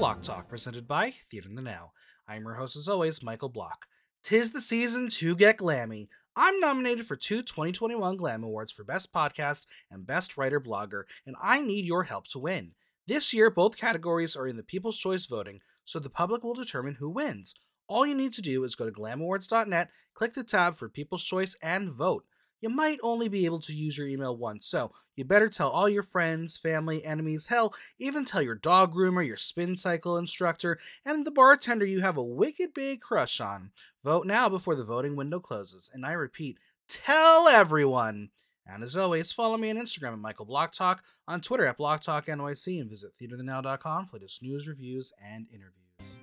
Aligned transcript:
Block 0.00 0.22
Talk 0.22 0.48
presented 0.48 0.88
by 0.88 1.12
Theater 1.30 1.50
in 1.50 1.54
the 1.54 1.60
Now. 1.60 1.92
I'm 2.26 2.44
your 2.44 2.54
host, 2.54 2.74
as 2.74 2.88
always, 2.88 3.22
Michael 3.22 3.50
Block. 3.50 3.84
Tis 4.24 4.50
the 4.50 4.62
season 4.62 5.10
to 5.10 5.36
get 5.36 5.58
glammy. 5.58 6.08
I'm 6.34 6.58
nominated 6.58 7.06
for 7.06 7.16
two 7.16 7.42
2021 7.42 8.16
Glam 8.16 8.42
Awards 8.42 8.72
for 8.72 8.82
Best 8.82 9.12
Podcast 9.12 9.66
and 9.90 10.06
Best 10.06 10.38
Writer 10.38 10.58
Blogger, 10.58 11.02
and 11.26 11.36
I 11.38 11.60
need 11.60 11.84
your 11.84 12.02
help 12.04 12.28
to 12.28 12.38
win. 12.38 12.70
This 13.06 13.34
year, 13.34 13.50
both 13.50 13.76
categories 13.76 14.36
are 14.36 14.48
in 14.48 14.56
the 14.56 14.62
People's 14.62 14.96
Choice 14.96 15.26
voting, 15.26 15.60
so 15.84 15.98
the 15.98 16.08
public 16.08 16.42
will 16.42 16.54
determine 16.54 16.94
who 16.94 17.10
wins. 17.10 17.54
All 17.86 18.06
you 18.06 18.14
need 18.14 18.32
to 18.32 18.42
do 18.42 18.64
is 18.64 18.74
go 18.74 18.86
to 18.86 18.92
glamawards.net, 18.92 19.90
click 20.14 20.32
the 20.32 20.44
tab 20.44 20.78
for 20.78 20.88
People's 20.88 21.24
Choice, 21.24 21.54
and 21.60 21.92
vote. 21.92 22.24
You 22.60 22.68
might 22.68 22.98
only 23.02 23.28
be 23.28 23.44
able 23.46 23.60
to 23.62 23.74
use 23.74 23.96
your 23.96 24.06
email 24.06 24.36
once, 24.36 24.66
so 24.66 24.92
you 25.16 25.24
better 25.24 25.48
tell 25.48 25.70
all 25.70 25.88
your 25.88 26.02
friends, 26.02 26.56
family, 26.56 27.04
enemies, 27.04 27.46
hell, 27.46 27.74
even 27.98 28.24
tell 28.24 28.42
your 28.42 28.54
dog 28.54 28.94
groomer, 28.94 29.26
your 29.26 29.36
spin 29.36 29.76
cycle 29.76 30.16
instructor, 30.18 30.78
and 31.04 31.26
the 31.26 31.30
bartender 31.30 31.86
you 31.86 32.00
have 32.00 32.16
a 32.16 32.22
wicked 32.22 32.72
big 32.74 33.00
crush 33.00 33.40
on. 33.40 33.70
Vote 34.04 34.26
now 34.26 34.48
before 34.48 34.74
the 34.74 34.84
voting 34.84 35.16
window 35.16 35.40
closes. 35.40 35.90
And 35.92 36.06
I 36.06 36.12
repeat, 36.12 36.58
tell 36.88 37.48
everyone. 37.48 38.30
And 38.66 38.82
as 38.82 38.96
always, 38.96 39.32
follow 39.32 39.56
me 39.56 39.70
on 39.70 39.76
Instagram 39.76 40.12
at 40.12 40.18
Michael 40.18 40.44
Block 40.44 40.72
Talk, 40.72 41.02
on 41.26 41.40
Twitter 41.40 41.66
at 41.66 41.76
Block 41.76 42.02
Talk 42.02 42.26
NYC, 42.26 42.80
and 42.80 42.88
visit 42.88 43.12
theaterthenow.com 43.20 44.06
for 44.06 44.16
latest 44.16 44.42
news, 44.42 44.68
reviews, 44.68 45.12
and 45.22 45.46
interviews. 45.52 46.18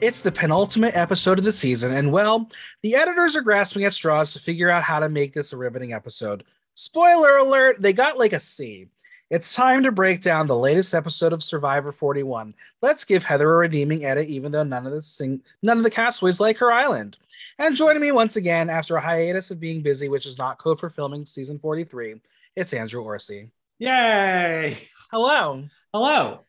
It's 0.00 0.20
the 0.20 0.30
penultimate 0.30 0.94
episode 0.94 1.38
of 1.38 1.44
the 1.44 1.52
season, 1.52 1.92
and 1.92 2.12
well, 2.12 2.48
the 2.82 2.94
editors 2.94 3.34
are 3.34 3.40
grasping 3.40 3.82
at 3.82 3.92
straws 3.92 4.32
to 4.32 4.38
figure 4.38 4.70
out 4.70 4.84
how 4.84 5.00
to 5.00 5.08
make 5.08 5.32
this 5.32 5.52
a 5.52 5.56
riveting 5.56 5.92
episode. 5.92 6.44
Spoiler 6.74 7.38
alert, 7.38 7.82
they 7.82 7.92
got 7.92 8.16
like 8.16 8.32
a 8.32 8.38
C. 8.38 8.86
It's 9.28 9.56
time 9.56 9.82
to 9.82 9.90
break 9.90 10.22
down 10.22 10.46
the 10.46 10.56
latest 10.56 10.94
episode 10.94 11.32
of 11.32 11.42
Survivor 11.42 11.90
41. 11.90 12.54
Let's 12.80 13.04
give 13.04 13.24
Heather 13.24 13.52
a 13.52 13.56
redeeming 13.56 14.04
edit, 14.04 14.28
even 14.28 14.52
though 14.52 14.62
none 14.62 14.86
of 14.86 14.92
the 14.92 15.02
sing- 15.02 15.42
none 15.64 15.78
of 15.78 15.84
the 15.84 15.90
castaways 15.90 16.38
like 16.38 16.58
her 16.58 16.70
island. 16.70 17.18
And 17.58 17.74
joining 17.74 18.00
me 18.00 18.12
once 18.12 18.36
again 18.36 18.70
after 18.70 18.96
a 18.96 19.00
hiatus 19.00 19.50
of 19.50 19.58
being 19.58 19.82
busy, 19.82 20.08
which 20.08 20.26
is 20.26 20.38
not 20.38 20.58
code 20.58 20.78
for 20.78 20.90
filming 20.90 21.26
season 21.26 21.58
43, 21.58 22.20
it's 22.54 22.72
Andrew 22.72 23.02
Orsi. 23.02 23.50
Yay! 23.80 24.76
Hello, 25.10 25.64
Hello, 25.92 26.44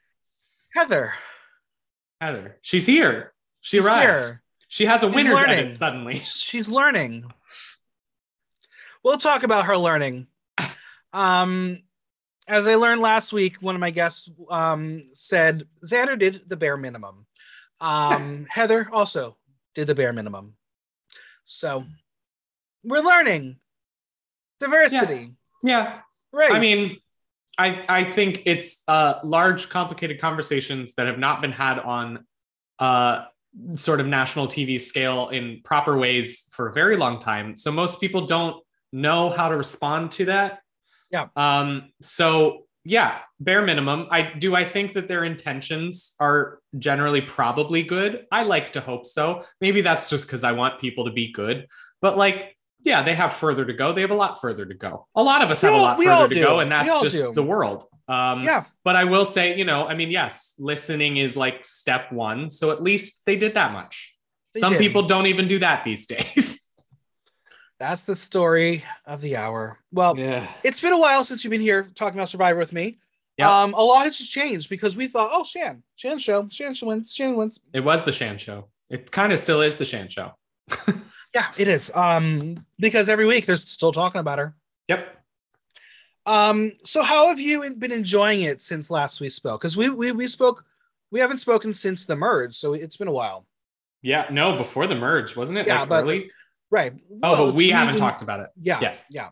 Heather. 0.75 1.13
Heather. 2.21 2.57
She's 2.61 2.85
here. 2.85 3.33
She 3.61 3.79
arrived. 3.79 4.01
here. 4.01 4.41
She 4.67 4.85
has 4.85 5.03
a 5.03 5.07
She's 5.07 5.15
winner's 5.15 5.35
learning. 5.35 5.57
edit 5.59 5.75
suddenly. 5.75 6.13
She's 6.23 6.69
learning. 6.69 7.25
We'll 9.03 9.17
talk 9.17 9.43
about 9.43 9.65
her 9.65 9.77
learning. 9.77 10.27
Um, 11.13 11.79
as 12.47 12.67
I 12.67 12.75
learned 12.75 13.01
last 13.01 13.33
week, 13.33 13.57
one 13.61 13.75
of 13.75 13.81
my 13.81 13.89
guests 13.91 14.29
um, 14.49 15.03
said 15.13 15.65
Xander 15.85 16.17
did 16.19 16.41
the 16.47 16.55
bare 16.55 16.77
minimum. 16.77 17.25
Um, 17.81 18.45
Heather 18.49 18.89
also 18.91 19.37
did 19.73 19.87
the 19.87 19.95
bare 19.95 20.13
minimum. 20.13 20.55
So 21.45 21.85
we're 22.83 22.99
learning 23.01 23.57
diversity. 24.59 25.33
Yeah. 25.63 25.99
Race. 26.31 26.51
I 26.51 26.59
mean, 26.59 26.97
I 27.57 27.83
I 27.89 28.03
think 28.11 28.43
it's 28.45 28.83
uh 28.87 29.15
large, 29.23 29.69
complicated 29.69 30.21
conversations 30.21 30.93
that 30.95 31.07
have 31.07 31.17
not 31.17 31.41
been 31.41 31.51
had 31.51 31.79
on 31.79 32.25
uh 32.77 33.25
sort 33.73 33.99
of 33.99 34.07
national 34.07 34.47
TV 34.47 34.79
scale 34.79 35.29
in 35.29 35.61
proper 35.63 35.97
ways 35.97 36.49
for 36.53 36.69
a 36.69 36.73
very 36.73 36.95
long 36.97 37.19
time. 37.19 37.55
So 37.55 37.71
most 37.71 37.99
people 37.99 38.25
don't 38.27 38.63
know 38.93 39.29
how 39.29 39.49
to 39.49 39.57
respond 39.57 40.11
to 40.13 40.25
that. 40.25 40.59
Yeah. 41.11 41.27
Um, 41.35 41.89
so 42.01 42.65
yeah, 42.85 43.19
bare 43.39 43.61
minimum. 43.63 44.07
I 44.09 44.21
do 44.37 44.55
I 44.55 44.63
think 44.63 44.93
that 44.93 45.07
their 45.07 45.23
intentions 45.23 46.15
are 46.19 46.59
generally 46.77 47.21
probably 47.21 47.83
good. 47.83 48.25
I 48.31 48.43
like 48.43 48.71
to 48.73 48.81
hope 48.81 49.05
so. 49.05 49.43
Maybe 49.61 49.81
that's 49.81 50.09
just 50.09 50.27
because 50.27 50.43
I 50.43 50.53
want 50.53 50.79
people 50.79 51.05
to 51.05 51.11
be 51.11 51.31
good. 51.31 51.67
But 52.01 52.17
like, 52.17 52.55
yeah, 52.81 53.03
they 53.03 53.13
have 53.15 53.33
further 53.33 53.65
to 53.65 53.73
go. 53.73 53.91
They 53.91 54.01
have 54.01 54.11
a 54.11 54.15
lot 54.15 54.39
further 54.39 54.65
to 54.65 54.73
go. 54.73 55.07
A 55.15 55.21
lot 55.21 55.41
of 55.41 55.51
us 55.51 55.61
We 55.61 55.67
have 55.67 55.75
all- 55.75 55.81
a 55.81 55.87
lot 55.89 55.97
further 56.01 56.29
to 56.29 56.35
do. 56.35 56.41
go, 56.41 56.59
and 56.61 56.71
that's 56.71 57.01
just 57.01 57.15
do. 57.17 57.33
the 57.33 57.43
world. 57.43 57.83
Um, 58.09 58.43
yeah, 58.43 58.65
but 58.83 58.95
I 58.95 59.05
will 59.05 59.25
say, 59.25 59.57
you 59.57 59.65
know, 59.65 59.87
I 59.87 59.95
mean, 59.95 60.09
yes, 60.09 60.55
listening 60.59 61.17
is 61.17 61.37
like 61.37 61.63
step 61.63 62.11
one. 62.11 62.49
So 62.49 62.71
at 62.71 62.81
least 62.81 63.25
they 63.25 63.35
did 63.35 63.53
that 63.53 63.71
much. 63.71 64.17
They 64.53 64.59
Some 64.59 64.73
did. 64.73 64.79
people 64.79 65.03
don't 65.03 65.27
even 65.27 65.47
do 65.47 65.59
that 65.59 65.83
these 65.83 66.07
days. 66.07 66.69
that's 67.79 68.01
the 68.01 68.15
story 68.15 68.83
of 69.05 69.21
the 69.21 69.37
hour. 69.37 69.79
Well, 69.91 70.17
yeah. 70.17 70.47
it's 70.63 70.81
been 70.81 70.93
a 70.93 70.97
while 70.97 71.23
since 71.23 71.43
you've 71.43 71.51
been 71.51 71.61
here 71.61 71.83
talking 71.95 72.19
about 72.19 72.29
Survivor 72.29 72.59
with 72.59 72.73
me. 72.73 72.97
Yep. 73.37 73.47
Um, 73.47 73.73
a 73.73 73.81
lot 73.81 74.05
has 74.05 74.17
changed 74.17 74.69
because 74.69 74.97
we 74.97 75.07
thought, 75.07 75.29
oh, 75.31 75.45
Shan, 75.45 75.83
Shan 75.95 76.17
show, 76.17 76.49
Shan 76.49 76.75
wins, 76.81 77.13
Shan 77.13 77.37
wins. 77.37 77.59
It 77.73 77.79
was 77.81 78.03
the 78.03 78.11
Shan 78.11 78.37
show. 78.37 78.67
It 78.89 79.11
kind 79.11 79.31
of 79.31 79.39
still 79.39 79.61
is 79.61 79.77
the 79.77 79.85
Shan 79.85 80.09
show. 80.09 80.33
Yeah, 81.33 81.51
it 81.57 81.67
is. 81.67 81.91
Um, 81.93 82.65
because 82.79 83.09
every 83.09 83.25
week 83.25 83.45
they're 83.45 83.57
still 83.57 83.91
talking 83.91 84.19
about 84.19 84.39
her. 84.39 84.55
Yep. 84.87 85.18
Um, 86.25 86.73
so 86.83 87.01
how 87.03 87.29
have 87.29 87.39
you 87.39 87.73
been 87.75 87.91
enjoying 87.91 88.41
it 88.41 88.61
since 88.61 88.89
last 88.91 89.19
we 89.19 89.29
spoke? 89.29 89.61
Because 89.61 89.75
we, 89.77 89.89
we 89.89 90.11
we 90.11 90.27
spoke, 90.27 90.63
we 91.11 91.19
haven't 91.19 91.39
spoken 91.39 91.73
since 91.73 92.05
the 92.05 92.15
merge, 92.15 92.55
so 92.55 92.73
it's 92.73 92.97
been 92.97 93.07
a 93.07 93.11
while. 93.11 93.45
Yeah. 94.01 94.27
No, 94.31 94.55
before 94.55 94.87
the 94.87 94.95
merge, 94.95 95.35
wasn't 95.35 95.57
it? 95.57 95.67
Yeah, 95.67 95.81
like 95.81 95.89
but- 95.89 96.03
early? 96.03 96.31
Right. 96.71 96.93
Oh, 97.23 97.31
Well, 97.33 97.45
but 97.47 97.55
we 97.55 97.69
haven't 97.69 97.95
even- 97.95 97.99
talked 97.99 98.21
about 98.21 98.41
it. 98.41 98.49
Yeah. 98.61 98.77
Yes. 98.81 99.07
Yeah. 99.09 99.29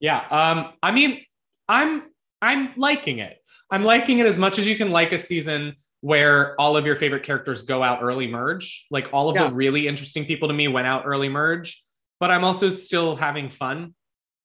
Yeah. 0.00 0.18
Um, 0.30 0.72
I 0.82 0.90
mean, 0.90 1.20
I'm 1.68 2.02
I'm 2.40 2.72
liking 2.76 3.20
it. 3.20 3.38
I'm 3.70 3.84
liking 3.84 4.18
it 4.18 4.26
as 4.26 4.36
much 4.36 4.58
as 4.58 4.66
you 4.66 4.76
can 4.76 4.90
like 4.90 5.12
a 5.12 5.18
season 5.18 5.76
where 6.00 6.60
all 6.60 6.76
of 6.76 6.84
your 6.84 6.96
favorite 6.96 7.22
characters 7.22 7.62
go 7.62 7.84
out 7.84 8.00
early 8.02 8.26
merge. 8.26 8.86
Like 8.90 9.10
all 9.12 9.28
of 9.30 9.36
Yeah. 9.36 9.46
the 9.46 9.54
really 9.54 9.86
interesting 9.86 10.24
people 10.26 10.48
to 10.48 10.54
me 10.54 10.66
went 10.66 10.88
out 10.88 11.04
early 11.06 11.28
merge, 11.28 11.80
but 12.18 12.32
I'm 12.32 12.42
also 12.42 12.68
still 12.70 13.14
having 13.14 13.48
fun. 13.48 13.94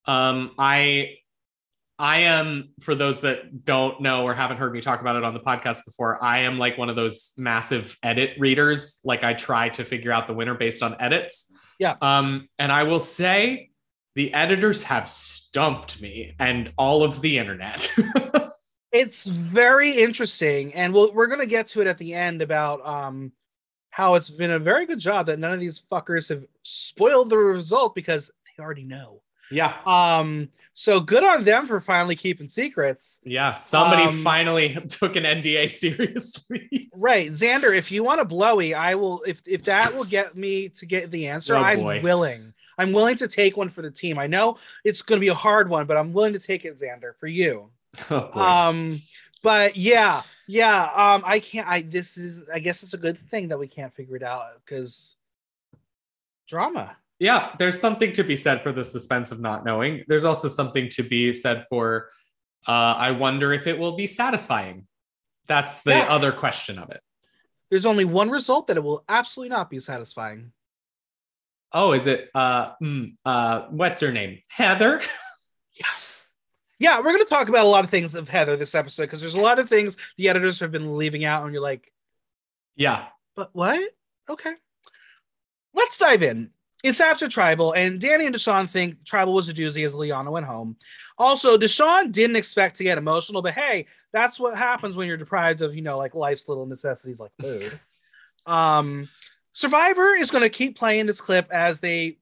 Um, 0.06 0.52
I 0.60 1.16
I 2.00 2.22
am 2.22 2.70
for 2.80 2.96
those 2.96 3.22
that 3.22 3.66
don't 3.66 4.02
know 4.02 4.24
or 4.24 4.34
haven't 4.34 4.58
heard 4.58 4.74
me 4.74 4.82
talk 4.82 5.02
about 5.02 5.16
it 5.16 5.24
on 5.24 5.34
the 5.34 5.40
podcast 5.40 5.86
before, 5.86 6.24
I 6.24 6.40
am 6.40 6.60
like 6.60 6.78
one 6.78 6.90
of 6.90 6.96
those 6.96 7.34
massive 7.38 7.98
edit 8.04 8.32
readers. 8.38 9.00
Like 9.04 9.24
I 9.24 9.34
try 9.34 9.70
to 9.70 9.84
figure 9.84 10.12
out 10.12 10.28
the 10.28 10.34
winner 10.34 10.54
based 10.54 10.84
on 10.84 10.96
edits. 11.00 11.52
Yeah. 11.80 11.96
Um, 12.02 12.50
and 12.60 12.72
I 12.72 12.84
will 12.84 13.00
say 13.00 13.72
the 14.16 14.34
editors 14.34 14.84
have 14.84 15.10
stumped 15.10 16.02
me 16.02 16.36
and 16.40 16.72
all 16.78 17.04
of 17.04 17.22
the 17.22 17.38
internet. 17.38 17.92
It's 18.92 19.26
very 19.26 19.92
interesting, 19.92 20.74
and 20.74 20.94
we'll, 20.94 21.14
we're 21.14 21.28
gonna 21.28 21.46
get 21.46 21.68
to 21.70 21.82
it 21.82 21.88
at 21.88 21.98
the 21.98 22.14
end 22.14 22.42
about 22.42 22.86
um 22.86 23.32
how 23.90 24.16
it's 24.16 24.30
been 24.30 24.52
a 24.52 24.60
very 24.60 24.86
good 24.86 25.00
job 25.00 25.26
that 25.26 25.40
none 25.40 25.54
of 25.54 25.60
these 25.60 25.84
fuckers 25.92 26.30
have 26.30 26.46
spoiled 26.64 27.30
the 27.30 27.38
result 27.38 27.96
because 27.96 28.32
they 28.46 28.64
already 28.64 28.84
know. 28.84 29.22
yeah. 29.52 29.74
Um, 29.86 30.50
so 30.80 31.00
good 31.00 31.24
on 31.24 31.44
them 31.44 31.66
for 31.66 31.82
finally 31.82 32.16
keeping 32.16 32.50
secrets. 32.50 33.20
Yeah. 33.26 33.56
Somebody 33.56 34.04
Um, 34.04 34.22
finally 34.22 34.76
took 34.90 35.16
an 35.16 35.24
NDA 35.24 35.72
seriously. 35.72 36.90
Right, 37.00 37.30
Xander. 37.32 37.76
If 37.76 37.92
you 37.92 38.04
want 38.04 38.22
a 38.22 38.26
blowy, 38.26 38.74
I 38.74 38.96
will. 38.96 39.22
If 39.26 39.42
if 39.46 39.64
that 39.66 39.96
will 39.96 40.04
get 40.04 40.36
me 40.36 40.70
to 40.70 40.86
get 40.88 41.10
the 41.12 41.28
answer, 41.28 41.56
Oh, 41.56 41.60
I'm 41.60 41.80
boy. 41.80 42.02
willing. 42.02 42.54
I'm 42.78 42.92
willing 42.92 43.16
to 43.18 43.28
take 43.28 43.56
one 43.58 43.70
for 43.70 43.82
the 43.84 43.92
team. 43.92 44.18
I 44.20 44.26
know 44.28 44.58
it's 44.84 45.02
going 45.04 45.18
to 45.20 45.22
be 45.22 45.28
a 45.28 45.36
hard 45.36 45.70
one, 45.70 45.86
but 45.86 45.96
I'm 45.98 46.12
willing 46.14 46.34
to 46.34 46.40
take 46.40 46.66
it, 46.66 46.80
Xander, 46.80 47.16
for 47.20 47.28
you. 47.28 47.70
oh. 48.10 48.40
Um, 48.42 49.00
but 49.44 49.78
yeah, 49.78 50.24
yeah. 50.48 50.84
Um, 50.96 51.24
I 51.26 51.40
can't. 51.40 51.68
I 51.68 51.82
this 51.82 52.18
is. 52.18 52.44
I 52.52 52.58
guess 52.60 52.82
it's 52.84 52.94
a 52.96 52.98
good 53.00 53.20
thing 53.30 53.48
that 53.50 53.60
we 53.60 53.68
can't 53.68 53.94
figure 53.96 54.16
it 54.16 54.24
out 54.24 54.46
because 54.66 55.16
drama. 56.48 56.98
Yeah, 57.20 57.54
there's 57.60 57.80
something 57.80 58.12
to 58.14 58.24
be 58.24 58.36
said 58.36 58.62
for 58.64 58.72
the 58.72 58.84
suspense 58.84 59.32
of 59.32 59.42
not 59.42 59.66
knowing. 59.66 60.04
There's 60.08 60.24
also 60.24 60.48
something 60.48 60.90
to 60.90 61.04
be 61.04 61.34
said 61.34 61.66
for 61.70 62.10
uh, 62.68 62.96
I 62.98 63.12
wonder 63.12 63.54
if 63.54 63.66
it 63.68 63.78
will 63.80 63.96
be 63.96 64.08
satisfying. 64.08 64.88
That's 65.48 65.84
the 65.84 65.92
Yeah. 65.92 66.08
other 66.10 66.32
question 66.32 66.78
of 66.80 66.90
it. 66.90 67.02
There's 67.70 67.86
only 67.86 68.04
one 68.06 68.30
result 68.30 68.68
that 68.68 68.78
it 68.78 68.84
will 68.84 69.04
absolutely 69.08 69.56
not 69.56 69.70
be 69.70 69.80
satisfying. 69.80 70.52
Oh, 71.74 71.92
is 71.94 72.08
it 72.08 72.30
uh 72.34 72.74
mm, 72.82 73.16
uh 73.26 73.68
what's 73.70 74.00
her 74.02 74.12
name? 74.12 74.40
Heather? 74.50 75.02
Yeah. 75.74 75.86
Yeah, 76.80 76.98
we're 76.98 77.06
going 77.12 77.24
to 77.24 77.26
talk 77.26 77.50
about 77.50 77.66
a 77.66 77.70
lot 77.70 77.84
of 77.86 77.90
things 77.90 78.14
of 78.14 78.30
Heather 78.30 78.56
this 78.56 78.76
episode 78.76 79.02
because 79.06 79.20
there's 79.20 79.34
a 79.34 79.42
lot 79.42 79.58
of 79.58 79.68
things 79.68 79.98
the 80.16 80.30
editors 80.30 80.60
have 80.60 80.72
been 80.72 80.96
leaving 80.96 81.26
out, 81.26 81.44
and 81.44 81.52
you're 81.52 81.64
like, 81.64 81.92
yeah. 82.76 83.06
But 83.36 83.50
what? 83.54 83.82
Okay. 84.30 84.54
Let's 85.74 85.98
dive 85.98 86.22
in. 86.22 86.52
It's 86.88 87.02
after 87.02 87.28
Tribal, 87.28 87.74
and 87.74 88.00
Danny 88.00 88.28
and 88.28 88.34
Deshawn 88.34 88.70
think 88.70 89.04
Tribal 89.04 89.34
was 89.34 89.50
a 89.50 89.54
doozy 89.54 89.86
as 89.86 89.94
Liana 89.94 90.32
went 90.32 90.46
home. 90.46 90.78
Also, 91.18 91.58
Deshawn 91.58 92.14
didn't 92.14 92.38
expect 92.38 92.78
to 92.78 92.86
get 92.86 92.98
emotional, 92.98 93.42
but 93.42 93.54
hey, 93.54 93.88
that's 94.14 94.40
what 94.40 94.56
happens 94.56 94.96
when 94.96 95.06
you're 95.06 95.18
deprived 95.18 95.62
of, 95.62 95.76
you 95.76 95.82
know, 95.82 95.98
like 95.98 96.16
life's 96.16 96.48
little 96.48 96.66
necessities 96.66 97.20
like 97.20 97.32
food. 97.42 97.78
um, 98.46 99.10
Survivor 99.52 100.16
is 100.16 100.32
going 100.32 100.44
to 100.44 100.50
keep 100.50 100.78
playing 100.78 101.08
this 101.08 101.20
clip 101.20 101.52
as 101.52 101.82
they 101.82 102.20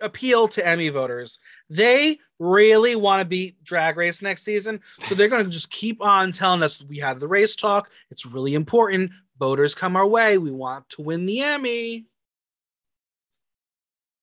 appeal 0.00 0.48
to 0.48 0.66
Emmy 0.66 0.88
voters. 0.88 1.38
They 1.68 2.18
really 2.40 2.96
want 2.96 3.20
to 3.20 3.24
beat 3.24 3.62
Drag 3.62 3.96
Race 3.96 4.22
next 4.22 4.42
season, 4.42 4.80
so 4.98 5.14
they're 5.14 5.28
going 5.28 5.44
to 5.44 5.50
just 5.50 5.70
keep 5.70 6.02
on 6.02 6.32
telling 6.32 6.64
us 6.64 6.82
we 6.82 6.98
had 6.98 7.20
the 7.20 7.28
race 7.28 7.54
talk. 7.54 7.88
It's 8.10 8.26
really 8.26 8.54
important. 8.54 9.12
Voters 9.38 9.76
come 9.76 9.94
our 9.94 10.06
way. 10.06 10.36
We 10.36 10.50
want 10.50 10.88
to 10.90 11.02
win 11.02 11.26
the 11.26 11.42
Emmy. 11.42 12.06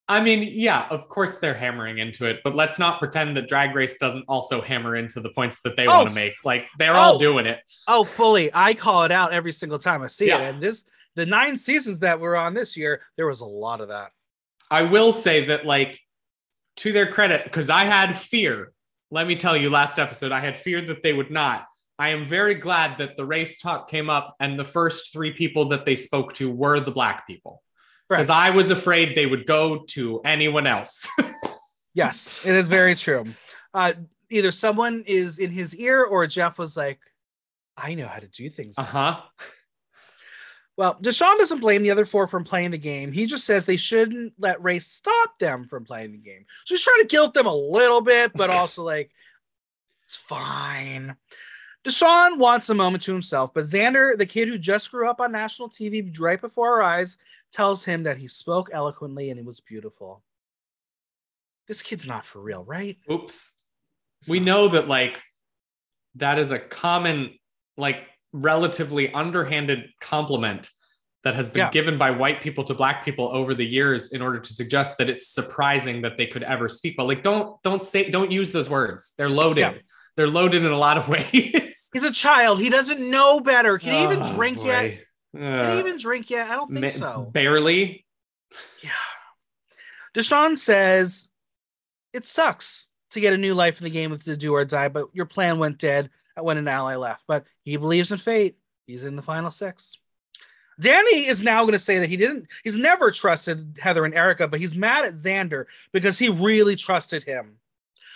I 0.09 0.21
mean, 0.21 0.49
yeah, 0.53 0.87
of 0.89 1.09
course 1.09 1.39
they're 1.39 1.53
hammering 1.53 1.97
into 1.97 2.25
it, 2.25 2.39
but 2.43 2.55
let's 2.55 2.79
not 2.79 2.99
pretend 2.99 3.35
that 3.35 3.49
Drag 3.49 3.75
Race 3.75 3.97
doesn't 3.97 4.23
also 4.29 4.61
hammer 4.61 4.95
into 4.95 5.19
the 5.19 5.31
points 5.31 5.61
that 5.63 5.75
they 5.75 5.85
Oh, 5.85 5.97
want 5.97 6.09
to 6.09 6.15
make. 6.15 6.33
Like 6.45 6.67
they're 6.79 6.95
all 6.95 7.15
oh. 7.15 7.19
doing 7.19 7.45
it. 7.45 7.59
Oh, 7.87 8.03
fully. 8.05 8.49
I 8.53 8.73
call 8.73 9.03
it 9.03 9.11
out 9.11 9.33
every 9.33 9.51
single 9.51 9.79
time 9.79 10.01
I 10.01 10.07
see 10.07 10.27
Yeah. 10.27 10.39
it. 10.39 10.49
And 10.53 10.61
this, 10.63 10.85
the 11.15 11.25
nine 11.25 11.57
seasons 11.57 11.99
that 11.99 12.19
we're 12.21 12.35
on 12.35 12.53
this 12.53 12.77
year, 12.77 13.01
there 13.17 13.27
was 13.27 13.41
a 13.41 13.45
lot 13.45 13.81
of 13.81 13.89
that. 13.89 14.11
I 14.71 14.83
will 14.83 15.11
say 15.11 15.45
that, 15.47 15.65
like, 15.65 15.99
to 16.77 16.91
their 16.93 17.07
credit, 17.07 17.43
because 17.43 17.69
I 17.69 17.83
had 17.83 18.15
fear. 18.15 18.71
Let 19.11 19.27
me 19.27 19.35
tell 19.35 19.57
you, 19.57 19.69
last 19.69 19.99
episode, 19.99 20.31
I 20.31 20.39
had 20.39 20.57
feared 20.57 20.87
that 20.87 21.03
they 21.03 21.13
would 21.13 21.31
not. 21.31 21.65
I 21.99 22.09
am 22.09 22.23
very 22.25 22.55
glad 22.55 22.99
that 22.99 23.17
the 23.17 23.25
race 23.25 23.57
talk 23.57 23.89
came 23.89 24.09
up 24.09 24.35
and 24.39 24.59
the 24.59 24.63
first 24.65 25.11
three 25.11 25.31
people 25.33 25.69
that 25.69 25.85
they 25.85 25.95
spoke 25.95 26.33
to 26.33 26.51
were 26.51 26.79
the 26.79 26.91
black 26.91 27.25
people. 27.25 27.63
Because. 28.09 28.29
I 28.29 28.51
was 28.51 28.71
afraid 28.71 29.15
they 29.15 29.25
would 29.25 29.45
go 29.45 29.83
to 29.89 30.21
anyone 30.23 30.67
else. 30.67 31.07
Yes, 31.97 32.45
it 32.45 32.53
is 32.53 32.67
very 32.67 32.93
true. 32.93 33.25
Uh, 33.73 33.93
either 34.29 34.51
someone 34.51 35.03
is 35.07 35.39
in 35.39 35.49
his 35.49 35.75
ear 35.75 36.03
or 36.03 36.27
Jeff 36.27 36.59
was 36.59 36.77
like, 36.77 36.99
I 37.75 37.95
know 37.95 38.05
how 38.05 38.19
to 38.19 38.27
do 38.27 38.51
things. 38.51 38.75
uh 38.77 38.83
huh. 38.83 39.21
Well, 40.77 40.95
Deshawn 41.01 41.39
doesn't 41.39 41.59
blame 41.59 41.81
the 41.81 41.89
other 41.89 42.05
four 42.05 42.27
from 42.27 42.43
playing 42.43 42.69
the 42.69 42.77
game. 42.77 43.11
He 43.11 43.25
just 43.25 43.45
says 43.45 43.65
they 43.65 43.77
shouldn't 43.77 44.33
let 44.37 44.61
race 44.61 44.85
stop 44.85 45.39
them 45.39 45.65
from 45.65 45.85
playing 45.85 46.11
the 46.11 46.19
game. 46.19 46.45
So 46.65 46.75
he's 46.75 46.83
trying 46.83 47.01
to 47.01 47.07
guilt 47.07 47.33
them 47.33 47.47
a 47.47 47.55
little 47.55 48.01
bit, 48.01 48.31
but 48.35 48.51
also 48.53 48.83
like, 48.83 49.09
it's 50.03 50.15
fine. 50.15 51.15
Deshawn 51.83 52.37
wants 52.37 52.69
a 52.69 52.75
moment 52.75 53.05
to 53.05 53.11
himself, 53.13 53.55
but 53.55 53.65
Xander, 53.65 54.15
the 54.15 54.27
kid 54.27 54.49
who 54.49 54.59
just 54.59 54.91
grew 54.91 55.09
up 55.09 55.19
on 55.19 55.31
national 55.31 55.71
TV 55.71 56.15
right 56.19 56.39
before 56.39 56.73
our 56.73 56.83
eyes, 56.83 57.17
tells 57.51 57.85
him 57.85 58.03
that 58.03 58.17
he 58.17 58.27
spoke 58.27 58.69
eloquently 58.73 59.29
and 59.29 59.39
it 59.39 59.45
was 59.45 59.59
beautiful. 59.59 60.23
This 61.67 61.81
kid's 61.81 62.05
not 62.05 62.25
for 62.25 62.39
real, 62.41 62.63
right? 62.63 62.97
Oops. 63.11 63.63
We 64.27 64.39
know 64.39 64.67
that, 64.69 64.87
like, 64.87 65.17
that 66.15 66.39
is 66.39 66.51
a 66.51 66.59
common, 66.59 67.33
like, 67.77 67.97
relatively 68.33 69.11
underhanded 69.13 69.89
compliment 69.99 70.69
that 71.23 71.35
has 71.35 71.49
been 71.49 71.59
Yeah. 71.61 71.71
given 71.71 71.97
by 71.97 72.11
white 72.11 72.41
people 72.41 72.63
to 72.65 72.73
black 72.73 73.03
people 73.03 73.29
over 73.33 73.53
the 73.53 73.65
years 73.65 74.13
in 74.13 74.21
order 74.21 74.39
to 74.39 74.53
suggest 74.53 74.97
that 74.97 75.09
it's 75.09 75.27
surprising 75.27 76.01
that 76.03 76.17
they 76.17 76.27
could 76.27 76.43
ever 76.43 76.69
speak 76.69 76.95
but 76.95 77.05
like 77.07 77.23
don't 77.23 77.61
don't 77.63 77.81
say 77.83 78.09
don't 78.09 78.31
use 78.31 78.51
those 78.51 78.69
words 78.69 79.13
they're 79.17 79.27
loaded 79.29 79.61
Yeah. 79.61 79.73
they're 80.15 80.27
loaded 80.27 80.63
in 80.63 80.71
a 80.71 80.77
lot 80.77 80.97
of 80.97 81.09
ways 81.15 81.89
He's 81.93 82.03
a 82.03 82.11
child. 82.11 82.59
He 82.59 82.69
doesn't 82.69 82.99
know 82.99 83.39
better. 83.39 83.79
Can 83.79 83.93
he 83.93 84.03
even 84.03 84.21
Oh, 84.21 84.35
drink 84.35 84.57
yet? 84.63 84.83
boy. 84.83 84.89
Can 84.89 85.06
Uh, 85.35 85.71
he 85.71 85.79
even 85.79 85.97
drink 85.97 86.29
yet? 86.29 86.49
I 86.49 86.55
don't 86.55 86.71
think 86.71 86.81
ma- 86.81 86.89
so. 86.89 87.29
barely 87.31 88.05
Yeah. 88.83 88.89
Deshawn 90.15 90.57
says 90.57 91.29
it 92.13 92.25
sucks 92.25 92.87
to 93.11 93.19
get 93.19 93.33
a 93.33 93.37
new 93.37 93.53
life 93.53 93.79
in 93.79 93.83
the 93.83 93.89
game 93.89 94.11
with 94.11 94.23
the 94.23 94.37
do 94.37 94.53
or 94.53 94.65
die, 94.65 94.87
but 94.87 95.09
your 95.13 95.25
plan 95.25 95.59
went 95.59 95.77
dead 95.77 96.09
when 96.35 96.57
an 96.57 96.67
ally 96.67 96.95
left. 96.95 97.23
But 97.27 97.45
he 97.63 97.77
believes 97.77 98.11
in 98.11 98.17
fate. 98.17 98.57
He's 98.85 99.03
in 99.03 99.15
the 99.15 99.21
final 99.21 99.51
six. 99.51 99.97
Danny 100.79 101.25
is 101.25 101.41
now 101.41 101.61
going 101.63 101.73
to 101.73 101.79
say 101.79 101.99
that 101.99 102.09
he 102.09 102.17
didn't, 102.17 102.47
he's 102.63 102.77
never 102.77 103.11
trusted 103.11 103.79
Heather 103.81 104.05
and 104.05 104.13
Erika, 104.13 104.47
but 104.47 104.59
he's 104.59 104.75
mad 104.75 105.05
at 105.05 105.15
Xander 105.15 105.65
because 105.91 106.19
he 106.19 106.29
really 106.29 106.75
trusted 106.75 107.23
him. 107.23 107.57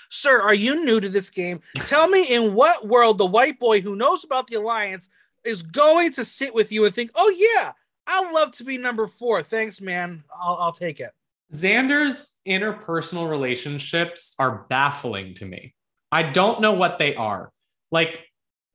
Sir, 0.10 0.42
are 0.42 0.54
you 0.54 0.86
new 0.86 1.00
to 1.00 1.10
this 1.10 1.30
game? 1.30 1.62
Tell 1.76 2.08
me 2.08 2.24
in 2.24 2.54
what 2.54 2.88
world 2.88 3.18
the 3.18 3.26
white 3.26 3.60
boy 3.60 3.82
who 3.82 3.96
knows 3.96 4.24
about 4.24 4.48
the 4.48 4.56
alliance 4.56 5.10
is 5.44 5.62
going 5.62 6.12
to 6.14 6.26
sit 6.26 6.54
with 6.54 6.72
you 6.72 6.86
and 6.86 6.94
think, 6.94 7.12
oh, 7.16 7.30
yeah, 7.30 7.72
I'd 8.08 8.32
love 8.32 8.52
to 8.54 8.64
be 8.64 8.78
number 8.78 9.08
four. 9.08 9.44
Thanks, 9.44 9.82
man. 9.82 10.24
I'll, 10.40 10.56
I'll 10.56 10.72
take 10.74 11.00
it. 11.00 11.12
Xander's 11.54 12.40
interpersonal 12.48 13.30
relationships 13.30 14.34
are 14.40 14.66
baffling 14.70 15.34
to 15.36 15.46
me. 15.46 15.76
I 16.12 16.24
don't 16.24 16.62
know 16.62 16.74
what 16.74 16.98
they 16.98 17.16
are. 17.16 17.52
Like, 17.92 18.26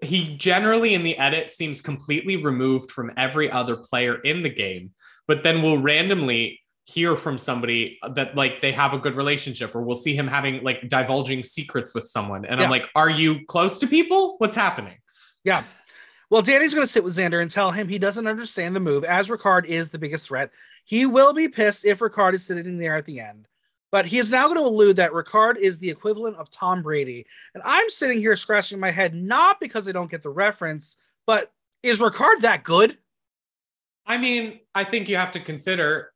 he 0.02 0.36
generally 0.36 0.92
in 0.92 1.02
the 1.02 1.16
edit 1.16 1.50
seems 1.50 1.80
completely 1.80 2.36
removed 2.36 2.90
from 2.90 3.10
every 3.16 3.50
other 3.50 3.76
player 3.76 4.16
in 4.16 4.42
the 4.42 4.50
game, 4.50 4.92
but 5.26 5.42
then 5.42 5.62
we'll 5.62 5.78
randomly 5.78 6.60
hear 6.84 7.16
from 7.16 7.36
somebody 7.38 7.98
that 8.14 8.36
like 8.36 8.60
they 8.60 8.72
have 8.72 8.92
a 8.92 8.98
good 8.98 9.16
relationship, 9.16 9.74
or 9.74 9.82
we'll 9.82 9.96
see 9.96 10.14
him 10.14 10.28
having 10.28 10.62
like 10.62 10.88
divulging 10.88 11.42
secrets 11.42 11.94
with 11.94 12.06
someone. 12.06 12.44
And 12.44 12.60
Yeah. 12.60 12.64
I'm 12.64 12.70
like, 12.70 12.88
are 12.94 13.10
you 13.10 13.44
close 13.46 13.78
to 13.78 13.86
people? 13.86 14.36
What's 14.38 14.54
happening? 14.54 14.98
Yeah. 15.42 15.64
Well, 16.28 16.42
Danny's 16.42 16.74
going 16.74 16.84
to 16.84 16.92
sit 16.92 17.04
with 17.04 17.16
Xander 17.16 17.40
and 17.40 17.50
tell 17.50 17.70
him 17.70 17.88
he 17.88 17.98
doesn't 17.98 18.26
understand 18.26 18.74
the 18.74 18.80
move, 18.80 19.04
as 19.04 19.28
Ricard 19.28 19.64
is 19.66 19.90
the 19.90 19.98
biggest 19.98 20.26
threat. 20.26 20.50
He 20.84 21.06
will 21.06 21.32
be 21.32 21.48
pissed 21.48 21.84
if 21.84 22.00
Ricard 22.00 22.34
is 22.34 22.44
sitting 22.44 22.78
there 22.78 22.96
at 22.96 23.06
the 23.06 23.20
end. 23.20 23.46
But 23.92 24.06
he 24.06 24.18
is 24.18 24.30
now 24.30 24.48
going 24.48 24.58
to 24.58 24.66
allude 24.66 24.96
that 24.96 25.12
Ricard 25.12 25.56
is 25.56 25.78
the 25.78 25.88
equivalent 25.88 26.36
of 26.36 26.50
Tom 26.50 26.82
Brady. 26.82 27.26
And 27.54 27.62
I'm 27.64 27.88
sitting 27.88 28.18
here 28.18 28.36
scratching 28.36 28.80
my 28.80 28.90
head, 28.90 29.14
not 29.14 29.60
because 29.60 29.88
I 29.88 29.92
don't 29.92 30.10
get 30.10 30.22
the 30.22 30.30
reference, 30.30 30.96
but 31.26 31.52
is 31.82 32.00
Ricard 32.00 32.40
that 32.40 32.64
good? 32.64 32.98
I 34.04 34.18
mean, 34.18 34.60
I 34.74 34.84
think 34.84 35.08
you 35.08 35.16
have 35.16 35.32
to 35.32 35.40
consider 35.40 36.12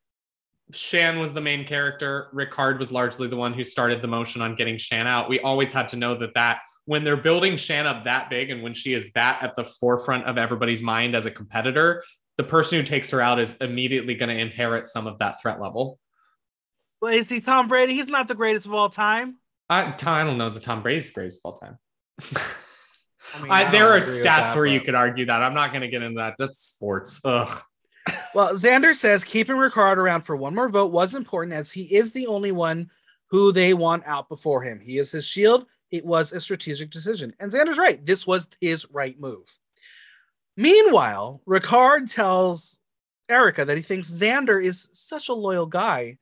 Shan 0.73 1.19
was 1.19 1.33
the 1.33 1.41
main 1.41 1.65
character. 1.65 2.29
Ricard 2.35 2.79
was 2.79 2.93
largely 2.93 3.29
the 3.29 3.37
one 3.37 3.53
who 3.53 3.65
started 3.65 4.03
the 4.03 4.09
motion 4.09 4.43
on 4.43 4.55
getting 4.55 4.77
Shan 4.77 5.07
out. 5.07 5.29
We 5.29 5.41
always 5.41 5.73
had 5.73 5.89
to 5.91 5.97
know 5.97 6.15
that 6.17 6.35
that 6.35 6.61
when 6.91 7.05
they're 7.05 7.17
building 7.17 7.57
Shan 7.57 7.87
up 7.87 8.03
that 8.07 8.29
big 8.29 8.51
and 8.51 8.65
when 8.65 8.75
she 8.75 8.95
is 8.95 9.13
that 9.13 9.41
at 9.45 9.55
the 9.55 9.63
forefront 9.63 10.25
of 10.25 10.37
everybody's 10.37 10.83
mind 10.83 11.15
as 11.15 11.25
a 11.25 11.31
competitor, 11.31 12.03
the 12.37 12.43
person 12.43 12.81
who 12.81 12.85
takes 12.85 13.13
her 13.13 13.21
out 13.21 13.39
is 13.39 13.57
immediately 13.59 14.17
going 14.17 14.29
to 14.29 14.37
inherit 14.37 14.89
some 14.89 15.07
of 15.07 15.17
that 15.21 15.41
threat 15.41 15.61
level. 15.61 16.01
Well, 17.01 17.15
is 17.15 17.29
he 17.29 17.41
Tom 17.41 17.69
Brady? 17.69 17.95
He's 17.95 18.09
not 18.09 18.27
the 18.27 18.35
greatest 18.35 18.67
of 18.67 18.75
all 18.75 18.91
time. 18.91 19.37
I, 19.69 19.95
I 20.05 20.25
don't 20.25 20.37
know 20.37 20.51
the 20.51 20.59
Tom 20.59 20.83
Brady's 20.83 21.09
greatest 21.13 21.43
of 21.45 21.53
all 21.53 21.59
time. 21.59 21.79
I 23.37 23.41
mean, 23.41 23.53
I, 23.53 23.69
I 23.69 23.71
there 23.71 23.91
are 23.91 23.99
stats 23.99 24.25
that, 24.25 24.57
where 24.57 24.67
you 24.67 24.81
could 24.81 24.97
argue 24.97 25.27
that. 25.27 25.45
I'm 25.45 25.55
not 25.55 25.71
going 25.71 25.83
to 25.83 25.89
get 25.89 26.03
into 26.03 26.19
that. 26.19 26.35
That's 26.41 26.59
sports. 26.59 27.21
Ugh. 27.25 27.63
Well, 28.35 28.55
Xander 28.55 28.95
says 28.97 29.23
keeping 29.23 29.57
Ricard 29.57 29.97
around 29.97 30.23
for 30.23 30.35
one 30.35 30.57
more 30.57 30.69
vote 30.69 30.91
was 30.91 31.15
important 31.15 31.53
as 31.53 31.71
he 31.71 31.83
is 31.83 32.11
the 32.11 32.27
only 32.27 32.51
one 32.51 32.91
who 33.27 33.53
they 33.53 33.75
want 33.75 34.05
out 34.07 34.29
before 34.29 34.63
him. 34.63 34.81
He 34.81 34.99
is 34.99 35.13
his 35.13 35.25
shield. 35.25 35.67
It 35.91 36.05
was 36.05 36.33
a 36.33 36.41
strategic 36.41 36.91
decision. 36.91 37.35
And 37.41 37.51
Xander's 37.53 37.79
right. 37.79 38.05
This 38.05 38.27
was 38.27 38.47
his 38.61 38.87
right 38.91 39.19
move. 39.19 39.47
Meanwhile, 40.57 41.41
Ricard 41.47 42.13
tells 42.13 42.81
Erika 43.29 43.65
that 43.65 43.77
he 43.77 43.83
thinks 43.83 44.11
Xander 44.11 44.63
is 44.63 44.89
such 44.93 45.29
a 45.29 45.35
loyal 45.35 45.67
guy. 45.67 46.19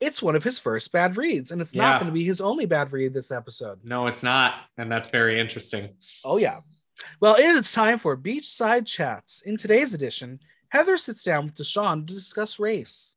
It's 0.00 0.20
one 0.22 0.34
of 0.34 0.42
his 0.42 0.58
first 0.58 0.90
bad 0.90 1.16
reads, 1.16 1.52
and 1.52 1.60
it's 1.60 1.74
Yeah. 1.74 1.82
not 1.82 2.00
going 2.00 2.10
to 2.10 2.14
be 2.14 2.24
his 2.24 2.40
only 2.40 2.66
bad 2.66 2.90
read 2.92 3.14
this 3.14 3.30
episode. 3.30 3.80
No, 3.84 4.08
it's 4.08 4.22
not. 4.22 4.54
And 4.76 4.90
that's 4.90 5.10
very 5.10 5.38
interesting. 5.38 5.96
Oh, 6.24 6.38
yeah. 6.38 6.60
Well, 7.20 7.36
it 7.36 7.44
is 7.44 7.70
time 7.72 7.98
for 7.98 8.16
Beachside 8.16 8.86
Chats. 8.86 9.42
In 9.42 9.56
today's 9.56 9.94
edition, 9.94 10.40
Heather 10.70 10.96
sits 10.98 11.22
down 11.22 11.46
with 11.46 11.54
Deshawn 11.54 12.06
to 12.06 12.14
discuss 12.14 12.58
race. 12.58 13.14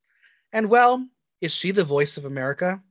And, 0.51 0.69
well, 0.69 1.07
is 1.41 1.51
she 1.53 1.71
the 1.71 1.83
voice 1.83 2.17
of 2.17 2.25
America? 2.25 2.81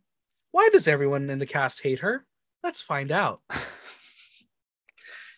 Why 0.50 0.69
does 0.73 0.88
everyone 0.88 1.31
in 1.31 1.38
the 1.38 1.47
cast 1.47 1.83
hate 1.83 2.00
her? 2.00 2.26
Let's 2.64 2.80
find 2.80 3.12
out. 3.12 3.42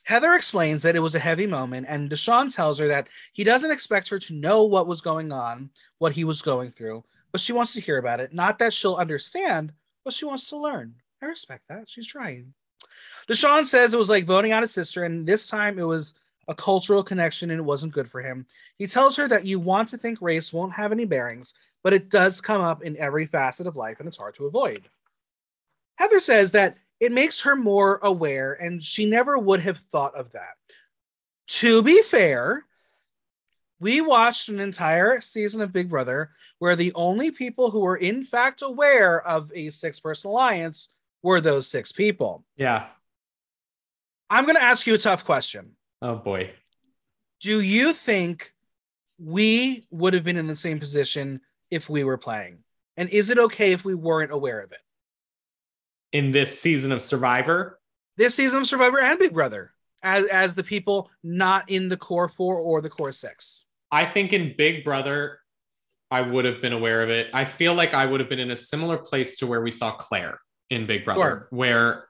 Heather 0.05 0.35
explains 0.35 0.83
that 0.83 0.95
it 0.95 1.01
was 1.01 1.17
a 1.17 1.19
heavy 1.19 1.49
moment, 1.49 1.89
and 1.91 2.09
Deshawn 2.09 2.55
tells 2.55 2.79
her 2.79 2.87
that 2.87 3.09
he 3.33 3.43
doesn't 3.43 3.73
expect 3.73 4.09
her 4.11 4.21
to 4.21 4.33
know 4.33 4.63
what 4.63 4.87
was 4.87 5.01
going 5.01 5.33
on, 5.33 5.69
what 5.99 6.13
he 6.13 6.23
was 6.23 6.41
going 6.41 6.71
through, 6.71 7.03
but 7.33 7.41
she 7.41 7.53
wants 7.53 7.73
to 7.73 7.81
hear 7.81 7.99
about 7.99 8.21
it. 8.21 8.33
Not 8.33 8.61
that 8.61 8.73
she'll 8.73 8.95
understand, 8.95 9.73
but 10.05 10.15
she 10.15 10.25
wants 10.25 10.49
to 10.51 10.57
learn. 10.57 10.95
I 11.21 11.27
respect 11.27 11.65
that. 11.69 11.89
She's 11.89 12.07
trying. 12.07 12.55
Deshawn 13.29 13.65
says 13.65 13.93
it 13.93 13.99
was 13.99 14.09
like 14.09 14.25
voting 14.25 14.53
out 14.53 14.63
his 14.63 14.71
sister, 14.71 15.03
and 15.03 15.27
this 15.27 15.49
time 15.49 15.81
it 15.81 15.83
was 15.83 16.15
a 16.47 16.55
cultural 16.55 17.03
connection 17.03 17.51
and 17.51 17.59
it 17.59 17.65
wasn't 17.65 17.93
good 17.93 18.09
for 18.09 18.23
him. 18.23 18.47
He 18.79 18.87
tells 18.87 19.17
her 19.17 19.27
that 19.27 19.45
you 19.45 19.59
want 19.59 19.89
to 19.89 19.99
think 19.99 20.23
race 20.23 20.53
won't 20.53 20.75
have 20.75 20.93
any 20.93 21.07
bearings, 21.07 21.55
but 21.83 21.93
it 21.93 22.09
does 22.09 22.41
come 22.41 22.63
up 22.63 22.85
in 22.85 22.97
every 22.99 23.27
facet 23.27 23.67
of 23.67 23.75
life 23.75 23.99
and 23.99 24.07
it's 24.07 24.17
hard 24.17 24.37
to 24.37 24.47
avoid. 24.47 24.89
Heather 25.97 26.21
says 26.21 26.53
that 26.53 26.77
it 27.01 27.13
makes 27.13 27.43
her 27.43 27.57
more 27.57 27.99
aware, 28.03 28.55
and 28.55 28.83
she 28.83 29.07
never 29.07 29.39
would 29.39 29.61
have 29.61 29.81
thought 29.93 30.15
of 30.15 30.33
that. 30.33 30.55
To 31.49 31.83
be 31.83 32.03
fair, 32.03 32.65
we 33.79 34.01
watched 34.01 34.49
an 34.49 34.59
entire 34.61 35.21
season 35.21 35.61
of 35.61 35.73
Big 35.73 35.91
Brother 35.91 36.31
where 36.59 36.77
the 36.77 36.93
only 36.95 37.31
people 37.31 37.71
who 37.71 37.81
were 37.81 37.97
in 37.97 38.25
fact 38.25 38.63
aware 38.63 39.21
of 39.27 39.53
a 39.55 39.71
six 39.71 40.01
person 40.01 40.31
alliance 40.31 40.89
were 41.23 41.41
those 41.41 41.69
six 41.69 41.93
people. 41.93 42.45
Yeah. 42.57 42.87
I'm 44.31 44.45
going 44.45 44.57
to 44.57 44.63
ask 44.63 44.87
you 44.87 44.95
a 44.95 44.99
tough 44.99 45.25
question. 45.25 45.73
Oh 46.03 46.17
boy. 46.17 46.53
Do 47.41 47.61
you 47.61 47.93
think 47.93 48.53
we 49.19 49.85
would 49.91 50.15
have 50.15 50.25
been 50.25 50.37
in 50.37 50.47
the 50.47 50.57
same 50.57 50.81
position 50.81 51.41
if 51.71 51.89
we 51.89 52.03
were 52.03 52.19
playing? 52.19 52.59
And 52.97 53.11
is 53.11 53.31
it 53.31 53.39
okay 53.39 53.73
if 53.73 53.85
we 53.85 53.95
weren't 53.95 54.33
aware 54.33 54.61
of 54.61 54.73
it? 54.73 54.79
In 56.17 56.31
this 56.31 56.59
season 56.63 56.93
of 56.93 57.03
Survivor, 57.03 57.79
This 58.17 58.35
season 58.35 58.61
of 58.61 58.67
Survivor 58.67 58.99
and 59.01 59.19
Big 59.19 59.35
Brother, 59.35 59.73
as 60.03 60.25
as 60.27 60.55
the 60.55 60.65
people 60.65 61.11
not 61.23 61.69
in 61.69 61.89
the 61.89 61.97
core 61.99 62.29
four 62.29 62.57
or 62.57 62.81
the 62.81 62.89
core 62.89 63.13
six. 63.13 63.65
I 63.93 64.07
think 64.07 64.33
in 64.33 64.55
Big 64.57 64.83
Brother, 64.83 65.41
I 66.11 66.23
would 66.23 66.47
have 66.47 66.63
been 66.63 66.73
aware 66.73 67.03
of 67.03 67.11
it. 67.11 67.29
I 67.35 67.45
feel 67.45 67.75
like 67.75 67.93
I 67.93 68.07
would 68.07 68.21
have 68.21 68.31
been 68.31 68.39
in 68.39 68.51
a 68.51 68.57
similar 68.57 68.97
place 68.97 69.37
to 69.39 69.47
where 69.47 69.61
we 69.61 69.71
saw 69.71 69.91
Claire 69.93 70.41
in 70.71 70.87
Big 70.87 71.05
Brother, 71.05 71.21
Sure. 71.21 71.49
where 71.51 72.09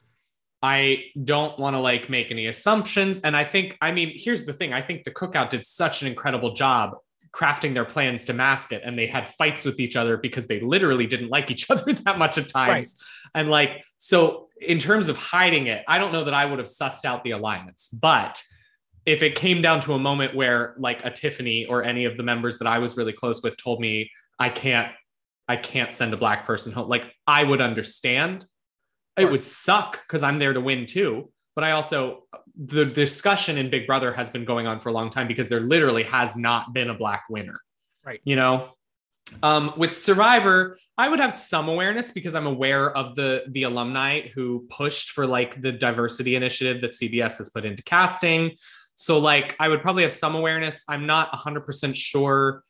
I 0.62 1.06
don't 1.24 1.58
want 1.58 1.74
to 1.74 1.80
like 1.80 2.08
make 2.08 2.30
any 2.30 2.46
assumptions. 2.46 3.20
And 3.22 3.36
I 3.36 3.42
think, 3.42 3.76
I 3.80 3.90
mean, 3.90 4.12
here's 4.14 4.44
the 4.44 4.52
thing 4.52 4.72
I 4.72 4.82
think 4.82 5.02
the 5.02 5.10
cookout 5.10 5.50
did 5.50 5.64
such 5.66 6.02
an 6.02 6.08
incredible 6.08 6.54
job 6.54 6.96
crafting 7.32 7.74
their 7.74 7.84
plans 7.84 8.24
to 8.26 8.32
mask 8.32 8.72
it. 8.72 8.82
And 8.84 8.98
they 8.98 9.06
had 9.06 9.28
fights 9.28 9.64
with 9.64 9.80
each 9.80 9.96
other 9.96 10.16
because 10.16 10.46
they 10.46 10.60
literally 10.60 11.06
didn't 11.06 11.28
like 11.28 11.50
each 11.50 11.70
other 11.70 11.92
that 11.92 12.18
much 12.18 12.38
at 12.38 12.48
times. 12.48 12.98
And 13.34 13.50
like, 13.50 13.84
so 13.98 14.48
in 14.60 14.78
terms 14.78 15.08
of 15.08 15.16
hiding 15.16 15.66
it, 15.66 15.84
I 15.86 15.98
don't 15.98 16.12
know 16.12 16.24
that 16.24 16.34
I 16.34 16.44
would 16.44 16.58
have 16.58 16.68
sussed 16.68 17.04
out 17.04 17.24
the 17.24 17.32
alliance, 17.32 17.88
but 17.88 18.42
if 19.06 19.22
it 19.22 19.36
came 19.36 19.62
down 19.62 19.80
to 19.80 19.94
a 19.94 19.98
moment 19.98 20.34
where 20.34 20.74
like 20.78 21.04
a 21.04 21.10
Tiffany 21.10 21.64
or 21.66 21.84
any 21.84 22.04
of 22.04 22.16
the 22.16 22.22
members 22.22 22.58
that 22.58 22.66
I 22.66 22.78
was 22.78 22.96
really 22.96 23.12
close 23.12 23.42
with 23.42 23.56
told 23.56 23.80
me 23.80 24.10
I 24.38 24.48
can't 24.50 24.92
I 25.48 25.56
can't 25.56 25.92
send 25.92 26.12
a 26.12 26.16
black 26.16 26.44
person 26.44 26.72
home 26.72 26.88
like 26.88 27.14
I 27.26 27.44
would 27.44 27.60
understand 27.60 28.44
it 29.16 29.30
would 29.30 29.44
suck 29.44 30.06
cuz 30.08 30.22
I'm 30.24 30.40
there 30.40 30.52
to 30.52 30.60
win 30.60 30.86
too 30.86 31.32
but 31.54 31.64
I 31.64 31.70
also 31.70 32.24
the 32.56 32.84
discussion 32.84 33.58
in 33.58 33.68
Big 33.70 33.86
Brother 33.86 34.12
has 34.12 34.30
been 34.30 34.44
going 34.44 34.66
on 34.66 34.80
for 34.80 34.88
a 34.88 34.92
long 34.92 35.10
time 35.10 35.28
because 35.28 35.48
there 35.48 35.60
literally 35.60 36.02
has 36.04 36.36
not 36.36 36.72
been 36.72 36.90
a 36.90 36.94
black 36.94 37.24
winner 37.28 37.58
Right. 38.04 38.20
you 38.24 38.36
know 38.36 38.70
um, 39.42 39.72
with 39.76 39.92
Survivor, 39.92 40.78
I 40.96 41.08
would 41.08 41.18
have 41.18 41.34
some 41.34 41.68
awareness 41.68 42.12
because 42.12 42.36
I'm 42.36 42.46
aware 42.46 42.96
of 42.96 43.16
the 43.16 43.44
the 43.48 43.64
alumni 43.64 44.28
who 44.28 44.66
pushed 44.70 45.10
for 45.10 45.26
like 45.26 45.60
the 45.60 45.72
diversity 45.72 46.36
initiative 46.36 46.80
that 46.82 46.92
CBS 46.92 47.38
has 47.38 47.50
put 47.50 47.64
into 47.64 47.82
casting. 47.82 48.52
So 48.94 49.18
like 49.18 49.56
I 49.58 49.68
would 49.68 49.82
probably 49.82 50.04
have 50.04 50.12
some 50.12 50.36
awareness. 50.36 50.84
I'm 50.88 51.06
not 51.06 51.32
100% 51.32 51.94
sure 51.96 52.62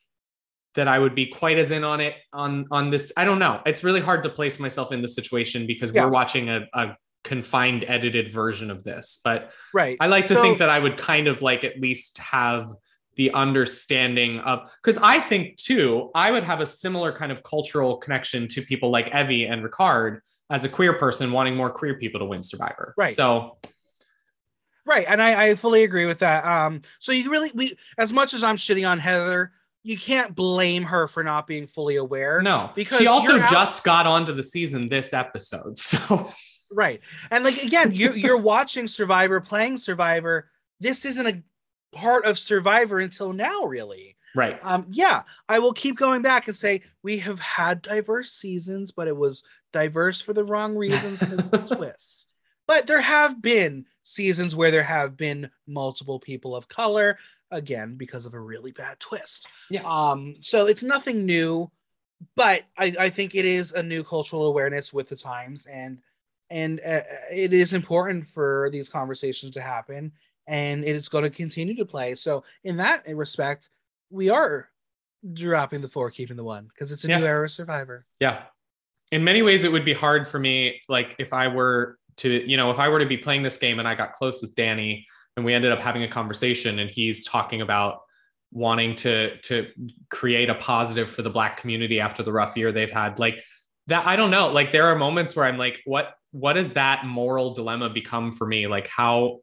that 0.77 0.89
I 0.89 0.99
would 0.99 1.15
be 1.15 1.27
quite 1.27 1.59
as 1.59 1.71
in 1.73 1.85
on 1.85 2.01
it 2.01 2.15
on 2.33 2.67
on 2.71 2.89
this. 2.91 3.13
I 3.19 3.27
don't 3.27 3.39
know. 3.39 3.61
It's 3.67 3.85
really 3.85 4.01
hard 4.01 4.23
to 4.23 4.31
place 4.31 4.59
myself 4.59 4.93
in 4.93 5.03
the 5.03 5.09
situation 5.09 5.67
because 5.67 5.93
Yeah. 5.93 6.05
we're 6.07 6.11
watching 6.11 6.49
a, 6.49 6.67
a 6.73 6.97
confined 7.27 7.85
edited 7.89 8.33
version 8.33 8.71
of 8.71 8.83
this. 8.85 9.21
But 9.23 9.53
Right. 9.75 9.99
I 10.01 10.07
like 10.07 10.29
to 10.29 10.35
So- 10.35 10.43
think 10.43 10.59
that 10.59 10.71
I 10.71 10.79
would 10.79 10.97
kind 10.97 11.29
of 11.29 11.43
like 11.43 11.63
at 11.65 11.79
least 11.79 12.17
have 12.19 12.71
the 13.17 13.31
understanding 13.33 14.39
of 14.41 14.71
because 14.83 14.99
I 15.03 15.21
think 15.21 15.57
too, 15.57 16.11
I 16.15 16.31
would 16.31 16.43
have 16.45 16.61
a 16.61 16.67
similar 16.67 17.13
kind 17.13 17.33
of 17.33 17.43
cultural 17.43 17.97
connection 17.97 18.47
to 18.49 18.63
people 18.63 18.91
like 18.91 19.11
Evvie 19.11 19.51
and 19.51 19.63
Ricard 19.65 20.21
as 20.51 20.65
a 20.65 20.69
queer 20.69 20.93
person 20.95 21.33
wanting 21.33 21.57
more 21.57 21.71
queer 21.71 21.95
people 21.99 22.21
to 22.21 22.27
win 22.27 22.43
Survivor. 22.43 22.95
Right. 22.97 23.09
So 23.15 23.59
Right, 24.85 25.05
and 25.09 25.21
I, 25.21 25.49
I 25.49 25.55
fully 25.57 25.83
agree 25.83 26.07
with 26.07 26.21
that. 26.21 26.45
Um, 26.45 26.83
so 27.01 27.11
you 27.11 27.29
really 27.31 27.51
we 27.55 27.77
as 27.99 28.13
much 28.13 28.35
as 28.35 28.45
I'm 28.45 28.57
shitting 28.57 28.89
on 28.89 29.01
Heather, 29.01 29.51
you 29.83 29.99
can't 29.99 30.35
blame 30.37 30.85
her 30.85 31.09
for 31.09 31.25
not 31.25 31.47
being 31.49 31.67
fully 31.67 31.97
aware. 31.97 32.41
no, 32.43 32.71
Because 32.77 32.99
she 32.99 33.07
also 33.09 33.41
out- 33.41 33.51
just 33.51 33.83
got 33.83 34.07
onto 34.07 34.33
the 34.33 34.43
season 34.45 34.89
this 34.89 35.13
episode. 35.13 35.77
So 35.79 36.31
Right, 36.73 37.01
and 37.31 37.45
like 37.45 37.63
again, 37.63 37.93
you 37.93 38.13
you're 38.13 38.37
watching 38.37 38.89
Survivor, 38.89 39.41
playing 39.41 39.77
Survivor. 39.77 40.51
This 40.81 41.05
isn't 41.05 41.27
a 41.27 41.43
part 41.93 42.27
of 42.27 42.39
Survivor 42.39 42.99
until 43.01 43.33
now, 43.33 43.65
really. 43.65 44.17
right. 44.35 44.59
Um, 44.63 44.87
yeah, 44.91 45.23
I 45.49 45.61
will 45.61 45.73
keep 45.73 45.97
going 45.97 46.23
back 46.23 46.49
and 46.49 46.57
say 46.57 46.83
we 47.03 47.19
have 47.19 47.41
had 47.41 47.83
diverse 47.83 48.33
seasons, 48.33 48.91
but 48.91 49.09
it 49.09 49.17
was 49.17 49.43
diverse 49.73 50.21
for 50.21 50.33
the 50.33 50.45
wrong 50.45 50.77
reasons 50.77 51.21
because 51.21 51.49
the 51.49 51.59
twist. 51.77 52.27
But 52.67 52.87
there 52.87 53.01
have 53.01 53.41
been 53.41 53.87
seasons 54.03 54.55
where 54.57 54.71
there 54.71 54.83
have 54.83 55.17
been 55.17 55.51
multiple 55.67 56.19
people 56.19 56.55
of 56.57 56.69
color, 56.69 57.19
again, 57.51 57.95
because 57.97 58.27
of 58.27 58.35
a 58.35 58.41
really 58.41 58.73
bad 58.73 58.99
twist. 58.99 59.47
Yeah. 59.71 59.83
Um, 59.85 60.35
so 60.41 60.67
it's 60.67 60.83
nothing 60.83 61.25
new, 61.27 61.71
but 62.35 62.63
I, 62.77 62.95
I 62.99 63.11
think 63.11 63.35
it 63.35 63.45
is 63.45 63.73
a 63.73 63.83
new 63.83 64.03
cultural 64.03 64.47
awareness 64.47 64.93
with 64.93 65.09
the 65.09 65.17
times, 65.17 65.67
and 65.67 65.99
and 66.51 66.81
uh, 66.81 67.01
it 67.31 67.53
is 67.53 67.73
important 67.75 68.27
for 68.27 68.69
these 68.73 68.89
conversations 68.89 69.53
to 69.55 69.61
happen, 69.61 70.13
and 70.47 70.85
it 70.85 70.95
is 70.97 71.09
going 71.09 71.25
to 71.25 71.31
continue 71.31 71.75
to 71.77 71.85
play. 71.85 72.15
So 72.15 72.45
in 72.65 72.77
that 72.77 73.05
respect, 73.09 73.71
we 74.11 74.31
are 74.31 74.69
dropping 75.33 75.81
the 75.81 75.89
four, 75.89 76.11
keeping 76.11 76.37
the 76.37 76.45
one, 76.45 76.69
because 76.69 76.93
it's 76.93 77.05
a 77.05 77.09
Yeah. 77.09 77.19
new 77.19 77.27
era 77.27 77.49
Survivor. 77.49 78.07
Yeah. 78.21 78.45
In 79.13 79.25
many 79.25 79.43
ways, 79.43 79.65
it 79.65 79.73
would 79.73 79.85
be 79.85 79.93
hard 79.93 80.27
for 80.27 80.39
me, 80.39 80.81
like 80.89 81.17
if 81.19 81.33
I 81.33 81.49
were 81.49 81.99
to, 82.19 82.49
you 82.49 82.57
know, 82.57 82.71
if 82.71 82.79
I 82.79 82.89
were 82.89 82.99
to 82.99 83.07
be 83.07 83.17
playing 83.17 83.43
this 83.43 83.59
game 83.59 83.79
and 83.79 83.87
I 83.87 83.95
got 83.95 84.13
close 84.13 84.41
with 84.41 84.55
Danny 84.55 85.07
and 85.37 85.45
we 85.45 85.53
ended 85.53 85.73
up 85.73 85.81
having 85.81 86.03
a 86.03 86.09
conversation 86.09 86.79
and 86.79 86.91
he's 86.91 87.25
talking 87.25 87.61
about 87.61 88.01
wanting 88.53 88.95
to 88.95 89.37
to 89.41 89.67
create 90.09 90.49
a 90.49 90.55
positive 90.55 91.11
for 91.11 91.23
the 91.23 91.29
black 91.31 91.57
community 91.57 92.01
after 92.01 92.23
the 92.23 92.33
rough 92.33 92.57
year 92.57 92.71
they've 92.73 92.93
had 92.93 93.19
like 93.19 93.43
that 93.87 94.07
i 94.07 94.17
don't 94.17 94.31
know 94.31 94.49
like 94.49 94.73
there 94.73 94.87
are 94.87 94.97
moments 94.97 95.37
where 95.37 95.45
i'm 95.45 95.59
like 95.59 95.81
what 95.85 96.15
what 96.33 96.55
does 96.55 96.75
that 96.75 97.05
moral 97.05 97.55
dilemma 97.55 97.89
become 97.89 98.33
for 98.33 98.47
me 98.47 98.67
like 98.67 98.89
how 98.89 99.39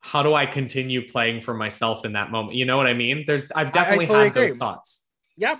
how 0.00 0.22
do 0.22 0.34
i 0.34 0.46
continue 0.46 1.06
playing 1.08 1.40
for 1.40 1.54
myself 1.54 2.04
in 2.04 2.12
that 2.12 2.30
moment 2.30 2.54
you 2.54 2.64
know 2.64 2.76
what 2.76 2.86
i 2.86 2.94
mean 2.94 3.24
there's 3.26 3.50
i've 3.52 3.72
definitely 3.72 4.06
fully 4.06 4.24
had 4.24 4.34
those 4.34 4.56
thoughts 4.56 5.06
Yeah. 5.36 5.56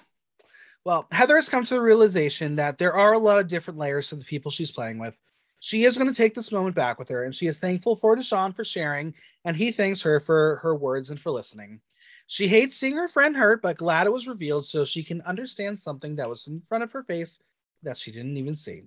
Well, 0.85 1.07
Heather 1.11 1.35
has 1.35 1.49
come 1.49 1.65
to 1.65 1.75
the 1.75 1.81
realization 1.81 2.55
that 2.57 2.79
there 2.79 2.95
are 2.95 3.13
a 3.13 3.19
lot 3.19 3.41
of 3.41 3.49
different 3.49 3.77
layers 3.77 4.09
to 4.11 4.15
the 4.17 4.25
people 4.25 4.53
she's 4.53 4.71
playing 4.71 4.99
with. 5.01 5.15
She 5.59 5.85
is 5.85 5.99
going 5.99 6.07
to 6.07 6.15
take 6.15 6.33
this 6.33 6.53
moment 6.53 6.77
back 6.77 7.01
with 7.01 7.09
her, 7.09 7.25
and 7.25 7.35
she 7.35 7.49
is 7.49 7.59
thankful 7.59 7.97
for 7.97 8.17
Deshawn 8.17 8.55
for 8.55 8.65
sharing, 8.65 9.13
and 9.45 9.57
he 9.57 9.73
thanks 9.73 10.03
her 10.03 10.21
for 10.21 10.61
her 10.63 10.77
words 10.77 11.11
and 11.11 11.21
for 11.21 11.33
listening. 11.33 11.81
She 12.29 12.47
hates 12.47 12.77
seeing 12.77 12.97
her 12.97 13.09
friend 13.09 13.37
hurt, 13.37 13.63
but 13.63 13.79
glad 13.79 14.07
it 14.07 14.13
was 14.13 14.29
revealed 14.29 14.69
so 14.69 14.85
she 14.85 15.03
can 15.03 15.23
understand 15.23 15.77
something 15.77 16.15
that 16.17 16.29
was 16.29 16.47
in 16.47 16.63
front 16.69 16.85
of 16.85 16.93
her 16.93 17.03
face 17.03 17.41
that 17.83 17.99
she 17.99 18.13
didn't 18.13 18.37
even 18.37 18.57
see. 18.57 18.83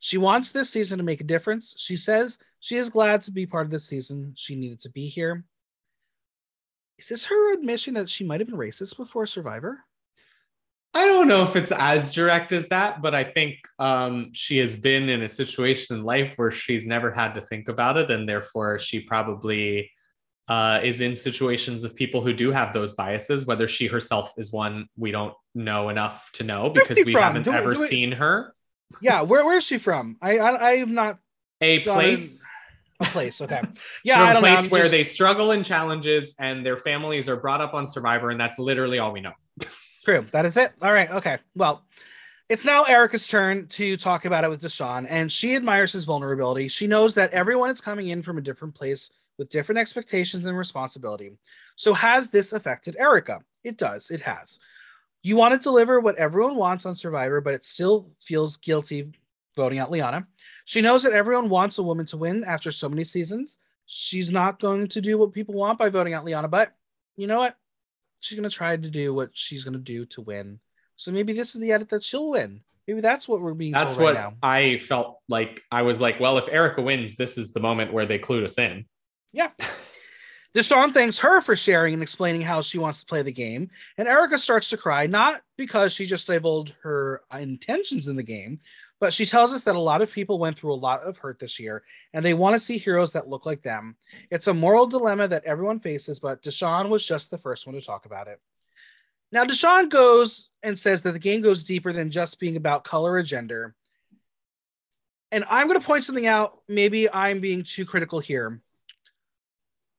She 0.00 0.18
wants 0.18 0.50
this 0.50 0.70
season 0.70 0.98
to 0.98 1.04
make 1.04 1.20
a 1.20 1.24
difference. 1.24 1.74
She 1.76 1.96
says 1.96 2.38
she 2.60 2.76
is 2.76 2.90
glad 2.90 3.22
to 3.24 3.32
be 3.32 3.46
part 3.46 3.66
of 3.66 3.72
this 3.72 3.86
season. 3.86 4.32
She 4.36 4.54
needed 4.54 4.80
to 4.82 4.90
be 4.90 5.08
here. 5.08 5.44
Is 6.98 7.08
this 7.08 7.26
her 7.26 7.52
admission 7.52 7.94
that 7.94 8.08
she 8.08 8.24
might 8.24 8.40
have 8.40 8.48
been 8.48 8.58
racist 8.58 8.96
before 8.96 9.26
Survivor? 9.26 9.84
I 10.94 11.06
don't 11.06 11.28
know 11.28 11.42
if 11.42 11.54
it's 11.54 11.70
as 11.70 12.10
direct 12.10 12.50
as 12.50 12.68
that, 12.68 13.02
but 13.02 13.14
I 13.14 13.22
think 13.22 13.58
um, 13.78 14.30
she 14.32 14.58
has 14.58 14.76
been 14.76 15.08
in 15.08 15.22
a 15.22 15.28
situation 15.28 15.96
in 15.96 16.02
life 16.02 16.34
where 16.36 16.50
she's 16.50 16.86
never 16.86 17.12
had 17.12 17.34
to 17.34 17.40
think 17.40 17.68
about 17.68 17.96
it, 17.96 18.10
and 18.10 18.28
therefore 18.28 18.78
she 18.78 19.00
probably 19.00 19.90
uh, 20.48 20.80
is 20.82 21.00
in 21.00 21.14
situations 21.14 21.84
of 21.84 21.94
people 21.94 22.20
who 22.22 22.32
do 22.32 22.50
have 22.50 22.72
those 22.72 22.92
biases. 22.92 23.46
Whether 23.46 23.68
she 23.68 23.86
herself 23.86 24.32
is 24.38 24.52
one, 24.52 24.88
we 24.96 25.10
don't 25.10 25.34
know 25.54 25.88
enough 25.90 26.30
to 26.34 26.44
know 26.44 26.70
because 26.70 26.96
we 27.04 27.12
from? 27.12 27.22
haven't 27.22 27.42
Do 27.44 27.52
ever 27.52 27.74
seen 27.74 28.12
her. 28.12 28.54
Yeah, 29.00 29.22
where 29.22 29.44
where 29.44 29.58
is 29.58 29.64
she 29.64 29.78
from? 29.78 30.16
I 30.22 30.38
I, 30.38 30.68
I 30.70 30.76
have 30.78 30.88
not 30.88 31.18
A 31.60 31.80
place, 31.80 32.46
a 33.00 33.04
place. 33.04 33.40
Okay, 33.42 33.60
yeah, 34.04 34.22
a 34.30 34.32
don't 34.32 34.42
know. 34.42 34.48
place 34.48 34.64
I'm 34.64 34.70
where 34.70 34.82
just- 34.82 34.92
they 34.92 35.04
struggle 35.04 35.50
in 35.52 35.62
challenges 35.62 36.34
and 36.40 36.64
their 36.64 36.76
families 36.78 37.28
are 37.28 37.36
brought 37.36 37.60
up 37.60 37.74
on 37.74 37.86
Survivor, 37.86 38.30
and 38.30 38.40
that's 38.40 38.58
literally 38.58 38.98
all 38.98 39.12
we 39.12 39.20
know. 39.20 39.32
True. 40.04 40.26
That 40.32 40.46
is 40.46 40.56
it. 40.56 40.72
All 40.80 40.92
right. 40.92 41.10
Okay. 41.10 41.36
Well, 41.54 41.84
it's 42.48 42.64
now 42.64 42.84
Erika's 42.84 43.26
turn 43.28 43.66
to 43.66 43.98
talk 43.98 44.24
about 44.24 44.42
it 44.44 44.48
with 44.48 44.62
Deshawn, 44.62 45.04
and 45.06 45.30
she 45.30 45.54
admires 45.54 45.92
his 45.92 46.04
vulnerability. 46.06 46.68
She 46.68 46.86
knows 46.86 47.14
that 47.16 47.32
everyone 47.32 47.68
is 47.68 47.82
coming 47.82 48.08
in 48.08 48.22
from 48.22 48.38
a 48.38 48.40
different 48.40 48.74
place 48.74 49.10
with 49.38 49.50
different 49.50 49.78
expectations 49.78 50.44
and 50.46 50.58
responsibility. 50.58 51.32
So, 51.76 51.94
has 51.94 52.30
this 52.30 52.52
affected 52.52 52.96
Erika? 52.98 53.40
It 53.64 53.78
does. 53.78 54.10
It 54.10 54.20
has. 54.20 54.58
You 55.22 55.36
want 55.36 55.54
to 55.54 55.60
deliver 55.60 56.00
what 56.00 56.16
everyone 56.16 56.56
wants 56.56 56.86
on 56.86 56.96
Survivor, 56.96 57.40
but 57.40 57.54
it 57.54 57.64
still 57.64 58.10
feels 58.20 58.56
guilty 58.56 59.12
voting 59.56 59.78
out 59.78 59.90
Liana. 59.90 60.26
She 60.64 60.80
knows 60.80 61.02
that 61.02 61.12
everyone 61.12 61.48
wants 61.48 61.78
a 61.78 61.82
woman 61.82 62.06
to 62.06 62.16
win 62.16 62.44
after 62.44 62.70
so 62.70 62.88
many 62.88 63.04
seasons. 63.04 63.58
She's 63.86 64.30
not 64.30 64.60
going 64.60 64.88
to 64.88 65.00
do 65.00 65.18
what 65.18 65.32
people 65.32 65.54
want 65.54 65.78
by 65.78 65.88
voting 65.88 66.14
out 66.14 66.24
Liana, 66.24 66.48
but 66.48 66.72
you 67.16 67.26
know 67.26 67.38
what? 67.38 67.56
She's 68.20 68.38
going 68.38 68.48
to 68.48 68.54
try 68.54 68.76
to 68.76 68.90
do 68.90 69.14
what 69.14 69.30
she's 69.32 69.64
going 69.64 69.74
to 69.74 69.80
do 69.80 70.04
to 70.06 70.20
win. 70.20 70.60
So 70.96 71.10
maybe 71.10 71.32
this 71.32 71.54
is 71.54 71.60
the 71.60 71.72
edit 71.72 71.88
that 71.90 72.02
she'll 72.02 72.30
win. 72.30 72.60
Maybe 72.86 73.00
that's 73.00 73.28
what 73.28 73.40
we're 73.40 73.54
being 73.54 73.72
That's 73.72 73.96
told 73.96 74.04
what 74.04 74.14
now. 74.14 74.34
I 74.42 74.78
felt 74.78 75.18
like. 75.28 75.62
I 75.70 75.82
was 75.82 76.00
like, 76.00 76.18
well, 76.20 76.38
if 76.38 76.48
Erika 76.48 76.80
wins, 76.80 77.16
this 77.16 77.36
is 77.36 77.52
the 77.52 77.60
moment 77.60 77.92
where 77.92 78.06
they 78.06 78.18
clued 78.18 78.44
us 78.44 78.58
in. 78.58 78.86
Yeah. 79.32 79.50
Deshawn 80.54 80.94
thanks 80.94 81.18
her 81.18 81.40
for 81.40 81.54
sharing 81.54 81.94
and 81.94 82.02
explaining 82.02 82.40
how 82.40 82.62
she 82.62 82.78
wants 82.78 83.00
to 83.00 83.06
play 83.06 83.22
the 83.22 83.30
game, 83.30 83.70
and 83.98 84.08
Erika 84.08 84.38
starts 84.38 84.70
to 84.70 84.76
cry, 84.78 85.06
not 85.06 85.42
because 85.56 85.92
she 85.92 86.06
just 86.06 86.28
labeled 86.28 86.74
her 86.82 87.20
intentions 87.30 88.08
in 88.08 88.16
the 88.16 88.22
game, 88.22 88.58
But 89.00 89.14
she 89.14 89.26
tells 89.26 89.52
us 89.52 89.62
that 89.62 89.76
a 89.76 89.80
lot 89.80 90.02
of 90.02 90.10
people 90.10 90.38
went 90.38 90.58
through 90.58 90.72
a 90.72 90.74
lot 90.74 91.02
of 91.02 91.16
hurt 91.18 91.38
this 91.38 91.60
year 91.60 91.84
and 92.12 92.24
they 92.24 92.34
want 92.34 92.54
to 92.54 92.60
see 92.60 92.78
heroes 92.78 93.12
that 93.12 93.28
look 93.28 93.46
like 93.46 93.62
them. 93.62 93.96
It's 94.30 94.48
a 94.48 94.54
moral 94.54 94.86
dilemma 94.86 95.28
that 95.28 95.44
everyone 95.44 95.80
faces, 95.80 96.18
but 96.18 96.42
Deshawn 96.42 96.88
was 96.88 97.06
just 97.06 97.30
the 97.30 97.38
first 97.38 97.66
one 97.66 97.76
to 97.76 97.80
talk 97.80 98.06
about 98.06 98.26
it. 98.26 98.40
Now, 99.30 99.44
Deshawn 99.44 99.88
goes 99.90 100.50
and 100.62 100.76
says 100.76 101.02
that 101.02 101.12
the 101.12 101.18
game 101.18 101.42
goes 101.42 101.62
deeper 101.62 101.92
than 101.92 102.10
just 102.10 102.40
being 102.40 102.56
about 102.56 102.84
color 102.84 103.12
or 103.12 103.22
gender. 103.22 103.74
And 105.30 105.44
I'm 105.48 105.68
going 105.68 105.78
to 105.78 105.86
point 105.86 106.04
something 106.04 106.26
out. 106.26 106.58
Maybe 106.66 107.12
I'm 107.12 107.40
being 107.40 107.62
too 107.62 107.84
critical 107.84 108.18
here, 108.18 108.60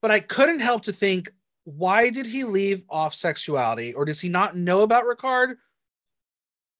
but 0.02 0.12
I 0.12 0.20
couldn't 0.20 0.60
help 0.60 0.84
to 0.84 0.94
think 0.94 1.30
why 1.64 2.10
did 2.10 2.26
he 2.26 2.44
leave 2.44 2.84
off 2.90 3.14
sexuality 3.14 3.94
or 3.94 4.06
does 4.06 4.20
he 4.20 4.30
not 4.30 4.58
know 4.58 4.82
about 4.82 5.04
Ricard? 5.04 5.56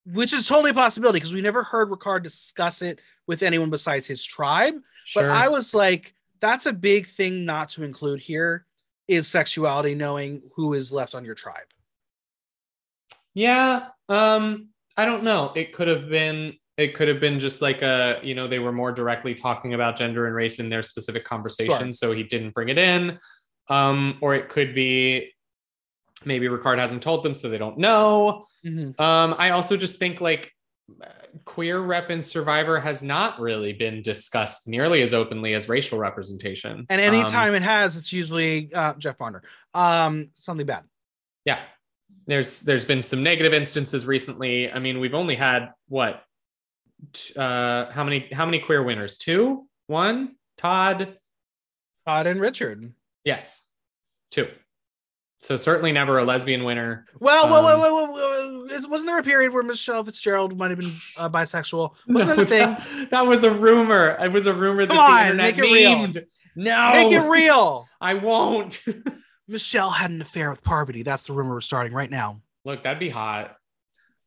Which 0.06 0.34
is 0.34 0.48
totally 0.48 0.72
a 0.72 0.74
possibility 0.74 1.18
because 1.18 1.34
we 1.34 1.42
never 1.42 1.64
heard 1.64 1.90
Ricard 1.90 2.24
discuss 2.24 2.82
it 2.82 3.00
with 3.28 3.44
anyone 3.44 3.70
besides 3.70 4.08
his 4.08 4.24
tribe. 4.24 4.76
Sure. 5.04 5.24
But 5.24 5.32
I 5.32 5.50
was 5.50 5.76
like, 5.76 6.16
that's 6.40 6.66
a 6.66 6.74
big 6.74 7.08
thing 7.08 7.46
not 7.46 7.70
to 7.72 7.84
include 7.84 8.22
here 8.22 8.66
is 9.08 9.28
sexuality, 9.28 9.96
knowing 9.96 10.42
who 10.56 10.74
is 10.74 10.92
left 10.92 11.14
on 11.14 11.26
your 11.26 11.36
tribe. 11.36 11.68
Yeah. 13.34 13.88
Um, 14.08 14.70
I 14.96 15.06
don't 15.06 15.24
know. 15.24 15.52
It 15.56 15.74
could 15.74 15.88
have 15.88 16.10
been 16.10 16.59
it 16.80 16.96
could 16.96 17.08
have 17.10 17.20
been 17.20 17.40
just 17.40 17.62
like 17.62 17.82
a, 17.82 18.20
you 18.24 18.34
know, 18.34 18.48
they 18.48 18.60
were 18.60 18.72
more 18.72 18.92
directly 18.92 19.34
talking 19.36 19.74
about 19.74 19.98
gender 19.98 20.26
and 20.28 20.36
race 20.36 20.60
in 20.60 20.70
their 20.70 20.82
specific 20.82 21.26
conversation. 21.26 21.88
Sure. 21.88 21.94
So 21.94 22.12
he 22.14 22.24
didn't 22.24 22.54
bring 22.54 22.70
it 22.70 22.78
in. 22.78 23.20
Um, 23.68 24.18
or 24.22 24.34
it 24.34 24.50
could 24.50 24.74
be 24.74 25.34
maybe 26.26 26.48
Ricard 26.48 26.80
hasn't 26.80 27.04
told 27.04 27.24
them, 27.24 27.34
so 27.34 27.50
they 27.50 27.58
don't 27.58 27.78
know. 27.78 28.46
Um, 28.66 29.36
I 29.38 29.52
also 29.52 29.78
just 29.78 30.00
think 30.00 30.22
like 30.22 30.52
queer 31.46 31.80
rep 31.82 32.10
in 32.10 32.22
Survivor 32.22 32.80
has 32.80 33.04
not 33.04 33.40
really 33.40 33.74
been 33.74 34.02
discussed 34.02 34.68
nearly 34.68 35.02
as 35.02 35.14
openly 35.14 35.54
as 35.54 35.70
racial 35.70 36.00
representation. 36.00 36.86
And 36.90 37.02
Um, 37.02 37.14
anytime 37.14 37.56
it 37.56 37.62
has, 37.62 37.96
it's 37.96 38.12
usually 38.12 38.74
uh, 38.74 38.94
Jeff 38.98 39.18
Varner. 39.18 39.44
Um, 39.74 40.30
something 40.36 40.66
bad. 40.66 40.84
yeah 41.46 41.60
there's 42.28 42.62
there's 42.62 42.86
been 42.86 43.02
some 43.02 43.24
negative 43.24 43.54
instances 43.54 44.06
recently 44.06 44.72
i 44.72 44.78
mean 44.78 45.00
we've 45.00 45.16
only 45.16 45.36
had 45.36 45.70
what 45.88 46.24
uh 47.38 47.90
how 47.92 48.04
many 48.04 48.28
how 48.32 48.46
many 48.46 48.60
queer 48.60 48.84
winners 48.84 49.18
two 49.18 49.68
one 49.88 50.36
todd 50.58 51.18
Todd 52.06 52.28
and 52.28 52.42
Richard. 52.42 52.94
yes 53.24 53.70
two 54.32 54.48
so 55.42 55.56
certainly 55.56 55.92
never 55.94 56.18
a 56.18 56.24
lesbian 56.26 56.64
winner 56.66 57.06
Well, 57.20 57.50
well, 57.50 57.64
well, 57.64 57.76
Um, 57.76 57.82
well, 57.82 58.14
well, 58.14 58.68
well, 58.68 58.90
wasn't 58.90 59.08
there 59.08 59.18
a 59.20 59.24
period 59.24 59.54
where 59.54 59.64
Michelle 59.64 60.04
Fitzgerald 60.04 60.58
might 60.58 60.70
have 60.72 60.80
been 60.80 60.94
uh, 61.18 61.30
bisexual? 61.30 61.94
Wasn't 62.08 62.36
that 62.36 62.40
a 62.40 62.46
thing? 62.46 62.60
that, 62.70 63.08
that 63.12 63.22
was 63.26 63.44
a 63.44 63.52
rumor 63.52 64.18
it 64.22 64.32
was 64.32 64.48
a 64.48 64.54
rumor 64.54 64.86
that 64.86 64.94
Come 64.96 65.16
the 65.16 65.22
internet 65.22 65.58
make 65.58 65.58
it 65.58 65.62
real. 65.72 65.92
memed 65.92 66.26
no 66.56 66.92
Make 66.94 67.14
it 67.14 67.30
real. 67.30 67.88
i 68.02 68.14
won't 68.16 68.84
Michelle 69.48 69.90
had 69.92 70.12
an 70.12 70.22
affair 70.22 70.52
with 70.52 70.62
Parvati. 70.62 71.02
That's 71.04 71.24
the 71.24 71.34
rumor 71.34 71.52
we're 71.54 71.62
starting 71.62 71.94
right 71.94 72.10
now. 72.12 72.42
look 72.66 72.84
that'd 72.84 73.00
be 73.00 73.10
hot 73.10 73.56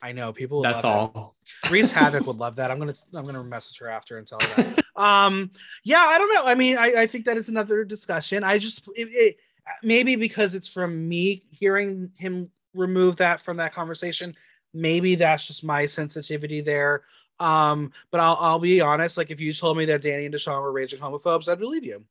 I 0.01 0.11
know 0.13 0.33
people. 0.33 0.63
That's 0.63 0.83
all 0.85 1.13
That. 1.15 1.32
Reese 1.71 1.93
Havoc 1.93 2.27
would 2.27 2.39
love 2.39 2.57
that. 2.57 2.71
I'm 2.71 2.79
gonna 2.79 2.95
I'm 3.15 3.25
gonna 3.25 3.45
message 3.45 3.79
her 3.79 3.89
after 3.89 4.19
and 4.19 4.27
tell 4.27 4.39
her 4.41 4.63
that. 4.63 4.85
um, 4.97 5.51
yeah, 5.85 6.01
I 6.01 6.19
don't 6.19 6.33
know. 6.35 6.45
I 6.45 6.55
mean, 6.55 6.77
I, 6.77 7.03
I 7.03 7.07
think 7.07 7.25
that 7.27 7.37
is 7.37 7.49
another 7.49 7.85
discussion. 7.85 8.45
I 8.45 8.59
just 8.59 8.83
it, 8.95 9.09
it, 9.13 9.37
maybe 9.83 10.17
because 10.17 10.55
it's 10.55 10.69
from 10.69 11.09
me 11.09 11.45
hearing 11.51 12.11
him 12.17 12.51
remove 12.75 13.17
that 13.17 13.41
from 13.41 13.59
that 13.59 13.75
conversation. 13.75 14.35
Maybe 14.75 15.15
that's 15.15 15.47
just 15.47 15.65
my 15.65 15.87
sensitivity 15.87 16.61
there. 16.61 17.03
Um, 17.39 17.93
but 18.11 18.21
I'll 18.21 18.37
I'll 18.41 18.59
be 18.59 18.81
honest. 18.81 19.17
Like 19.17 19.31
if 19.31 19.41
you 19.41 19.53
told 19.53 19.77
me 19.77 19.87
that 19.87 20.03
Danny 20.03 20.27
and 20.27 20.35
Deshawn 20.35 20.63
were 20.63 20.73
raging 20.73 21.01
homophobes, 21.01 21.49
I'd 21.49 21.59
believe 21.59 21.85
you. 21.85 22.05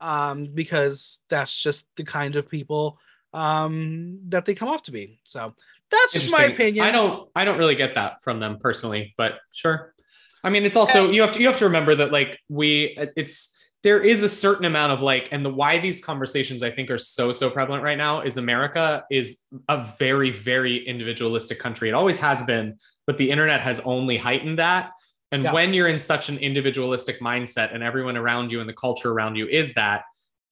Um, 0.00 0.46
because 0.54 1.22
that's 1.28 1.56
just 1.60 1.86
the 1.96 2.04
kind 2.04 2.36
of 2.36 2.48
people 2.48 2.98
um 3.34 4.20
that 4.28 4.46
they 4.46 4.54
come 4.54 4.68
off 4.68 4.82
to 4.84 4.92
be. 4.92 5.20
So 5.24 5.54
that's 5.90 6.12
just 6.12 6.32
my 6.32 6.44
opinion. 6.44 6.84
I 6.84 6.90
don't 6.90 7.28
I 7.34 7.44
don't 7.44 7.58
really 7.58 7.74
get 7.74 7.94
that 7.94 8.22
from 8.22 8.40
them 8.40 8.58
personally, 8.60 9.14
but 9.16 9.38
sure. 9.52 9.94
I 10.44 10.50
mean, 10.50 10.64
it's 10.64 10.76
also 10.76 11.10
you 11.10 11.22
have 11.22 11.32
to 11.32 11.40
you 11.40 11.48
have 11.48 11.58
to 11.58 11.64
remember 11.66 11.94
that 11.96 12.12
like 12.12 12.38
we 12.48 12.96
it's 13.16 13.54
there 13.84 14.02
is 14.02 14.22
a 14.22 14.28
certain 14.28 14.64
amount 14.64 14.92
of 14.92 15.00
like 15.00 15.28
and 15.30 15.44
the 15.44 15.50
why 15.52 15.78
these 15.78 16.04
conversations 16.04 16.62
I 16.62 16.70
think 16.70 16.90
are 16.90 16.98
so 16.98 17.32
so 17.32 17.48
prevalent 17.50 17.82
right 17.82 17.98
now 17.98 18.20
is 18.22 18.36
America 18.36 19.04
is 19.10 19.44
a 19.68 19.86
very 19.98 20.30
very 20.30 20.86
individualistic 20.86 21.58
country. 21.58 21.88
It 21.88 21.94
always 21.94 22.20
has 22.20 22.42
been, 22.44 22.78
but 23.06 23.18
the 23.18 23.30
internet 23.30 23.60
has 23.60 23.80
only 23.80 24.16
heightened 24.16 24.58
that. 24.58 24.90
And 25.30 25.44
Yeah. 25.44 25.52
when 25.52 25.74
you're 25.74 25.88
in 25.88 25.98
such 25.98 26.28
an 26.28 26.38
individualistic 26.38 27.20
mindset 27.20 27.74
and 27.74 27.82
everyone 27.82 28.16
around 28.16 28.50
you 28.50 28.60
and 28.60 28.68
the 28.68 28.72
culture 28.74 29.10
around 29.12 29.36
you 29.36 29.46
is 29.46 29.74
that, 29.74 30.02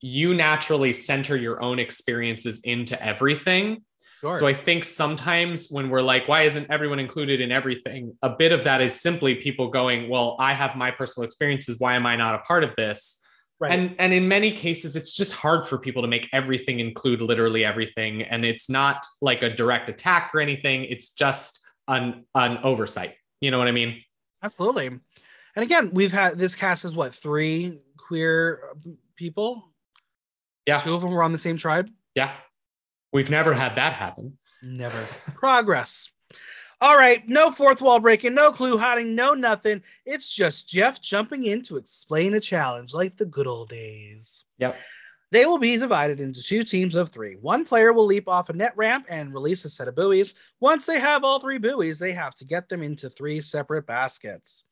you 0.03 0.35
naturally 0.35 0.92
center 0.92 1.37
your 1.37 1.62
own 1.62 1.79
experiences 1.79 2.61
into 2.64 3.03
everything. 3.03 3.83
Sure. 4.20 4.33
So 4.33 4.46
I 4.46 4.55
think 4.55 4.85
sometimes 4.85 5.68
when 5.68 5.90
we're 5.90 6.00
like, 6.00 6.26
why 6.26 6.42
isn't 6.42 6.70
everyone 6.70 6.98
included 6.98 7.40
in 7.40 7.52
everything? 7.52 8.16
A 8.22 8.31
bit 8.31 8.50
of 8.50 8.64
that 8.64 8.81
is 8.81 8.98
simply 8.98 9.35
people 9.35 9.68
going, 9.68 10.09
well, 10.09 10.37
I 10.38 10.55
have 10.55 10.74
my 10.74 10.90
personal 10.90 11.26
experiences. 11.26 11.76
Why 11.79 11.96
am 11.96 12.07
I 12.07 12.16
not 12.16 12.35
a 12.35 12.38
part 12.38 12.64
of 12.64 12.74
this? 12.76 13.22
right. 13.59 13.72
And 13.72 13.94
and 13.98 14.12
in 14.12 14.29
many 14.29 14.52
cases, 14.52 14.96
it's 14.96 15.12
just 15.12 15.33
hard 15.33 15.66
for 15.66 15.79
people 15.79 16.02
to 16.02 16.09
make 16.09 16.29
everything 16.33 16.81
include 16.81 17.20
literally 17.20 17.64
everything. 17.64 18.22
And 18.22 18.44
it's 18.44 18.68
not 18.68 19.05
like 19.20 19.42
a 19.42 19.50
direct 19.50 19.88
attack 19.88 20.33
or 20.35 20.40
anything. 20.40 20.85
It's 20.85 21.11
just 21.11 21.66
an 21.88 22.24
an 22.35 22.59
oversight. 22.62 23.14
You 23.40 23.50
know 23.50 23.59
what 23.59 23.68
I 23.68 23.72
mean? 23.72 24.02
Absolutely. 24.42 24.87
And 24.87 25.62
again, 25.62 25.90
we've 25.92 26.12
had 26.12 26.38
this 26.38 26.55
cast 26.55 26.85
is 26.85 26.92
what 26.92 27.14
three 27.14 27.81
queer 27.96 28.74
people. 29.16 29.72
Yeah. 30.66 30.81
Two 30.81 30.94
of 30.94 31.00
them 31.00 31.11
were 31.11 31.22
on 31.22 31.33
the 31.33 31.38
same 31.38 31.57
tribe. 31.57 31.88
Yeah. 32.14 32.33
We've 33.12 33.30
never 33.30 33.54
had 33.54 33.76
that 33.76 33.92
happen. 33.92 34.38
Never. 34.62 35.06
Progress. 35.34 36.10
All 36.80 36.96
right. 36.96 37.26
No 37.26 37.50
fourth 37.50 37.80
wall 37.80 38.00
breaking, 38.00 38.34
no 38.34 38.52
clue 38.52 38.76
hiding, 38.76 39.14
no 39.14 39.32
nothing. 39.32 39.82
It's 40.04 40.34
just 40.34 40.68
Jeff 40.68 41.00
jumping 41.00 41.44
in 41.44 41.62
to 41.64 41.76
explain 41.76 42.34
a 42.34 42.40
challenge 42.40 42.92
like 42.92 43.16
the 43.16 43.24
good 43.24 43.46
old 43.46 43.70
days. 43.70 44.44
Yep. 44.58 44.76
They 45.32 45.44
will 45.44 45.58
be 45.58 45.76
divided 45.76 46.20
into 46.20 46.42
two 46.42 46.62
teams 46.62 46.94
of 46.94 47.08
three. 47.08 47.34
One 47.34 47.64
player 47.64 47.92
will 47.92 48.06
leap 48.06 48.28
off 48.28 48.48
a 48.48 48.52
net 48.52 48.74
ramp 48.76 49.06
and 49.08 49.34
release 49.34 49.64
a 49.64 49.70
set 49.70 49.88
of 49.88 49.96
buoys. 49.96 50.34
Once 50.60 50.86
they 50.86 51.00
have 51.00 51.24
all 51.24 51.40
three 51.40 51.58
buoys, 51.58 51.98
they 51.98 52.12
have 52.12 52.34
to 52.36 52.44
get 52.44 52.68
them 52.68 52.82
into 52.82 53.10
three 53.10 53.40
separate 53.40 53.86
baskets. 53.86 54.64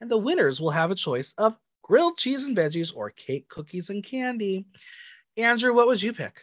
And 0.00 0.10
the 0.10 0.18
winners 0.18 0.60
will 0.60 0.70
have 0.70 0.90
a 0.90 0.96
choice 0.96 1.34
of 1.38 1.56
grilled 1.82 2.18
cheese 2.18 2.44
and 2.44 2.56
veggies 2.56 2.94
or 2.94 3.10
cake, 3.10 3.48
cookies, 3.48 3.90
and 3.90 4.02
candy. 4.02 4.66
Andrew, 5.36 5.72
what 5.72 5.86
would 5.86 6.02
you 6.02 6.12
pick? 6.12 6.40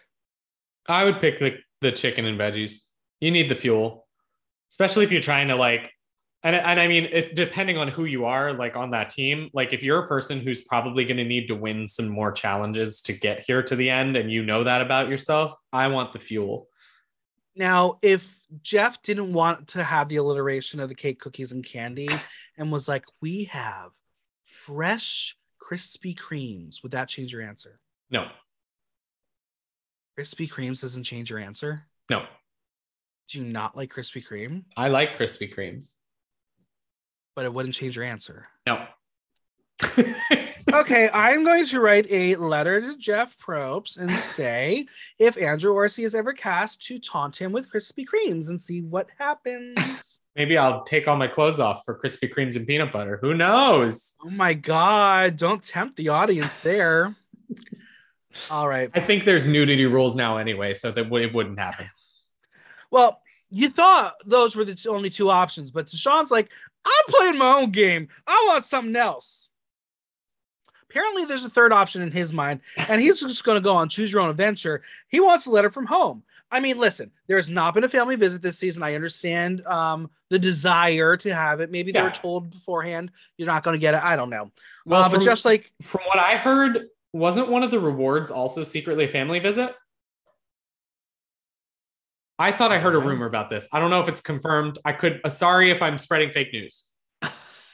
I 0.87 1.03
would 1.03 1.19
pick 1.19 1.39
the, 1.39 1.57
the 1.81 1.91
chicken 1.91 2.25
and 2.25 2.39
veggies. 2.39 2.83
You 3.19 3.31
need 3.31 3.49
the 3.49 3.55
fuel, 3.55 4.07
especially 4.71 5.05
if 5.05 5.11
you're 5.11 5.21
trying 5.21 5.47
to 5.49 5.55
like, 5.55 5.91
and, 6.43 6.55
and 6.55 6.79
I 6.79 6.87
mean, 6.87 7.05
it, 7.11 7.35
depending 7.35 7.77
on 7.77 7.87
who 7.87 8.05
you 8.05 8.25
are, 8.25 8.53
like 8.53 8.75
on 8.77 8.91
that 8.91 9.09
team, 9.09 9.49
like 9.53 9.73
if 9.73 9.83
you're 9.83 10.03
a 10.03 10.07
person 10.07 10.39
who's 10.39 10.61
probably 10.61 11.03
going 11.03 11.17
to 11.17 11.25
need 11.25 11.47
to 11.47 11.55
win 11.55 11.87
some 11.87 12.07
more 12.07 12.31
challenges 12.31 13.01
to 13.01 13.13
get 13.13 13.41
here 13.41 13.63
to 13.63 13.75
the 13.75 13.89
end, 13.89 14.15
and 14.15 14.31
you 14.31 14.45
know 14.45 14.63
that 14.63 14.81
about 14.81 15.09
yourself, 15.09 15.55
I 15.73 15.87
want 15.87 16.13
the 16.13 16.19
fuel. 16.19 16.67
Now, 17.55 17.97
if 18.03 18.37
Jeff 18.61 19.01
didn't 19.01 19.33
want 19.33 19.69
to 19.69 19.83
have 19.83 20.09
the 20.09 20.17
alliteration 20.17 20.79
of 20.79 20.89
the 20.89 20.95
cake, 20.95 21.19
cookies, 21.19 21.51
and 21.51 21.65
candy 21.65 22.07
and 22.55 22.71
was 22.71 22.87
like, 22.87 23.05
we 23.19 23.45
have 23.45 23.89
fresh 24.43 25.35
Krispy 25.59 26.15
Kremes, 26.15 26.83
would 26.83 26.91
that 26.91 27.09
change 27.09 27.33
your 27.33 27.41
answer? 27.41 27.79
No, 28.11 28.27
Krispy 30.17 30.49
Kremes 30.49 30.81
doesn't 30.81 31.03
change 31.03 31.29
your 31.29 31.39
answer. 31.39 31.83
no, 32.09 32.25
Do 33.29 33.39
you 33.39 33.45
not 33.45 33.77
like 33.77 33.93
Krispy 33.93 34.25
Kreme? 34.25 34.63
I 34.75 34.87
like 34.87 35.17
Krispy 35.17 35.53
Kremes. 35.53 35.95
But 37.35 37.45
it 37.45 37.53
wouldn't 37.53 37.75
change 37.75 37.95
your 37.95 38.05
answer. 38.05 38.47
No. 38.65 38.85
Okay, 40.73 41.09
I'm 41.13 41.45
going 41.45 41.65
to 41.67 41.79
write 41.79 42.07
a 42.11 42.35
letter 42.35 42.81
to 42.81 42.97
Jeff 42.97 43.37
Probst 43.39 43.97
and 43.97 44.11
say 44.11 44.85
if 45.17 45.37
Andrew 45.37 45.71
Orsi 45.71 46.03
is 46.03 46.13
ever 46.13 46.33
cast 46.33 46.81
to 46.87 46.99
taunt 46.99 47.37
him 47.37 47.53
with 47.53 47.71
Krispy 47.71 48.05
Kremes 48.05 48.49
and 48.49 48.61
see 48.61 48.81
what 48.81 49.07
happens. 49.17 50.19
Maybe 50.35 50.57
I'll 50.57 50.83
take 50.83 51.07
all 51.07 51.15
my 51.15 51.29
clothes 51.29 51.61
off 51.61 51.83
for 51.85 51.97
Krispy 51.97 52.29
Kremes 52.31 52.57
and 52.57 52.67
peanut 52.67 52.91
butter. 52.91 53.17
Who 53.21 53.33
knows? 53.33 54.15
oh 54.25 54.29
my 54.29 54.53
God, 54.53 55.37
don't 55.37 55.63
tempt 55.63 55.95
the 55.95 56.09
audience 56.09 56.57
there. 56.57 57.15
All 58.51 58.67
right. 58.67 58.89
I 58.93 58.99
think 58.99 59.25
there's 59.25 59.47
nudity 59.47 59.85
rules 59.85 60.15
now 60.15 60.37
anyway, 60.37 60.73
so 60.73 60.91
that 60.91 61.11
it 61.11 61.33
wouldn't 61.33 61.59
happen. 61.59 61.89
Well, 62.91 63.21
you 63.49 63.69
thought 63.69 64.15
those 64.25 64.55
were 64.55 64.65
the 64.65 64.77
only 64.89 65.09
two 65.09 65.29
options, 65.29 65.71
but 65.71 65.87
Deshawn's 65.87 66.31
like, 66.31 66.49
I'm 66.85 67.13
playing 67.13 67.37
my 67.37 67.53
own 67.53 67.71
game. 67.71 68.07
I 68.25 68.45
want 68.47 68.63
something 68.63 68.95
else. 68.95 69.49
Apparently, 70.89 71.25
there's 71.25 71.43
a 71.43 71.49
third 71.49 71.73
option 71.73 72.01
in 72.01 72.11
his 72.11 72.31
mind, 72.31 72.61
and 72.87 73.01
he's 73.01 73.19
just 73.19 73.43
going 73.43 73.57
to 73.57 73.61
go 73.61 73.75
on 73.75 73.89
choose 73.89 74.11
your 74.11 74.21
own 74.21 74.29
adventure. 74.29 74.83
He 75.09 75.19
wants 75.19 75.45
a 75.45 75.51
letter 75.51 75.69
from 75.69 75.85
home. 75.85 76.23
I 76.49 76.61
mean, 76.61 76.77
listen, 76.77 77.11
there 77.27 77.35
has 77.35 77.49
not 77.49 77.73
been 77.73 77.83
a 77.83 77.89
family 77.89 78.15
visit 78.15 78.41
this 78.41 78.57
season. 78.57 78.81
I 78.81 78.95
understand 78.95 79.65
um, 79.67 80.09
the 80.29 80.39
desire 80.39 81.17
to 81.17 81.35
have 81.35 81.59
it. 81.59 81.69
Maybe 81.69 81.91
they 81.91 82.01
were 82.01 82.09
told 82.09 82.49
beforehand 82.51 83.11
you're 83.37 83.47
not 83.47 83.63
going 83.63 83.73
to 83.73 83.79
get 83.79 83.95
it. 83.95 84.01
I 84.01 84.15
don't 84.15 84.29
know. 84.29 84.51
Well, 84.85 85.01
uh, 85.01 85.09
but 85.09 85.15
from- 85.17 85.25
Jeff's 85.25 85.43
like, 85.43 85.73
From 85.81 86.01
what 86.07 86.19
I 86.19 86.37
heard, 86.37 86.87
wasn't 87.17 87.49
one 87.49 87.63
of 87.63 87.71
the 87.71 87.79
rewards 87.79 88.31
also 88.31 88.63
secretly 88.63 89.05
a 89.05 89.09
family 89.09 89.39
visit? 89.39 89.75
I 92.39 92.51
thought 92.51 92.71
I 92.71 92.79
heard 92.79 92.95
a 92.95 92.99
rumor 92.99 93.25
about 93.25 93.49
this. 93.49 93.67
I 93.73 93.79
don't 93.79 93.89
know 93.89 94.01
if 94.01 94.07
it's 94.07 94.21
confirmed. 94.21 94.77
I 94.85 94.93
could. 94.93 95.19
Uh, 95.23 95.29
sorry 95.29 95.71
if 95.71 95.81
I'm 95.81 95.97
spreading 95.97 96.31
fake 96.31 96.53
news. 96.53 96.85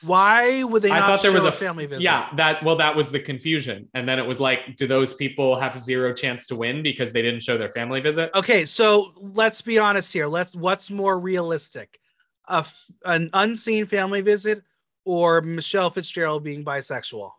why 0.01 0.63
would 0.63 0.81
they 0.81 0.89
I 0.89 0.99
not 0.99 1.07
thought 1.07 1.21
there 1.21 1.31
show 1.31 1.35
was 1.35 1.43
a 1.43 1.49
a 1.49 1.51
family 1.51 1.85
visit? 1.85 2.03
Yeah, 2.03 2.29
that 2.35 2.63
well, 2.63 2.77
that 2.77 2.95
was 2.95 3.11
the 3.11 3.19
confusion, 3.19 3.89
and 3.93 4.07
then 4.07 4.19
it 4.19 4.25
was 4.25 4.39
like, 4.39 4.77
do 4.77 4.87
those 4.87 5.13
people 5.13 5.57
have 5.57 5.81
zero 5.81 6.13
chance 6.13 6.47
to 6.47 6.55
win 6.55 6.81
because 6.81 7.11
they 7.11 7.21
didn't 7.21 7.41
show 7.41 7.57
their 7.57 7.71
family 7.71 7.99
visit? 7.99 8.31
Okay, 8.33 8.63
so 8.63 9.11
let's 9.17 9.61
be 9.61 9.79
honest 9.79 10.13
here. 10.13 10.27
Let's 10.27 10.55
what's 10.55 10.89
more 10.89 11.19
realistic, 11.19 11.99
a 12.47 12.59
f- 12.59 12.89
an 13.03 13.31
unseen 13.33 13.85
family 13.85 14.21
visit 14.21 14.63
or 15.03 15.41
Michelle 15.41 15.89
Fitzgerald 15.89 16.43
being 16.45 16.63
bisexual? 16.63 17.31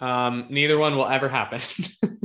Um, 0.00 0.46
neither 0.50 0.78
one 0.78 0.96
will 0.96 1.06
ever 1.06 1.28
happen. 1.28 1.60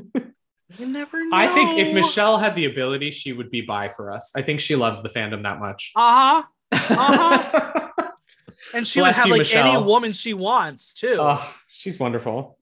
You 0.78 0.88
never 0.88 1.24
know. 1.24 1.38
I 1.38 1.48
think 1.48 1.78
if 1.78 1.94
Michelle 1.94 2.38
had 2.38 2.56
the 2.56 2.66
ability, 2.66 3.12
she 3.12 3.34
would 3.34 3.52
be 3.52 3.62
by 3.62 3.90
for 3.90 4.12
us. 4.12 4.32
I 4.36 4.42
think 4.42 4.60
she 4.60 4.76
loves 4.76 5.04
the 5.04 5.10
fandom 5.10 5.44
that 5.44 5.60
much. 5.60 5.92
uh 5.96 6.44
huh, 6.72 6.88
uh-huh. 6.98 8.08
and 8.74 8.88
she 8.88 9.02
would 9.02 9.12
have 9.12 9.28
you, 9.28 9.38
like 9.38 9.54
any 9.54 9.78
woman 9.84 10.14
she 10.14 10.34
wants 10.34 10.94
too. 10.94 11.18
oh, 11.20 11.56
she's 11.68 12.00
wonderful. 12.00 12.58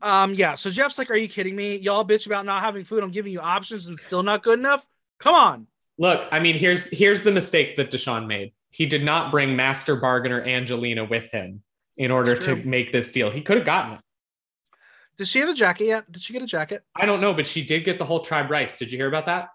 Um, 0.00 0.34
yeah. 0.34 0.54
So 0.54 0.70
Jeff's 0.70 0.98
like, 0.98 1.10
"Are 1.10 1.16
you 1.16 1.28
kidding 1.28 1.54
me? 1.54 1.76
Y'all 1.76 2.04
bitch 2.04 2.26
about 2.26 2.46
not 2.46 2.62
having 2.62 2.84
food. 2.84 3.02
I'm 3.02 3.10
giving 3.10 3.32
you 3.32 3.40
options 3.40 3.86
and 3.86 3.98
still 3.98 4.22
not 4.22 4.42
good 4.42 4.58
enough. 4.58 4.84
Come 5.18 5.34
on." 5.34 5.66
Look, 5.98 6.26
I 6.32 6.40
mean, 6.40 6.56
here's 6.56 6.90
here's 6.90 7.22
the 7.22 7.32
mistake 7.32 7.76
that 7.76 7.90
Deshawn 7.90 8.26
made. 8.26 8.52
He 8.70 8.86
did 8.86 9.04
not 9.04 9.30
bring 9.30 9.54
master 9.54 9.96
bargainer 9.96 10.42
Angelina 10.42 11.04
with 11.04 11.30
him 11.30 11.62
in 11.96 12.10
order 12.10 12.36
to 12.36 12.56
make 12.64 12.92
this 12.92 13.12
deal. 13.12 13.30
He 13.30 13.40
could 13.40 13.56
have 13.56 13.66
gotten 13.66 13.94
it. 13.94 14.00
Does 15.16 15.28
she 15.28 15.38
have 15.38 15.48
a 15.48 15.54
jacket 15.54 15.86
yet? 15.86 16.10
Did 16.10 16.22
she 16.22 16.32
get 16.32 16.42
a 16.42 16.46
jacket? 16.46 16.82
I 16.96 17.06
don't 17.06 17.20
know, 17.20 17.32
but 17.32 17.46
she 17.46 17.64
did 17.64 17.84
get 17.84 17.98
the 17.98 18.04
whole 18.04 18.20
tribe 18.20 18.50
rice. 18.50 18.78
Did 18.78 18.90
you 18.90 18.98
hear 18.98 19.06
about 19.06 19.26
that? 19.26 19.50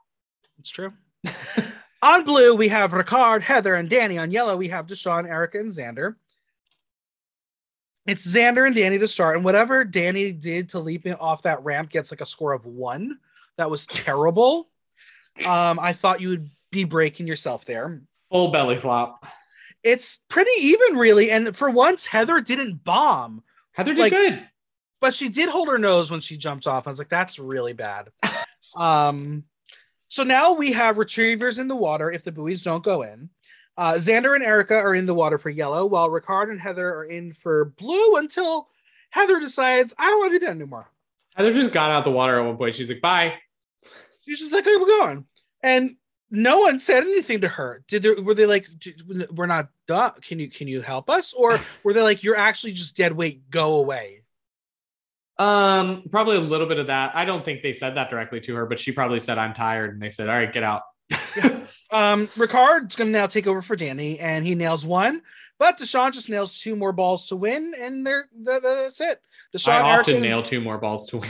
It's 0.59 0.69
true. 0.69 0.93
on 2.01 2.23
blue, 2.23 2.55
we 2.55 2.69
have 2.69 2.91
Ricard, 2.91 3.41
Heather, 3.41 3.75
and 3.75 3.89
Danny. 3.89 4.17
On 4.17 4.31
yellow, 4.31 4.55
we 4.55 4.69
have 4.69 4.87
Deshawn, 4.87 5.27
Erika, 5.27 5.59
and 5.59 5.71
Xander. 5.71 6.15
It's 8.07 8.25
Xander 8.25 8.65
and 8.65 8.75
Danny 8.75 8.97
to 8.97 9.07
start, 9.07 9.35
and 9.35 9.45
whatever 9.45 9.83
Danny 9.83 10.31
did 10.31 10.69
to 10.69 10.79
leap 10.79 11.05
off 11.19 11.43
that 11.43 11.63
ramp 11.63 11.89
gets 11.89 12.09
like 12.09 12.21
a 12.21 12.25
score 12.25 12.53
of 12.53 12.65
one. 12.65 13.19
That 13.57 13.69
was 13.69 13.85
terrible. 13.85 14.69
Um, 15.45 15.79
I 15.79 15.93
thought 15.93 16.19
you 16.19 16.29
would 16.29 16.49
be 16.69 16.83
breaking 16.83 17.25
yourself 17.25 17.63
there. 17.63 18.01
Full 18.29 18.51
belly 18.51 18.77
flop. 18.77 19.25
It's 19.83 20.23
pretty 20.29 20.51
even, 20.61 20.97
really. 20.97 21.31
And 21.31 21.55
for 21.55 21.69
once, 21.69 22.05
Heather 22.05 22.41
didn't 22.41 22.83
bomb, 22.83 23.43
Heather 23.71 23.93
did 23.93 24.01
Like- 24.01 24.11
good. 24.13 24.47
but 24.99 25.13
she 25.13 25.29
did 25.29 25.49
hold 25.49 25.69
her 25.69 25.77
nose 25.77 26.11
when 26.11 26.19
she 26.21 26.37
jumped 26.37 26.67
off. 26.67 26.85
I 26.87 26.89
was 26.89 26.99
like, 26.99 27.09
that's 27.09 27.39
really 27.39 27.73
bad. 27.73 28.09
um, 28.75 29.43
so 30.09 30.23
now 30.23 30.53
we 30.53 30.71
have 30.73 30.97
retrievers 30.97 31.59
in 31.59 31.67
the 31.67 31.75
water 31.75 32.11
if 32.11 32.23
the 32.23 32.31
buoys 32.31 32.61
don't 32.61 32.83
go 32.83 33.03
in. 33.03 33.29
Uh, 33.77 33.93
Xander 33.93 34.35
and 34.35 34.43
Erika 34.43 34.75
are 34.75 34.93
in 34.93 35.05
the 35.05 35.13
water 35.13 35.37
for 35.37 35.49
yellow, 35.49 35.85
while 35.85 36.09
Ricard 36.09 36.49
and 36.51 36.59
Heather 36.59 36.93
are 36.95 37.05
in 37.05 37.31
for 37.31 37.65
blue 37.77 38.17
until 38.17 38.67
Heather 39.11 39.39
decides, 39.39 39.93
I 39.97 40.09
don't 40.09 40.19
want 40.19 40.33
to 40.33 40.39
do 40.39 40.45
that 40.45 40.51
anymore. 40.51 40.91
Heather 41.35 41.53
just 41.53 41.71
got 41.71 41.89
out 41.91 42.03
the 42.03 42.11
water 42.11 42.37
at 42.37 42.45
one 42.45 42.57
point. 42.57 42.75
She's 42.75 42.89
like, 42.89 42.99
bye. 43.01 43.35
She's 44.25 44.39
just 44.41 44.51
like, 44.51 44.67
okay, 44.67 44.75
we're 44.75 44.85
going. 44.87 45.25
And 45.63 45.95
no 46.31 46.59
one 46.59 46.79
said 46.79 47.03
anything 47.03 47.41
to 47.41 47.47
her. 47.47 47.83
Did 47.87 48.03
there, 48.03 48.21
were 48.21 48.33
they 48.33 48.45
like, 48.45 48.67
we're 49.31 49.45
not 49.45 49.69
done. 49.87 50.11
Can 50.21 50.39
you, 50.39 50.49
can 50.49 50.67
you 50.67 50.81
help 50.81 51.09
us? 51.09 51.33
Or 51.33 51.59
were 51.83 51.93
they 51.93 52.01
like, 52.01 52.23
you're 52.23 52.37
actually 52.37 52.73
just 52.73 52.95
dead 52.95 53.13
weight, 53.13 53.49
go 53.49 53.75
away? 53.75 54.23
Um, 55.37 56.03
probably 56.11 56.35
a 56.35 56.41
little 56.41 56.67
bit 56.67 56.79
of 56.79 56.87
that. 56.87 57.15
I 57.15 57.23
don't 57.25 57.45
think 57.45 57.63
they 57.63 57.71
said 57.71 57.95
that 57.95 58.09
directly 58.09 58.41
to 58.41 58.55
her, 58.55 58.65
but 58.65 58.77
she 58.77 58.91
probably 58.91 59.21
said, 59.21 59.37
I'm 59.37 59.53
tired. 59.53 59.93
And 59.93 60.01
they 60.01 60.09
said, 60.09 60.27
All 60.27 60.35
right, 60.35 60.51
get 60.51 60.63
out. 60.63 60.81
Um, 61.91 62.29
Ricard's 62.37 62.95
going 62.95 63.07
to 63.07 63.11
now 63.11 63.27
take 63.27 63.47
over 63.47 63.61
for 63.61 63.75
Danny, 63.75 64.19
and 64.19 64.45
he 64.45 64.53
nails 64.53 64.85
one, 64.85 65.21
but 65.57 65.79
Deshawn 65.79 66.13
just 66.13 66.29
nails 66.29 66.59
two 66.59 66.75
more 66.75 66.91
balls 66.91 67.27
to 67.29 67.35
win, 67.35 67.73
and 67.77 68.05
they're, 68.05 68.27
th- 68.45 68.61
th- 68.61 68.61
that's 68.61 69.01
it. 69.01 69.21
Deshawn, 69.55 69.71
I 69.71 69.97
often 69.97 70.21
nail 70.21 70.43
two 70.43 70.61
more 70.61 70.77
balls 70.77 71.07
to 71.07 71.17
win. 71.17 71.29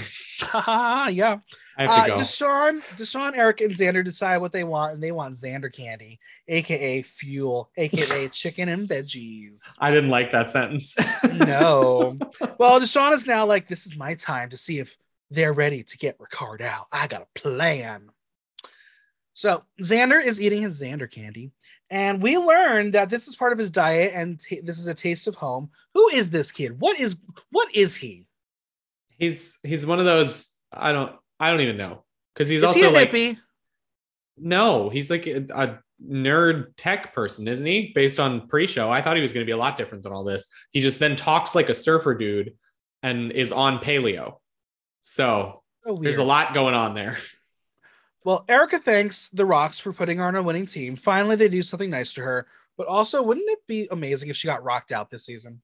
yeah. 1.16 1.38
I 1.80 1.84
have 1.84 1.96
to 2.08 2.14
Uh, 2.14 2.16
go. 2.18 2.22
Deshawn, 2.22 2.82
Deshawn, 2.98 3.38
Eric, 3.38 3.62
and 3.62 3.74
Xander 3.74 4.04
decide 4.04 4.38
what 4.38 4.52
they 4.52 4.66
want, 4.66 4.94
and 4.94 5.02
they 5.02 5.14
want 5.14 5.36
Xander 5.38 5.72
candy, 5.74 6.20
aka 6.50 7.02
fuel, 7.02 7.72
aka 7.78 8.28
chicken 8.34 8.68
and 8.68 8.88
veggies. 8.88 9.62
I 9.80 9.90
didn't 9.90 10.10
like 10.10 10.32
that 10.32 10.52
sentence. 10.52 10.96
No. 11.34 12.18
well, 12.58 12.82
Deshawn 12.82 13.14
is 13.14 13.26
now 13.26 13.46
like, 13.46 13.68
this 13.70 13.86
is 13.86 13.96
my 13.96 14.16
time 14.16 14.50
to 14.50 14.58
see 14.58 14.80
if 14.80 14.96
they're 15.32 15.54
ready 15.54 15.84
to 15.84 15.98
get 15.98 16.18
Ricard 16.20 16.60
out. 16.62 16.88
I 16.92 17.08
got 17.08 17.22
a 17.22 17.40
plan. 17.40 18.10
So 19.34 19.64
Xander 19.82 20.22
is 20.24 20.42
eating 20.42 20.62
his 20.64 20.82
Xander 20.82 21.10
candy, 21.10 21.52
and 21.90 22.22
we 22.22 22.38
learned 22.38 22.94
that 22.94 23.10
this 23.10 23.30
is 23.30 23.38
part 23.38 23.54
of 23.54 23.58
his 23.58 23.72
diet, 23.72 24.12
and 24.14 24.38
t- 24.38 24.60
this 24.62 24.80
is 24.80 24.88
a 24.88 24.94
taste 24.94 25.28
of 25.30 25.36
home. 25.36 25.70
Who 25.94 26.10
is 26.10 26.30
this 26.30 26.52
kid? 26.52 26.78
What 26.82 27.00
is 27.00 27.18
what 27.52 27.74
is 27.74 27.96
he? 27.96 28.26
he's 29.18 29.58
he's 29.64 29.86
one 29.86 30.00
of 30.00 30.06
those 30.06 30.54
I 30.72 30.92
don't 30.94 31.14
I 31.40 31.52
don't 31.52 31.62
even 31.62 31.78
know. 31.78 32.04
Because 32.34 32.50
he's 32.50 32.64
is 32.64 32.74
he 32.74 32.84
also 32.84 32.92
a 32.92 32.94
like 32.94 33.12
hippie? 33.12 33.38
no 34.42 34.90
he's 34.90 35.12
like 35.12 35.28
a, 35.28 35.46
a 35.54 35.80
nerd 36.02 36.68
tech 36.78 37.14
person 37.14 37.48
isn't 37.48 37.66
he? 37.66 37.92
Based 37.94 38.20
on 38.20 38.48
pre-show. 38.48 38.90
I 38.90 39.02
thought 39.02 39.16
he 39.16 39.22
was 39.22 39.34
going 39.34 39.46
to 39.46 39.50
be 39.50 39.54
a 39.54 39.58
lot 39.58 39.78
different 39.78 40.04
than 40.04 40.14
all 40.14 40.24
this. 40.24 40.48
He 40.72 40.80
just 40.80 41.00
then 41.00 41.16
talks 41.16 41.56
like 41.56 41.70
a 41.70 41.74
surfer 41.74 42.16
dude 42.16 42.56
and 43.04 43.32
is 43.32 43.52
on 43.52 43.80
paleo. 43.80 44.38
So 45.02 45.64
Oh, 45.86 45.98
there's 46.02 46.18
a 46.18 46.24
lot 46.24 46.54
going 46.54 46.76
on 46.76 46.94
there. 46.94 47.18
Well, 48.26 48.44
Erika 48.50 48.80
thanks 48.80 49.30
the 49.30 49.46
Rocks 49.46 49.80
for 49.80 49.94
putting 49.94 50.18
her 50.18 50.26
on 50.26 50.36
a 50.36 50.44
winning 50.44 50.66
team. 50.66 50.98
Finally, 50.98 51.38
they 51.38 51.48
do 51.48 51.64
something 51.64 51.90
nice 51.90 52.12
to 52.14 52.22
her. 52.22 52.48
But 52.78 52.88
also, 52.88 53.24
wouldn't 53.24 53.50
it 53.50 53.60
be 53.66 53.88
amazing 53.92 54.30
if 54.30 54.36
she 54.36 54.48
got 54.48 54.64
rocked 54.64 54.92
out 54.92 55.10
this 55.10 55.26
season? 55.26 55.62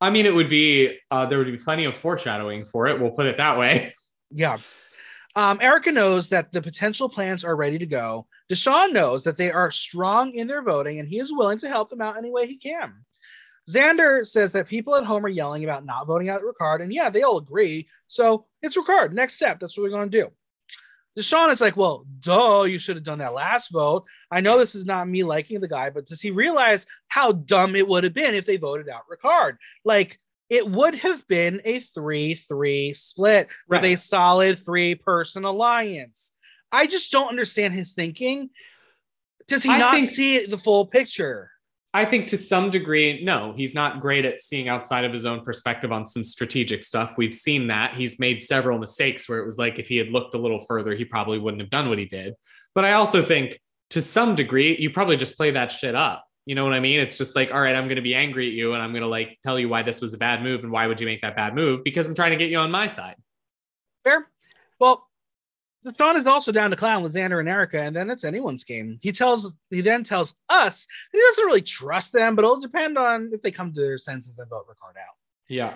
I 0.00 0.10
mean 0.10 0.26
it 0.26 0.34
would 0.34 0.48
be 0.48 0.98
uh, 1.10 1.26
there 1.26 1.38
would 1.38 1.46
be 1.46 1.56
plenty 1.56 1.84
of 1.84 1.94
foreshadowing 1.94 2.64
for 2.64 2.86
it. 2.86 3.00
We'll 3.00 3.10
put 3.10 3.26
it 3.26 3.36
that 3.36 3.58
way 3.58 3.94
Yeah. 4.34 4.58
Um, 5.34 5.58
Erika 5.62 5.90
knows 5.92 6.28
that 6.28 6.52
the 6.52 6.60
potential 6.60 7.08
plans 7.08 7.44
are 7.44 7.56
ready 7.56 7.78
to 7.78 7.86
go. 7.86 8.26
Deshawn 8.50 8.92
knows 8.92 9.24
that 9.24 9.36
they 9.36 9.50
are 9.50 9.70
strong 9.70 10.32
in 10.34 10.46
their 10.46 10.62
voting 10.62 10.98
and 10.98 11.08
he 11.08 11.18
is 11.18 11.32
willing 11.32 11.58
to 11.58 11.68
help 11.68 11.88
them 11.88 12.02
out 12.02 12.18
any 12.18 12.30
way 12.30 12.46
he 12.46 12.56
can. 12.56 12.92
Xander 13.70 14.26
says 14.26 14.52
that 14.52 14.68
people 14.68 14.96
at 14.96 15.04
home 15.04 15.24
are 15.24 15.30
yelling 15.30 15.64
about 15.64 15.86
not 15.86 16.06
voting 16.06 16.28
out 16.28 16.42
Ricard, 16.42 16.82
and 16.82 16.92
yeah, 16.92 17.10
they 17.10 17.22
all 17.22 17.38
agree. 17.38 17.88
So 18.08 18.46
it's 18.60 18.76
Ricard. 18.76 19.12
Next 19.12 19.34
step. 19.34 19.60
That's 19.60 19.76
what 19.76 19.84
we're 19.84 19.90
going 19.90 20.10
to 20.10 20.20
do. 20.22 20.30
Deshawn 21.16 21.52
is 21.52 21.60
like, 21.60 21.76
well, 21.76 22.06
duh, 22.20 22.62
you 22.62 22.78
should 22.78 22.96
have 22.96 23.04
done 23.04 23.18
that 23.18 23.34
last 23.34 23.70
vote. 23.70 24.04
I 24.30 24.40
know 24.40 24.58
this 24.58 24.74
is 24.74 24.86
not 24.86 25.08
me 25.08 25.24
liking 25.24 25.60
the 25.60 25.68
guy, 25.68 25.90
but 25.90 26.06
does 26.06 26.20
he 26.20 26.30
realize 26.30 26.86
how 27.08 27.32
dumb 27.32 27.76
it 27.76 27.86
would 27.86 28.04
have 28.04 28.14
been 28.14 28.34
if 28.34 28.46
they 28.46 28.56
voted 28.56 28.88
out 28.88 29.02
Ricard? 29.10 29.58
Like, 29.84 30.18
it 30.52 30.68
would 30.68 30.94
have 30.96 31.26
been 31.28 31.62
a 31.64 31.80
3 31.80 32.34
3 32.34 32.92
split 32.92 33.48
with 33.66 33.82
a 33.84 33.96
solid 33.96 34.62
three 34.62 34.94
person 34.94 35.44
alliance. 35.44 36.32
I 36.70 36.86
just 36.86 37.10
don't 37.10 37.30
understand 37.30 37.72
his 37.72 37.94
thinking. 37.94 38.50
Does 39.48 39.62
he 39.62 39.70
I 39.70 39.78
not 39.78 39.94
think- 39.94 40.08
see 40.08 40.44
the 40.44 40.58
full 40.58 40.84
picture? 40.84 41.50
I 41.94 42.04
think 42.04 42.26
to 42.28 42.36
some 42.36 42.70
degree, 42.70 43.22
no, 43.24 43.54
he's 43.56 43.74
not 43.74 44.00
great 44.00 44.26
at 44.26 44.40
seeing 44.40 44.68
outside 44.68 45.04
of 45.04 45.12
his 45.12 45.24
own 45.24 45.42
perspective 45.42 45.90
on 45.90 46.04
some 46.04 46.24
strategic 46.24 46.84
stuff. 46.84 47.14
We've 47.16 47.34
seen 47.34 47.66
that. 47.68 47.94
He's 47.94 48.18
made 48.18 48.42
several 48.42 48.78
mistakes 48.78 49.28
where 49.28 49.38
it 49.38 49.46
was 49.46 49.56
like 49.56 49.78
if 49.78 49.88
he 49.88 49.96
had 49.96 50.08
looked 50.08 50.34
a 50.34 50.38
little 50.38 50.60
further, 50.60 50.94
he 50.94 51.06
probably 51.06 51.38
wouldn't 51.38 51.62
have 51.62 51.70
done 51.70 51.88
what 51.88 51.98
he 51.98 52.04
did. 52.06 52.34
But 52.74 52.84
I 52.84 52.92
also 52.92 53.22
think 53.22 53.58
to 53.90 54.02
some 54.02 54.34
degree, 54.34 54.76
you 54.78 54.90
probably 54.90 55.16
just 55.16 55.36
play 55.36 55.50
that 55.52 55.72
shit 55.72 55.94
up. 55.94 56.26
You 56.44 56.54
know 56.54 56.64
what 56.64 56.72
I 56.72 56.80
mean? 56.80 56.98
It's 56.98 57.18
just 57.18 57.36
like, 57.36 57.52
all 57.52 57.60
right, 57.60 57.74
I'm 57.76 57.84
going 57.84 57.96
to 57.96 58.02
be 58.02 58.14
angry 58.14 58.48
at 58.48 58.52
you 58.52 58.72
and 58.74 58.82
I'm 58.82 58.90
going 58.90 59.02
to 59.02 59.08
like 59.08 59.38
tell 59.42 59.58
you 59.58 59.68
why 59.68 59.82
this 59.82 60.00
was 60.00 60.12
a 60.12 60.18
bad 60.18 60.42
move 60.42 60.64
and 60.64 60.72
why 60.72 60.86
would 60.86 61.00
you 61.00 61.06
make 61.06 61.22
that 61.22 61.36
bad 61.36 61.54
move? 61.54 61.84
Because 61.84 62.08
I'm 62.08 62.14
trying 62.14 62.32
to 62.32 62.36
get 62.36 62.50
you 62.50 62.58
on 62.58 62.70
my 62.70 62.88
side. 62.88 63.16
Fair. 64.02 64.26
Well, 64.80 65.08
the 65.84 65.92
Deshawn 65.92 66.18
is 66.18 66.26
also 66.26 66.52
down 66.52 66.70
to 66.70 66.76
clown 66.76 67.02
with 67.02 67.14
Xander 67.14 67.40
and 67.40 67.48
Erika, 67.48 67.80
and 67.80 67.94
then 67.94 68.08
it's 68.08 68.24
anyone's 68.24 68.64
game. 68.64 68.98
He 69.02 69.10
tells 69.12 69.54
he 69.70 69.80
then 69.80 70.04
tells 70.04 70.34
us 70.48 70.86
he 71.12 71.20
doesn't 71.20 71.44
really 71.44 71.62
trust 71.62 72.12
them, 72.12 72.36
but 72.36 72.44
it'll 72.44 72.60
depend 72.60 72.96
on 72.96 73.30
if 73.32 73.42
they 73.42 73.50
come 73.50 73.72
to 73.72 73.80
their 73.80 73.98
senses 73.98 74.38
and 74.38 74.48
vote 74.48 74.66
Ricard 74.68 74.96
out. 75.00 75.16
Yeah. 75.48 75.74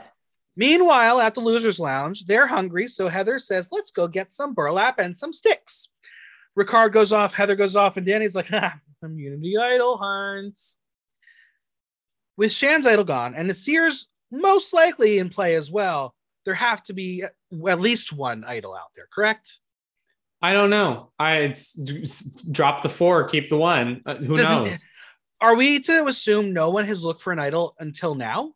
Meanwhile, 0.55 1.21
at 1.21 1.35
the 1.35 1.41
losers' 1.41 1.81
lounge, 1.81 2.25
they're 2.25 2.47
hungry, 2.47 2.89
so 2.89 3.09
Heather 3.09 3.39
says, 3.39 3.69
"Let's 3.73 3.91
go 3.91 4.07
get 4.07 4.33
some 4.33 4.55
burlap 4.55 4.99
and 4.99 5.19
some 5.19 5.33
sticks." 5.33 5.89
Ricard 6.59 6.93
goes 6.93 7.13
off, 7.13 7.35
Heather 7.35 7.57
goes 7.57 7.77
off, 7.77 7.97
and 7.97 8.07
Danny's 8.07 8.35
like, 8.35 8.49
"Ha, 8.51 8.79
immunity 9.03 9.57
idol 9.59 9.99
hunts." 9.99 10.77
With 12.37 12.53
Shan's 12.53 12.87
idol 12.87 13.05
gone 13.05 13.35
and 13.35 13.49
the 13.49 13.55
Sears 13.55 14.09
most 14.31 14.75
likely 14.75 15.19
in 15.19 15.31
play 15.31 15.55
as 15.55 15.71
well, 15.71 16.15
there 16.45 16.55
have 16.55 16.83
to 16.85 16.93
be 16.93 17.25
at 17.25 17.81
least 17.81 18.13
one 18.13 18.45
idol 18.45 18.75
out 18.75 18.91
there, 18.95 19.09
correct? 19.13 19.59
I 20.43 20.53
don't 20.53 20.69
know. 20.69 21.13
I 21.19 21.37
it's, 21.39 22.43
drop 22.43 22.83
the 22.83 22.91
four, 22.91 23.25
keep 23.25 23.49
the 23.49 23.57
one. 23.57 24.03
Uh, 24.05 24.17
who 24.17 24.37
Doesn't- 24.37 24.65
knows? 24.65 24.85
Are 25.41 25.55
we 25.55 25.81
to 25.81 26.07
assume 26.07 26.53
no 26.55 26.71
one 26.71 26.87
has 26.87 27.05
looked 27.05 27.21
for 27.21 27.33
an 27.33 27.39
idol 27.39 27.75
until 27.79 28.15
now? 28.15 28.53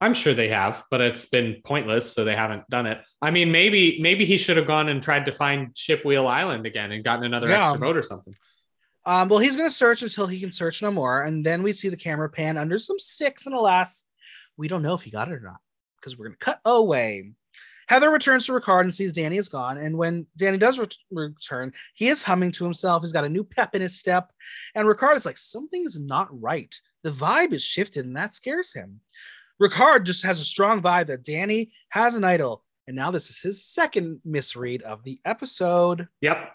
I'm 0.00 0.12
sure 0.12 0.34
they 0.34 0.48
have, 0.48 0.84
but 0.90 1.00
it's 1.00 1.26
been 1.26 1.62
pointless, 1.64 2.12
so 2.12 2.24
they 2.24 2.36
haven't 2.36 2.68
done 2.68 2.86
it. 2.86 3.00
I 3.22 3.30
mean, 3.30 3.50
maybe 3.50 3.98
maybe 4.00 4.26
he 4.26 4.36
should 4.36 4.58
have 4.58 4.66
gone 4.66 4.88
and 4.88 5.02
tried 5.02 5.24
to 5.26 5.32
find 5.32 5.72
Shipwheel 5.74 6.26
Island 6.26 6.66
again 6.66 6.92
and 6.92 7.02
gotten 7.02 7.24
another 7.24 7.48
Yeah. 7.48 7.58
extra 7.60 7.78
vote 7.78 7.96
or 7.96 8.02
something. 8.02 8.34
Um, 9.06 9.28
well, 9.28 9.38
he's 9.38 9.56
going 9.56 9.68
to 9.68 9.74
search 9.74 10.02
until 10.02 10.26
he 10.26 10.40
can 10.40 10.52
search 10.52 10.82
no 10.82 10.90
more, 10.90 11.22
and 11.22 11.46
then 11.46 11.62
we 11.62 11.72
see 11.72 11.88
the 11.88 11.96
camera 11.96 12.28
pan 12.28 12.58
under 12.58 12.78
some 12.78 12.98
sticks, 12.98 13.46
and 13.46 13.54
alas, 13.54 14.04
we 14.56 14.68
don't 14.68 14.82
know 14.82 14.94
if 14.94 15.02
he 15.02 15.10
got 15.10 15.28
it 15.28 15.34
or 15.34 15.40
not 15.40 15.60
because 15.98 16.18
we're 16.18 16.26
going 16.26 16.36
to 16.38 16.44
cut 16.44 16.60
away. 16.64 17.30
Heather 17.88 18.10
returns 18.10 18.44
to 18.46 18.52
Ricard 18.52 18.80
and 18.82 18.94
sees 18.94 19.12
Danny 19.12 19.36
is 19.38 19.48
gone, 19.48 19.78
and 19.78 19.96
when 19.96 20.26
Danny 20.36 20.58
does 20.58 20.78
ret- 20.78 20.96
return, 21.10 21.72
he 21.94 22.08
is 22.08 22.24
humming 22.24 22.50
to 22.52 22.64
himself. 22.64 23.02
He's 23.02 23.12
got 23.12 23.24
a 23.24 23.28
new 23.28 23.44
pep 23.44 23.74
in 23.76 23.80
his 23.80 23.96
step, 23.98 24.30
and 24.74 24.86
Ricard 24.88 25.16
is 25.16 25.24
like, 25.24 25.38
something's 25.38 25.98
not 25.98 26.28
right. 26.38 26.74
The 27.04 27.10
vibe 27.12 27.52
is 27.52 27.62
shifted, 27.62 28.04
and 28.04 28.16
that 28.16 28.34
scares 28.34 28.72
him. 28.74 29.00
Ricard 29.62 30.04
just 30.04 30.24
has 30.24 30.40
a 30.40 30.44
strong 30.44 30.82
vibe 30.82 31.06
that 31.06 31.22
Danny 31.24 31.72
has 31.90 32.14
an 32.14 32.24
idol, 32.24 32.62
and 32.86 32.96
now 32.96 33.10
this 33.10 33.30
is 33.30 33.40
his 33.40 33.64
second 33.64 34.20
misread 34.24 34.82
of 34.82 35.02
the 35.04 35.20
episode. 35.24 36.08
Yep. 36.20 36.52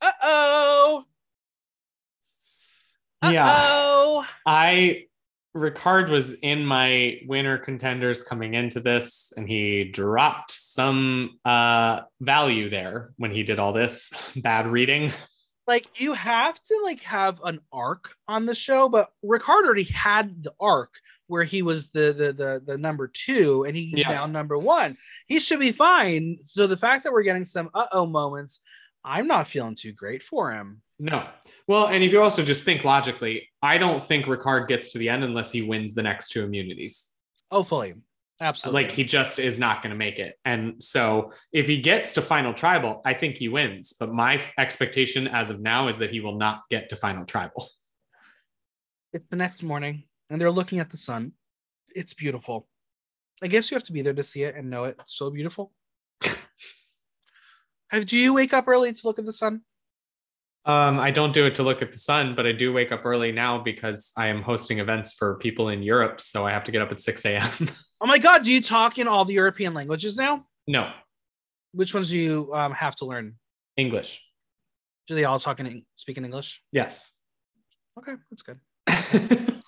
Uh 0.00 0.12
oh. 0.22 1.04
Yeah. 3.22 3.54
Oh. 3.58 4.26
I 4.46 5.06
Ricard 5.54 6.08
was 6.08 6.34
in 6.40 6.64
my 6.64 7.20
winner 7.26 7.58
contenders 7.58 8.22
coming 8.22 8.54
into 8.54 8.80
this, 8.80 9.32
and 9.36 9.48
he 9.48 9.84
dropped 9.84 10.50
some 10.50 11.38
uh 11.44 12.02
value 12.20 12.70
there 12.70 13.12
when 13.16 13.30
he 13.30 13.42
did 13.42 13.58
all 13.58 13.72
this 13.72 14.32
bad 14.36 14.66
reading. 14.66 15.12
Like 15.66 16.00
you 16.00 16.14
have 16.14 16.60
to 16.62 16.80
like 16.82 17.00
have 17.02 17.38
an 17.44 17.60
arc 17.72 18.10
on 18.26 18.46
the 18.46 18.54
show, 18.54 18.88
but 18.88 19.10
Ricard 19.24 19.64
already 19.64 19.84
had 19.84 20.42
the 20.42 20.52
arc 20.58 20.94
where 21.30 21.44
he 21.44 21.62
was 21.62 21.90
the 21.90 22.12
the 22.12 22.32
the, 22.32 22.62
the 22.66 22.78
number 22.78 23.08
two 23.08 23.64
and 23.64 23.76
he's 23.76 23.98
Yeah. 23.98 24.10
now 24.10 24.26
number 24.26 24.58
one. 24.58 24.96
He 25.26 25.40
should 25.40 25.60
be 25.60 25.72
fine. 25.72 26.38
So 26.44 26.66
the 26.66 26.76
fact 26.76 27.04
that 27.04 27.12
we're 27.12 27.22
getting 27.22 27.44
some 27.46 27.70
uh 27.72 27.86
oh 27.92 28.04
moments, 28.06 28.60
I'm 29.04 29.26
not 29.26 29.46
feeling 29.46 29.76
too 29.76 29.92
great 29.92 30.22
for 30.22 30.52
him. 30.52 30.82
No. 30.98 31.26
Well, 31.66 31.86
and 31.86 32.04
if 32.04 32.12
you 32.12 32.20
also 32.20 32.44
just 32.44 32.64
think 32.64 32.84
logically, 32.84 33.48
I 33.62 33.78
don't 33.78 34.02
think 34.02 34.26
Ricard 34.26 34.68
gets 34.68 34.92
to 34.92 34.98
the 34.98 35.08
end 35.08 35.24
unless 35.24 35.50
he 35.50 35.62
wins 35.62 35.94
the 35.94 36.02
next 36.02 36.28
two 36.28 36.44
immunities. 36.44 37.10
Hopefully. 37.50 37.94
Absolutely. 38.42 38.82
Like 38.82 38.92
he 38.92 39.04
just 39.04 39.38
is 39.38 39.58
not 39.58 39.82
going 39.82 39.90
to 39.90 39.96
make 39.98 40.18
it. 40.18 40.34
And 40.46 40.82
so 40.82 41.32
if 41.52 41.66
he 41.66 41.80
gets 41.80 42.14
to 42.14 42.22
final 42.22 42.54
tribal, 42.54 43.02
I 43.04 43.12
think 43.14 43.36
he 43.36 43.48
wins. 43.48 43.94
But 43.98 44.12
my 44.14 44.40
expectation 44.58 45.28
as 45.28 45.50
of 45.50 45.60
now 45.60 45.88
is 45.88 45.98
that 45.98 46.10
he 46.10 46.20
will 46.20 46.36
not 46.36 46.62
get 46.70 46.88
to 46.88 46.96
final 46.96 47.24
tribal. 47.26 47.68
it's 49.12 49.26
the 49.28 49.36
next 49.36 49.62
morning 49.62 50.04
and 50.30 50.40
they're 50.40 50.50
looking 50.50 50.78
at 50.78 50.90
the 50.90 50.96
sun. 50.96 51.32
It's 51.94 52.14
beautiful. 52.14 52.68
I 53.42 53.48
guess 53.48 53.70
you 53.70 53.74
have 53.74 53.84
to 53.84 53.92
be 53.92 54.02
there 54.02 54.14
to 54.14 54.22
see 54.22 54.44
it 54.44 54.54
and 54.54 54.70
know 54.70 54.84
it. 54.84 54.96
It's 55.00 55.16
so 55.16 55.30
beautiful. 55.30 55.72
Have, 57.88 58.06
do 58.06 58.16
you 58.16 58.32
wake 58.32 58.54
up 58.54 58.68
early 58.68 58.92
to 58.92 59.06
look 59.06 59.18
at 59.18 59.26
the 59.26 59.32
sun? 59.32 59.62
Um, 60.66 60.98
I 60.98 61.10
don't 61.10 61.32
do 61.32 61.46
it 61.46 61.54
to 61.56 61.62
look 61.62 61.80
at 61.82 61.90
the 61.90 61.98
sun, 61.98 62.34
but 62.36 62.46
I 62.46 62.52
do 62.52 62.72
wake 62.72 62.92
up 62.92 63.04
early 63.04 63.32
now 63.32 63.58
because 63.58 64.12
I 64.16 64.26
am 64.28 64.42
hosting 64.42 64.78
events 64.78 65.14
for 65.14 65.36
people 65.38 65.70
in 65.70 65.82
Europe. 65.82 66.20
So 66.20 66.46
I 66.46 66.52
have 66.52 66.64
to 66.64 66.72
get 66.72 66.82
up 66.82 66.92
at 66.92 67.00
6 67.00 67.24
a.m. 67.24 67.50
Oh 68.02 68.06
my 68.06 68.18
god, 68.18 68.44
do 68.44 68.52
you 68.52 68.62
talk 68.62 68.98
in 68.98 69.08
all 69.08 69.24
the 69.24 69.34
European 69.34 69.74
languages 69.74 70.16
now? 70.16 70.46
no, 70.66 70.90
Which 71.72 71.92
ones 71.92 72.08
do 72.08 72.16
you 72.16 72.50
um, 72.54 72.72
have 72.72 72.96
to 72.96 73.04
learn? 73.04 73.34
English. 73.76 74.24
Do 75.06 75.14
they 75.14 75.24
all 75.24 75.40
talk 75.40 75.60
in 75.60 75.84
speak 75.96 76.16
in 76.16 76.24
English? 76.24 76.62
Yes. 76.72 77.12
Okay, 77.98 78.12
that's 78.30 78.42
good. 78.42 78.58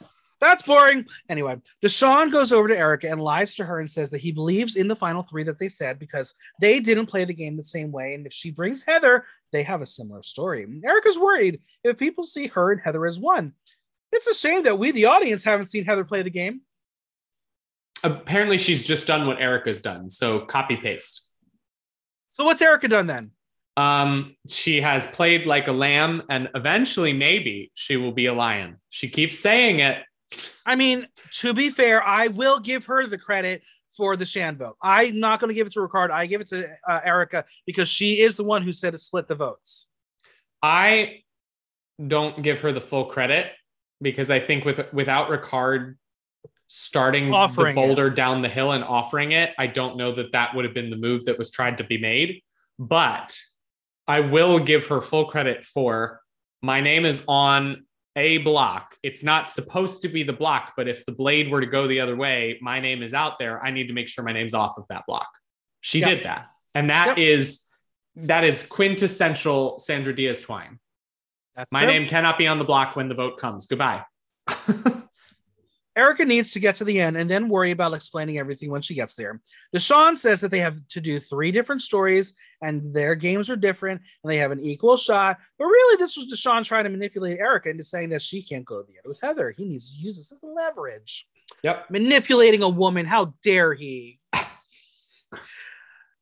That's 0.42 0.62
boring. 0.62 1.06
Anyway, 1.28 1.56
Deshawn 1.84 2.32
goes 2.32 2.52
over 2.52 2.66
to 2.66 2.76
Erika 2.76 3.08
and 3.08 3.22
lies 3.22 3.54
to 3.54 3.64
her 3.64 3.78
and 3.78 3.88
says 3.88 4.10
that 4.10 4.20
he 4.20 4.32
believes 4.32 4.74
in 4.74 4.88
the 4.88 4.96
final 4.96 5.22
three 5.22 5.44
that 5.44 5.60
they 5.60 5.68
said 5.68 6.00
because 6.00 6.34
they 6.60 6.80
didn't 6.80 7.06
play 7.06 7.24
the 7.24 7.32
game 7.32 7.56
the 7.56 7.62
same 7.62 7.92
way. 7.92 8.14
And 8.14 8.26
if 8.26 8.32
she 8.32 8.50
brings 8.50 8.82
Heather, 8.82 9.24
they 9.52 9.62
have 9.62 9.82
a 9.82 9.86
similar 9.86 10.24
story. 10.24 10.66
Erika's 10.84 11.16
worried 11.16 11.60
if 11.84 11.96
people 11.96 12.26
see 12.26 12.48
her 12.48 12.72
and 12.72 12.80
Heather 12.80 13.06
as 13.06 13.20
one. 13.20 13.52
It's 14.10 14.26
a 14.26 14.34
shame 14.34 14.64
that 14.64 14.80
we, 14.80 14.90
the 14.90 15.04
audience, 15.04 15.44
haven't 15.44 15.66
seen 15.66 15.84
Heather 15.84 16.04
play 16.04 16.22
the 16.22 16.30
game. 16.30 16.62
Apparently, 18.02 18.58
she's 18.58 18.82
just 18.82 19.06
done 19.06 19.28
what 19.28 19.40
Erika's 19.40 19.80
done. 19.80 20.10
So 20.10 20.40
copy 20.40 20.74
paste. 20.74 21.30
So 22.32 22.44
what's 22.44 22.60
Erika 22.60 22.88
done 22.88 23.06
then? 23.06 23.30
Um, 23.76 24.34
she 24.48 24.80
has 24.80 25.06
played 25.06 25.46
like 25.46 25.68
a 25.68 25.72
lamb, 25.72 26.24
and 26.28 26.48
eventually, 26.56 27.12
maybe 27.12 27.70
she 27.74 27.96
will 27.96 28.10
be 28.10 28.26
a 28.26 28.34
lion. 28.34 28.78
She 28.90 29.08
keeps 29.08 29.38
saying 29.38 29.78
it. 29.78 30.02
I 30.64 30.76
mean, 30.76 31.06
to 31.40 31.52
be 31.52 31.70
fair, 31.70 32.02
I 32.02 32.28
will 32.28 32.60
give 32.60 32.86
her 32.86 33.06
the 33.06 33.18
credit 33.18 33.62
for 33.96 34.16
the 34.16 34.24
Shan 34.24 34.56
vote. 34.56 34.76
I'm 34.82 35.20
not 35.20 35.40
going 35.40 35.48
to 35.48 35.54
give 35.54 35.66
it 35.66 35.72
to 35.74 35.80
Ricard. 35.80 36.10
I 36.10 36.26
give 36.26 36.40
it 36.40 36.48
to 36.48 36.68
uh, 36.88 37.00
Erika 37.04 37.44
because 37.66 37.88
she 37.88 38.20
is 38.20 38.34
the 38.34 38.44
one 38.44 38.62
who 38.62 38.72
said 38.72 38.92
to 38.92 38.98
split 38.98 39.28
the 39.28 39.34
votes. 39.34 39.86
I 40.62 41.22
don't 42.04 42.42
give 42.42 42.60
her 42.62 42.72
the 42.72 42.80
full 42.80 43.04
credit 43.04 43.52
because 44.00 44.30
I 44.30 44.40
think 44.40 44.64
with 44.64 44.92
without 44.92 45.28
Ricard 45.28 45.96
starting 46.68 47.34
Offering 47.34 47.74
the 47.74 47.80
boulder 47.82 48.08
down 48.08 48.40
the 48.40 48.48
hill 48.48 48.72
and 48.72 48.82
offering 48.82 49.32
it, 49.32 49.52
I 49.58 49.66
don't 49.66 49.96
know 49.98 50.10
that 50.12 50.32
that 50.32 50.54
would 50.54 50.64
have 50.64 50.72
been 50.72 50.88
the 50.88 50.96
move 50.96 51.26
that 51.26 51.36
was 51.36 51.50
tried 51.50 51.78
to 51.78 51.84
be 51.84 51.98
made. 51.98 52.42
But 52.78 53.38
I 54.08 54.20
will 54.20 54.58
give 54.58 54.86
her 54.86 55.00
full 55.00 55.26
credit 55.26 55.64
for 55.64 56.20
my 56.62 56.80
name 56.80 57.04
is 57.04 57.24
on 57.28 57.84
a 58.16 58.38
block. 58.38 58.96
It's 59.02 59.22
not 59.24 59.48
supposed 59.48 60.02
to 60.02 60.08
be 60.08 60.22
the 60.22 60.32
block, 60.32 60.74
but 60.76 60.88
if 60.88 61.04
the 61.06 61.12
blade 61.12 61.50
were 61.50 61.60
to 61.60 61.66
go 61.66 61.86
the 61.86 62.00
other 62.00 62.16
way, 62.16 62.58
my 62.60 62.78
name 62.80 63.02
is 63.02 63.14
out 63.14 63.38
there. 63.38 63.62
I 63.64 63.70
need 63.70 63.86
to 63.88 63.94
make 63.94 64.08
sure 64.08 64.24
my 64.24 64.32
name's 64.32 64.54
off 64.54 64.76
of 64.76 64.84
that 64.88 65.04
block. 65.06 65.28
She 65.80 66.00
Yep. 66.00 66.08
did 66.08 66.24
that. 66.24 66.46
And 66.74 66.90
that 66.90 67.18
is 67.18 67.68
that 68.14 68.44
is 68.44 68.66
quintessential 68.66 69.78
Sandra 69.78 70.14
Diaz 70.14 70.42
Twine. 70.42 70.78
That's 71.56 71.72
My 71.72 71.84
true. 71.84 71.92
name 71.92 72.06
cannot 72.08 72.36
be 72.36 72.46
on 72.46 72.58
the 72.58 72.64
block 72.64 72.94
when 72.96 73.08
the 73.08 73.14
vote 73.14 73.38
comes. 73.38 73.66
Goodbye. 73.66 74.04
Erika 75.94 76.24
needs 76.24 76.52
to 76.52 76.60
get 76.60 76.76
to 76.76 76.84
the 76.84 77.00
end 77.00 77.16
and 77.16 77.28
then 77.28 77.48
worry 77.48 77.70
about 77.70 77.92
explaining 77.92 78.38
everything 78.38 78.70
when 78.70 78.80
she 78.80 78.94
gets 78.94 79.14
there. 79.14 79.40
Deshawn 79.74 80.16
says 80.16 80.40
that 80.40 80.50
they 80.50 80.60
have 80.60 80.76
to 80.88 81.00
do 81.00 81.20
three 81.20 81.52
different 81.52 81.82
stories 81.82 82.34
and 82.62 82.94
their 82.94 83.14
games 83.14 83.50
are 83.50 83.56
different 83.56 84.00
and 84.22 84.30
they 84.30 84.38
have 84.38 84.52
an 84.52 84.60
equal 84.60 84.96
shot. 84.96 85.38
But 85.58 85.66
really, 85.66 85.96
this 85.98 86.16
was 86.16 86.32
Deshawn 86.32 86.64
trying 86.64 86.84
to 86.84 86.90
manipulate 86.90 87.38
Erika 87.38 87.68
into 87.68 87.84
saying 87.84 88.08
that 88.10 88.22
she 88.22 88.42
can't 88.42 88.64
go 88.64 88.80
to 88.80 88.86
the 88.86 88.96
end 88.96 89.06
with 89.06 89.20
Heather. 89.20 89.50
He 89.50 89.64
needs 89.64 89.92
to 89.92 89.98
use 89.98 90.16
this 90.16 90.32
as 90.32 90.40
leverage. 90.42 91.26
Yep. 91.62 91.90
Manipulating 91.90 92.62
a 92.62 92.68
woman. 92.68 93.04
How 93.04 93.34
dare 93.42 93.74
he? 93.74 94.18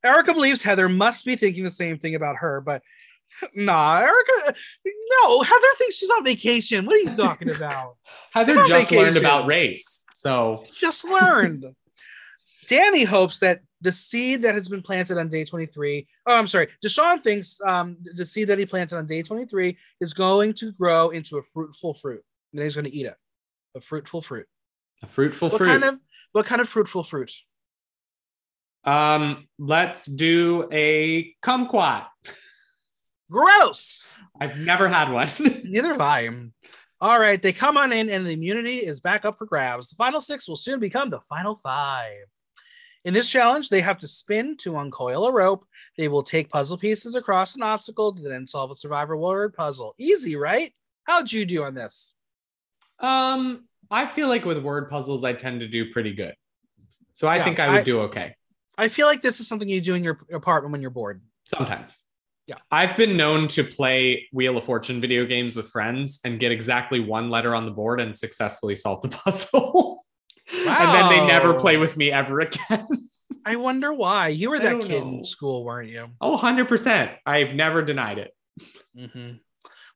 Erika 0.03 0.33
believes 0.33 0.61
Heather 0.61 0.89
must 0.89 1.23
be 1.23 1.35
thinking 1.37 1.63
the 1.63 1.71
same 1.71 1.97
thing 1.97 2.15
about 2.15 2.37
her, 2.37 2.59
but 2.59 2.81
nah, 3.55 3.99
Erika, 3.99 4.53
no, 5.23 5.41
Heather 5.41 5.67
thinks 5.77 5.95
she's 5.95 6.09
on 6.09 6.23
vacation. 6.23 6.85
What 6.85 6.95
are 6.95 6.99
you 6.99 7.15
talking 7.15 7.49
about? 7.55 7.95
Heather 8.31 8.63
just 8.63 8.91
learned 8.91 9.17
about 9.17 9.47
race. 9.47 10.03
So 10.13 10.65
just 10.73 11.03
learned. 11.03 11.65
Danny 12.67 13.03
hopes 13.03 13.39
that 13.39 13.61
the 13.81 13.91
seed 13.91 14.43
that 14.43 14.55
has 14.55 14.67
been 14.69 14.81
planted 14.81 15.17
on 15.17 15.27
day 15.27 15.43
23, 15.43 16.07
oh, 16.27 16.35
I'm 16.35 16.47
sorry, 16.47 16.69
Deshawn 16.85 17.21
thinks 17.23 17.59
um, 17.65 17.97
the 18.15 18.25
seed 18.25 18.47
that 18.47 18.59
he 18.59 18.65
planted 18.65 18.97
on 18.97 19.07
day 19.07 19.23
23 19.23 19.75
is 19.99 20.13
going 20.13 20.53
to 20.53 20.71
grow 20.71 21.09
into 21.09 21.37
a 21.37 21.43
fruitful 21.43 21.95
fruit. 21.95 22.23
And 22.53 22.59
then 22.59 22.65
he's 22.65 22.75
going 22.75 22.85
to 22.85 22.95
eat 22.95 23.07
it. 23.07 23.15
A 23.75 23.81
fruitful 23.81 24.21
fruit. 24.21 24.45
a 25.01 25.07
fruitful 25.07 25.49
What 25.49 25.57
fruit. 25.57 25.67
kind 25.67 25.83
of 25.83 25.95
what 26.33 26.45
kind 26.45 26.61
of 26.61 26.69
fruitful 26.69 27.03
fruit? 27.03 27.31
um, 28.83 29.47
let's 29.59 30.05
do 30.05 30.67
a 30.71 31.33
kumquat. 31.43 32.05
Gross. 33.31 34.05
I've 34.39 34.57
never 34.59 34.87
had 34.87 35.11
one. 35.11 35.29
Neither 35.63 35.93
have 35.93 36.01
I. 36.01 36.29
All 36.99 37.19
right, 37.19 37.41
they 37.41 37.53
come 37.53 37.77
on 37.77 37.91
in, 37.91 38.09
and 38.09 38.27
the 38.27 38.33
immunity 38.33 38.77
is 38.85 38.99
back 38.99 39.25
up 39.25 39.37
for 39.39 39.47
grabs. 39.47 39.87
The 39.87 39.95
final 39.95 40.21
six 40.21 40.47
will 40.47 40.55
soon 40.57 40.79
become 40.79 41.09
the 41.09 41.21
final 41.21 41.59
five. 41.63 42.25
In 43.05 43.15
this 43.15 43.27
challenge, 43.27 43.69
they 43.69 43.81
have 43.81 43.97
to 43.99 44.07
spin 44.07 44.55
to 44.57 44.77
uncoil 44.77 45.25
a 45.25 45.31
rope. 45.31 45.65
They 45.97 46.07
will 46.07 46.21
take 46.21 46.51
puzzle 46.51 46.77
pieces 46.77 47.15
across 47.15 47.55
an 47.55 47.63
obstacle 47.63 48.13
to 48.13 48.21
then 48.21 48.45
solve 48.45 48.69
a 48.69 48.75
survivor 48.75 49.17
word 49.17 49.55
puzzle. 49.55 49.95
Easy, 49.97 50.35
right? 50.35 50.71
How'd 51.05 51.31
you 51.31 51.45
do 51.45 51.63
on 51.63 51.73
this? 51.73 52.13
um, 52.99 53.65
I 53.89 54.05
feel 54.05 54.27
like 54.29 54.45
with 54.45 54.59
word 54.59 54.89
puzzles, 54.91 55.23
I 55.23 55.33
tend 55.33 55.61
to 55.61 55.67
do 55.67 55.89
pretty 55.91 56.13
good. 56.13 56.35
So 57.13 57.27
I 57.27 57.37
Yeah, 57.37 57.43
think 57.45 57.59
I 57.59 57.69
would 57.69 57.79
I- 57.79 57.83
do 57.83 58.01
okay. 58.01 58.35
I 58.77 58.87
feel 58.89 59.07
like 59.07 59.21
this 59.23 59.39
is 59.39 59.47
something 59.47 59.67
you 59.67 59.81
do 59.81 59.95
in 59.95 60.03
your 60.03 60.19
apartment 60.31 60.71
when 60.71 60.81
you're 60.81 60.91
bored. 60.91 61.21
Sometimes. 61.45 62.03
Yeah. 62.51 62.57
I've 62.69 62.97
been 62.97 63.15
known 63.15 63.47
to 63.49 63.63
play 63.63 64.27
Wheel 64.33 64.57
of 64.57 64.65
Fortune 64.65 64.99
video 64.99 65.25
games 65.25 65.55
with 65.55 65.69
friends 65.69 66.19
and 66.25 66.37
get 66.37 66.51
exactly 66.51 66.99
one 66.99 67.29
letter 67.29 67.55
on 67.55 67.63
the 67.65 67.71
board 67.71 68.01
and 68.01 68.13
successfully 68.13 68.75
solve 68.75 69.01
the 69.01 69.07
puzzle. 69.23 70.03
and 70.53 70.67
then 70.93 71.07
they 71.09 71.25
never 71.25 71.53
play 71.53 71.77
with 71.77 71.95
me 71.95 72.11
ever 72.11 72.41
again. 72.41 72.85
I 73.45 73.55
wonder 73.55 73.93
why. 73.93 74.27
You 74.27 74.49
were 74.49 74.59
that 74.59 74.81
kid 74.81 75.01
know. 75.01 75.13
in 75.19 75.23
school, 75.23 75.63
weren't 75.63 75.87
you? 75.87 76.09
Oh, 76.19 76.37
100%. 76.37 77.15
I've 77.25 77.55
never 77.55 77.81
denied 77.81 78.17
it. 78.17 78.33
hmm 78.99 79.35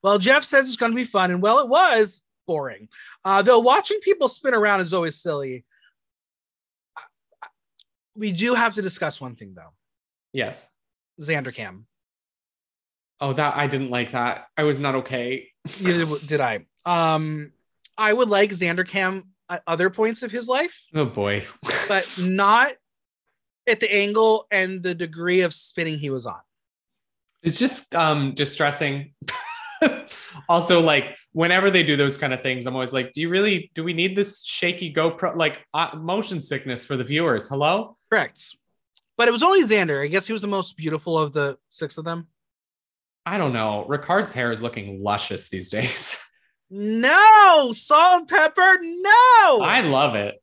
Well, 0.02 0.18
Jeff 0.18 0.46
says 0.46 0.70
it's 0.70 0.78
going 0.78 0.94
to 0.94 0.96
be 0.96 1.04
fun, 1.04 1.32
and 1.32 1.42
well, 1.42 1.60
it 1.60 1.68
was 1.68 2.24
boring. 2.48 2.88
Uh, 3.26 3.42
though 3.42 3.60
watching 3.60 4.00
people 4.00 4.30
spin 4.30 4.54
around 4.54 4.80
is 4.80 4.94
always 4.94 5.18
silly. 5.18 5.66
We 8.16 8.32
do 8.32 8.54
have 8.54 8.76
to 8.76 8.82
discuss 8.82 9.20
one 9.20 9.36
thing 9.36 9.56
though. 9.58 9.74
Yes. 10.32 10.70
Xander 11.20 11.54
Cam. 11.54 11.86
Oh, 13.22 13.34
that 13.34 13.56
I 13.56 13.68
didn't 13.68 13.90
like 13.92 14.12
that. 14.12 14.48
I 14.58 14.64
was 14.64 14.78
not 14.80 14.96
okay. 14.96 15.48
Neither 15.82 16.06
did 16.26 16.42
I. 16.42 16.66
Um, 16.86 17.52
I 17.98 18.12
would 18.12 18.30
like 18.30 18.52
Xander 18.52 18.88
Cam 18.88 19.24
at 19.50 19.64
other 19.68 19.90
points 19.90 20.22
of 20.24 20.32
his 20.32 20.48
life, 20.48 20.86
Oh 20.94 21.06
boy. 21.06 21.44
but 21.88 22.08
not 22.20 22.74
at 23.68 23.80
the 23.80 23.92
angle 23.94 24.46
and 24.52 24.84
the 24.84 24.94
degree 24.94 25.42
of 25.42 25.54
spinning 25.54 25.98
he 25.98 26.10
was 26.10 26.26
on. 26.26 26.40
It's 27.42 27.58
just 27.60 27.96
um 27.96 28.34
distressing. 28.36 29.14
also, 30.50 30.82
like 30.82 31.16
whenever 31.32 31.70
they 31.70 31.84
do 31.84 31.96
those 31.96 32.18
kind 32.18 32.34
of 32.34 32.42
things, 32.42 32.66
I'm 32.66 32.74
always 32.74 32.94
like, 32.94 33.14
do 33.14 33.22
you 33.22 33.30
really 33.30 33.72
do 33.76 33.84
we 33.84 33.94
need 33.94 34.16
this 34.16 34.44
shaky 34.46 34.94
GoPro 34.94 35.36
like 35.36 35.60
uh, 35.74 35.96
motion 35.96 36.42
sickness 36.42 36.84
for 36.86 36.98
the 36.98 37.04
viewers? 37.04 37.48
Hello? 37.48 37.98
Correct. 38.10 38.56
But 39.18 39.28
it 39.28 39.32
was 39.32 39.44
only 39.44 39.64
Xander. 39.64 40.04
I 40.04 40.08
guess 40.08 40.28
he 40.28 40.34
was 40.34 40.42
the 40.42 40.48
most 40.48 40.76
beautiful 40.76 41.18
of 41.18 41.32
the 41.34 41.58
six 41.70 41.98
of 41.98 42.04
them. 42.04 42.28
I 43.26 43.38
don't 43.38 43.54
know. 43.54 43.86
Ricard's 43.88 44.32
hair 44.32 44.52
is 44.52 44.62
looking 44.62 45.02
luscious 45.04 45.50
these 45.50 45.70
days. 45.70 46.20
No, 46.72 47.72
salt 47.74 48.22
and 48.22 48.28
pepper. 48.28 48.80
No. 48.82 49.62
I 49.62 49.82
love 49.82 50.16
it. 50.16 50.42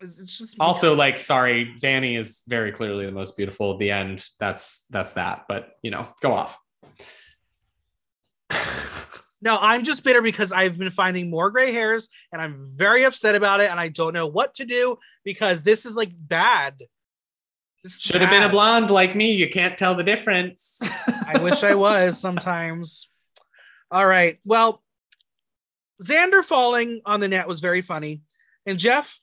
It's 0.00 0.18
it's 0.20 0.38
just 0.38 0.54
Also, 0.60 0.86
because- 0.90 0.98
like, 0.98 1.18
sorry, 1.18 1.74
Danny 1.80 2.14
is 2.14 2.42
very 2.46 2.70
clearly 2.70 3.06
the 3.06 3.12
most 3.12 3.36
beautiful 3.36 3.72
at 3.72 3.80
the 3.80 3.90
end. 3.90 4.24
That's 4.38 4.86
that's 4.86 5.14
that. 5.14 5.46
But 5.48 5.70
you 5.82 5.90
know, 5.90 6.06
go 6.22 6.32
off. 6.32 6.56
no, 9.42 9.56
I'm 9.56 9.82
just 9.84 10.04
bitter 10.04 10.22
because 10.22 10.52
I've 10.52 10.78
been 10.78 10.90
finding 10.90 11.28
more 11.28 11.50
gray 11.50 11.72
hairs 11.72 12.08
and 12.32 12.40
I'm 12.40 12.68
very 12.68 13.04
upset 13.04 13.34
about 13.34 13.60
it 13.60 13.68
and 13.70 13.80
I 13.80 13.88
don't 13.88 14.14
know 14.14 14.28
what 14.28 14.54
to 14.54 14.64
do 14.64 14.96
because 15.24 15.62
this 15.62 15.84
is 15.86 15.96
like 15.96 16.12
bad. 16.14 16.82
This 17.84 17.94
is 17.94 18.00
Should 18.00 18.20
have 18.20 18.30
been 18.30 18.42
a 18.42 18.48
blonde 18.48 18.90
like 18.90 19.14
me. 19.14 19.32
You 19.32 19.48
can't 19.48 19.78
tell 19.78 19.94
the 19.94 20.02
difference. 20.02 20.80
I 21.26 21.38
wish 21.40 21.62
I 21.62 21.74
was 21.74 22.18
sometimes. 22.18 23.08
All 23.90 24.06
right. 24.06 24.38
Well, 24.44 24.82
Xander 26.02 26.44
falling 26.44 27.00
on 27.04 27.20
the 27.20 27.28
net 27.28 27.48
was 27.48 27.60
very 27.60 27.82
funny, 27.82 28.22
and 28.66 28.78
Jeff 28.78 29.18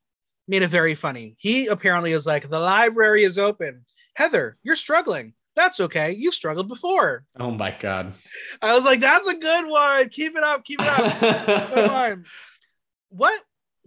made 0.47 0.61
it 0.61 0.69
very 0.69 0.95
funny. 0.95 1.35
He 1.37 1.67
apparently 1.67 2.13
was 2.13 2.25
like, 2.25 2.49
"The 2.49 2.59
library 2.59 3.23
is 3.23 3.37
open." 3.37 3.85
Heather, 4.15 4.57
you're 4.63 4.75
struggling. 4.75 5.33
That's 5.55 5.79
okay. 5.79 6.11
You've 6.13 6.33
struggled 6.33 6.67
before. 6.67 7.23
oh 7.39 7.51
my 7.51 7.75
god. 7.79 8.13
I 8.61 8.73
was 8.73 8.85
like, 8.85 8.99
"That's 9.01 9.27
a 9.27 9.35
good 9.35 9.67
one. 9.67 10.09
Keep 10.09 10.35
it 10.35 10.43
up. 10.43 10.65
Keep 10.65 10.81
it 10.81 10.87
up." 10.87 11.69
Come 11.73 11.89
on. 11.89 12.25
What? 13.09 13.41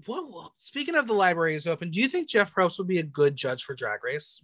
What? 0.06 0.52
Speaking 0.58 0.94
of 0.94 1.06
the 1.06 1.14
library 1.14 1.56
is 1.56 1.66
open, 1.66 1.90
do 1.90 2.00
you 2.00 2.08
think 2.08 2.28
Jeff 2.28 2.54
Probst 2.54 2.78
would 2.78 2.86
be 2.88 2.98
a 2.98 3.02
good 3.02 3.36
judge 3.36 3.64
for 3.64 3.74
Drag 3.74 4.02
Race? 4.04 4.40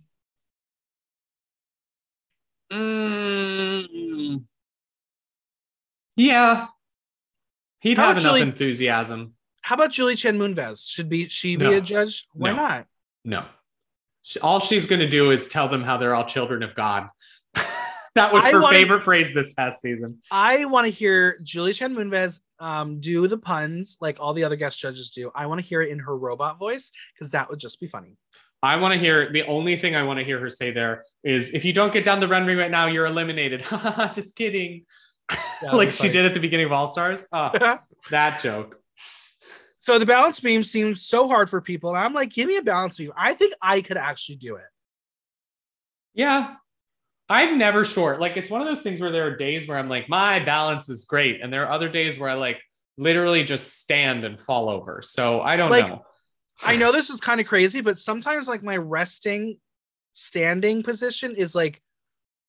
Mm, 2.74 4.44
yeah. 6.16 6.66
He'd 7.80 7.98
How 7.98 8.08
have 8.08 8.18
enough 8.18 8.30
Julie- 8.30 8.42
enthusiasm. 8.42 9.34
How 9.62 9.74
about 9.76 9.92
Julie 9.92 10.16
Chen 10.16 10.38
Moonves? 10.38 10.88
Should 10.90 11.08
be 11.08 11.28
she 11.28 11.56
be 11.56 11.64
a 11.66 11.80
judge? 11.80 12.26
Why 12.32 12.50
No. 12.50 12.56
not? 12.56 12.86
No. 13.24 13.44
All 14.42 14.60
she's 14.60 14.86
going 14.86 15.00
to 15.00 15.08
do 15.08 15.30
is 15.30 15.48
tell 15.48 15.68
them 15.68 15.82
how 15.82 15.96
they're 15.96 16.14
all 16.14 16.24
children 16.24 16.62
of 16.62 16.74
God. 16.74 17.08
that 18.14 18.32
was 18.32 18.46
her 18.46 18.60
wanna- 18.60 18.76
favorite 18.76 19.02
phrase 19.02 19.32
this 19.34 19.54
past 19.54 19.80
season. 19.82 20.20
I 20.30 20.64
want 20.66 20.84
to 20.86 20.90
hear 20.90 21.38
Julie 21.42 21.72
Chen 21.72 21.94
Moonves 21.94 22.40
um, 22.58 23.00
do 23.00 23.26
the 23.28 23.38
puns 23.38 23.96
like 24.00 24.18
all 24.20 24.34
the 24.34 24.44
other 24.44 24.56
guest 24.56 24.78
judges 24.78 25.10
do. 25.10 25.30
I 25.34 25.46
want 25.46 25.60
to 25.60 25.66
hear 25.66 25.80
it 25.82 25.90
in 25.90 25.98
her 26.00 26.16
robot 26.16 26.58
voice 26.58 26.90
because 27.14 27.30
that 27.30 27.48
would 27.50 27.58
just 27.58 27.80
be 27.80 27.86
funny. 27.88 28.16
I 28.64 28.76
want 28.76 28.94
to 28.94 28.98
hear 29.00 29.30
the 29.32 29.42
only 29.46 29.76
thing 29.76 29.94
I 29.94 30.02
want 30.04 30.18
to 30.18 30.24
hear 30.24 30.38
her 30.40 30.48
say 30.50 30.70
there 30.70 31.04
is 31.22 31.52
if 31.54 31.64
you 31.64 31.72
don't 31.72 31.92
get 31.92 32.04
down 32.04 32.20
the 32.20 32.28
runway 32.28 32.54
right 32.54 32.70
now, 32.70 32.86
you're 32.86 33.06
eliminated. 33.06 33.64
Just 34.12 34.36
kidding. 34.36 34.84
Like 35.72 35.90
she 35.92 35.98
funny. 35.98 36.12
did 36.12 36.24
at 36.26 36.34
the 36.34 36.40
beginning 36.40 36.66
of 36.66 36.72
All 36.72 36.86
Stars. 36.86 37.28
Oh, 37.32 37.50
that 38.10 38.40
joke. 38.40 38.78
so 39.80 39.98
the 39.98 40.04
balance 40.04 40.38
beam 40.40 40.62
seems 40.62 41.02
so 41.06 41.26
hard 41.28 41.48
for 41.48 41.60
people, 41.62 41.90
and 41.90 41.98
I'm 41.98 42.12
like, 42.12 42.30
give 42.30 42.46
me 42.48 42.56
a 42.58 42.62
balance 42.62 42.98
beam. 42.98 43.12
I 43.16 43.32
think 43.34 43.54
I 43.62 43.80
could 43.80 43.96
actually 43.96 44.36
do 44.36 44.56
it. 44.56 44.64
Yeah. 46.14 46.54
I'm 47.28 47.56
never 47.58 47.84
short. 47.86 48.20
Like 48.20 48.36
it's 48.36 48.50
one 48.50 48.60
of 48.60 48.66
those 48.66 48.82
things 48.82 49.00
where 49.00 49.10
there 49.10 49.26
are 49.26 49.34
days 49.36 49.66
where 49.66 49.78
I'm 49.78 49.88
like, 49.88 50.08
my 50.10 50.40
balance 50.44 50.90
is 50.90 51.06
great. 51.06 51.40
And 51.40 51.50
there 51.50 51.64
are 51.66 51.70
other 51.72 51.88
days 51.88 52.18
where 52.18 52.28
I 52.28 52.34
like 52.34 52.60
literally 52.98 53.44
just 53.44 53.80
stand 53.80 54.24
and 54.24 54.38
fall 54.38 54.68
over. 54.68 55.00
So 55.02 55.40
I 55.40 55.56
don't 55.56 55.70
Like, 55.70 55.88
know. 55.88 56.04
I 56.62 56.76
know 56.76 56.92
this 56.92 57.10
is 57.10 57.20
kind 57.20 57.40
of 57.40 57.46
crazy, 57.46 57.80
but 57.80 57.98
sometimes 57.98 58.46
like 58.48 58.62
my 58.62 58.76
resting 58.76 59.58
standing 60.12 60.82
position 60.82 61.34
is 61.34 61.54
like 61.54 61.80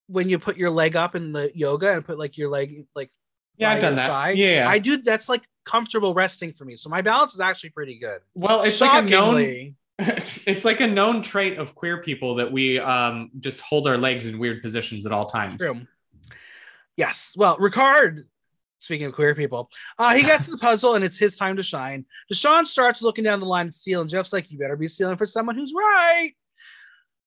when 0.07 0.29
you 0.29 0.37
put 0.37 0.57
your 0.57 0.69
leg 0.69 0.95
up 0.95 1.15
in 1.15 1.31
the 1.31 1.51
yoga 1.55 1.93
and 1.93 2.05
put 2.05 2.19
like 2.19 2.37
your 2.37 2.49
leg 2.49 2.85
like 2.95 3.09
Yeah, 3.57 3.71
I've 3.71 3.81
done 3.81 3.95
that. 3.95 4.09
thigh. 4.09 4.31
Yeah. 4.31 4.69
I 4.69 4.77
do 4.79 4.97
that's 4.97 5.27
like 5.27 5.43
comfortable 5.65 6.13
resting 6.13 6.53
for 6.53 6.63
me. 6.65 6.75
So 6.75 6.89
my 6.89 7.01
balance 7.01 7.33
is 7.33 7.39
actually 7.41 7.71
pretty 7.71 7.97
good. 7.97 8.19
well, 8.35 8.61
it's 8.61 8.79
like 8.81 9.03
a 9.03 9.07
known 9.07 9.75
it's 9.99 10.65
like 10.65 10.81
a 10.81 10.87
known 10.87 11.21
trait 11.23 11.57
of 11.57 11.73
queer 11.73 12.03
people 12.03 12.35
that 12.35 12.51
we 12.51 12.77
um 12.79 13.31
just 13.39 13.61
hold 13.61 13.87
our 13.87 13.97
legs 13.97 14.27
in 14.27 14.37
weird 14.37 14.61
positions 14.61 15.05
at 15.05 15.11
all 15.11 15.25
times. 15.25 15.61
True. 15.61 15.81
Yes. 16.97 17.33
Well, 17.35 17.57
Ricard, 17.57 18.25
speaking 18.79 19.07
of 19.07 19.13
queer 19.13 19.35
people, 19.35 19.69
uh, 19.99 20.13
he 20.15 20.21
gets 20.23 20.45
to 20.45 20.51
the 20.51 20.57
puzzle 20.57 20.95
and 20.95 21.03
it's 21.03 21.17
his 21.17 21.35
time 21.35 21.55
to 21.57 21.63
shine. 21.63 22.05
Deshawn 22.31 22.65
starts 22.67 23.01
looking 23.01 23.23
down 23.23 23.39
the 23.39 23.45
line 23.45 23.67
to 23.67 23.71
steal, 23.73 24.01
and 24.01 24.09
Jeff's 24.09 24.33
like, 24.33 24.51
You 24.51 24.57
better 24.57 24.75
be 24.75 24.87
stealing 24.87 25.17
for 25.17 25.25
someone 25.25 25.55
who's 25.55 25.73
right. 25.75 26.33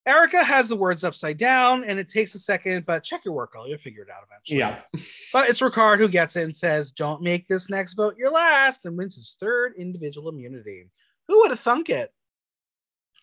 Erika 0.07 0.43
has 0.43 0.69
the 0.69 0.77
words 0.77 1.05
upside 1.05 1.37
down, 1.37 1.85
and 1.85 1.99
it 1.99 2.09
takes 2.09 2.35
a 2.35 2.39
second, 2.39 2.87
but 2.87 3.05
check 3.05 3.27
your 3.27 3.35
work, 3.35 3.53
girl. 3.53 3.69
You'll 3.69 3.77
figure 3.77 4.03
it 4.05 4.09
out 4.11 4.23
eventually. 4.31 4.61
Yeah. 4.61 4.81
But 5.35 5.51
it's 5.51 5.61
Ricard 5.61 5.99
who 5.99 6.09
gets 6.09 6.37
it 6.37 6.45
and 6.45 6.57
says, 6.57 6.93
Don't 6.93 7.21
make 7.23 7.47
this 7.49 7.69
next 7.69 7.93
vote 7.95 8.17
your 8.17 8.31
last, 8.31 8.87
and 8.87 8.97
wins 8.97 9.17
his 9.17 9.37
third 9.39 9.75
individual 9.77 10.31
immunity. 10.31 10.89
Who 11.29 11.41
would 11.41 11.51
have 11.51 11.61
thunk 11.61 11.91
it? 11.91 12.11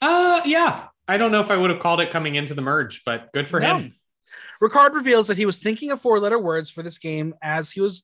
Uh 0.02 0.42
yeah. 0.46 0.88
I 1.08 1.18
don't 1.18 1.32
know 1.32 1.40
if 1.40 1.50
I 1.50 1.58
would 1.58 1.70
have 1.72 1.80
called 1.80 2.02
it 2.02 2.12
coming 2.12 2.36
into 2.36 2.54
the 2.54 2.62
merge, 2.62 3.04
but 3.06 3.32
good 3.34 3.48
for 3.48 3.60
No. 3.60 3.78
him. 3.78 3.96
Ricard 4.62 4.94
reveals 4.94 5.28
that 5.28 5.38
he 5.38 5.46
was 5.46 5.60
thinking 5.60 5.92
of 5.92 6.02
four 6.02 6.20
letter 6.20 6.40
words 6.40 6.70
for 6.70 6.84
this 6.84 6.98
game 6.98 7.34
as 7.42 7.72
he 7.72 7.82
was 7.82 8.04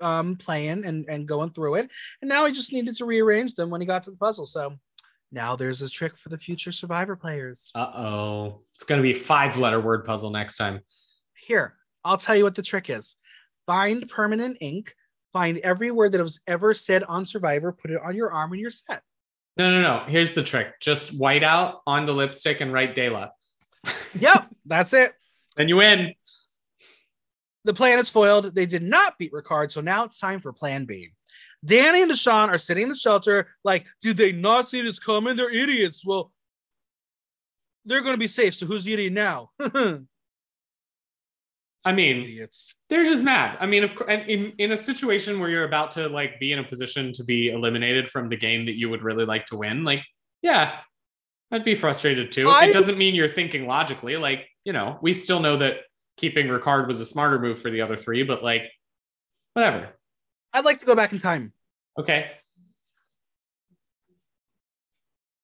um, 0.00 0.36
playing 0.36 0.84
and, 0.84 1.06
and 1.08 1.26
going 1.26 1.50
through 1.50 1.76
it. 1.76 1.90
And 2.22 2.28
now 2.28 2.46
he 2.46 2.52
just 2.52 2.72
needed 2.72 2.96
to 2.96 3.04
rearrange 3.04 3.54
them 3.54 3.70
when 3.70 3.80
he 3.80 3.86
got 3.86 4.04
to 4.04 4.10
the 4.10 4.16
puzzle. 4.16 4.46
So 4.46 4.76
now 5.32 5.56
there's 5.56 5.82
a 5.82 5.88
trick 5.88 6.16
for 6.16 6.28
the 6.28 6.38
future 6.38 6.72
survivor 6.72 7.16
players. 7.16 7.70
Uh-oh. 7.74 8.62
It's 8.74 8.84
gonna 8.84 9.02
be 9.02 9.12
a 9.12 9.16
five 9.16 9.56
letter 9.56 9.80
word 9.80 10.04
puzzle 10.04 10.30
next 10.30 10.56
time. 10.56 10.80
Here, 11.34 11.74
I'll 12.04 12.18
tell 12.18 12.36
you 12.36 12.44
what 12.44 12.54
the 12.54 12.62
trick 12.62 12.90
is 12.90 13.16
find 13.66 14.08
permanent 14.08 14.58
ink, 14.60 14.94
find 15.32 15.58
every 15.58 15.90
word 15.90 16.12
that 16.12 16.22
was 16.22 16.40
ever 16.46 16.74
said 16.74 17.04
on 17.04 17.24
Survivor, 17.24 17.72
put 17.72 17.90
it 17.90 18.00
on 18.02 18.16
your 18.16 18.32
arm, 18.32 18.52
and 18.52 18.60
you're 18.60 18.70
set. 18.70 19.02
No, 19.56 19.70
no, 19.70 19.82
no. 19.82 20.04
Here's 20.08 20.34
the 20.34 20.42
trick. 20.42 20.80
Just 20.80 21.20
white 21.20 21.42
out 21.44 21.82
on 21.86 22.04
the 22.04 22.12
lipstick 22.12 22.60
and 22.60 22.72
write 22.72 22.94
Dela. 22.94 23.32
Yep, 24.18 24.48
that's 24.66 24.92
it. 24.92 25.12
Then 25.56 25.68
you 25.68 25.76
win. 25.76 26.14
The 27.64 27.74
plan 27.74 27.98
is 27.98 28.08
foiled. 28.08 28.54
They 28.54 28.66
did 28.66 28.82
not 28.82 29.18
beat 29.18 29.32
Ricard, 29.32 29.72
so 29.72 29.80
now 29.80 30.04
it's 30.04 30.18
time 30.18 30.40
for 30.40 30.52
plan 30.52 30.86
B. 30.86 31.10
Danny 31.64 32.02
and 32.02 32.10
Deshawn 32.10 32.48
are 32.48 32.58
sitting 32.58 32.84
in 32.84 32.88
the 32.88 32.94
shelter, 32.94 33.48
like, 33.64 33.86
did 34.00 34.16
they 34.16 34.32
not 34.32 34.66
see 34.66 34.80
this 34.80 34.98
coming? 34.98 35.36
They're 35.36 35.50
idiots. 35.52 36.02
Well, 36.04 36.32
they're 37.84 38.00
going 38.00 38.14
to 38.14 38.18
be 38.18 38.28
safe. 38.28 38.54
So 38.54 38.64
who's 38.66 38.84
the 38.84 38.94
idiot 38.94 39.12
now? 39.12 39.50
I 41.82 41.92
mean, 41.94 42.22
idiots. 42.24 42.74
they're 42.90 43.04
just 43.04 43.24
mad. 43.24 43.56
I 43.58 43.66
mean, 43.66 43.84
of 43.84 43.94
course, 43.94 44.12
in 44.26 44.52
in 44.58 44.72
a 44.72 44.76
situation 44.76 45.40
where 45.40 45.48
you're 45.48 45.64
about 45.64 45.90
to 45.92 46.08
like 46.08 46.38
be 46.38 46.52
in 46.52 46.58
a 46.58 46.64
position 46.64 47.10
to 47.12 47.24
be 47.24 47.48
eliminated 47.48 48.10
from 48.10 48.28
the 48.28 48.36
game 48.36 48.66
that 48.66 48.76
you 48.78 48.90
would 48.90 49.02
really 49.02 49.24
like 49.24 49.46
to 49.46 49.56
win, 49.56 49.82
like, 49.82 50.02
yeah, 50.42 50.76
I'd 51.50 51.64
be 51.64 51.74
frustrated 51.74 52.32
too. 52.32 52.50
I- 52.50 52.66
it 52.66 52.72
doesn't 52.74 52.98
mean 52.98 53.14
you're 53.14 53.28
thinking 53.28 53.66
logically. 53.66 54.18
Like, 54.18 54.46
you 54.64 54.72
know, 54.72 54.98
we 55.02 55.12
still 55.14 55.40
know 55.40 55.56
that 55.56 55.78
keeping 56.16 56.46
Ricard 56.48 56.86
was 56.86 57.00
a 57.00 57.06
smarter 57.06 57.38
move 57.38 57.60
for 57.60 57.70
the 57.70 57.80
other 57.80 57.96
three, 57.96 58.22
but 58.22 58.42
like, 58.42 58.70
whatever. 59.54 59.88
I'd 60.52 60.64
like 60.64 60.80
to 60.80 60.86
go 60.86 60.94
back 60.94 61.12
in 61.12 61.20
time. 61.20 61.52
Okay. 61.98 62.30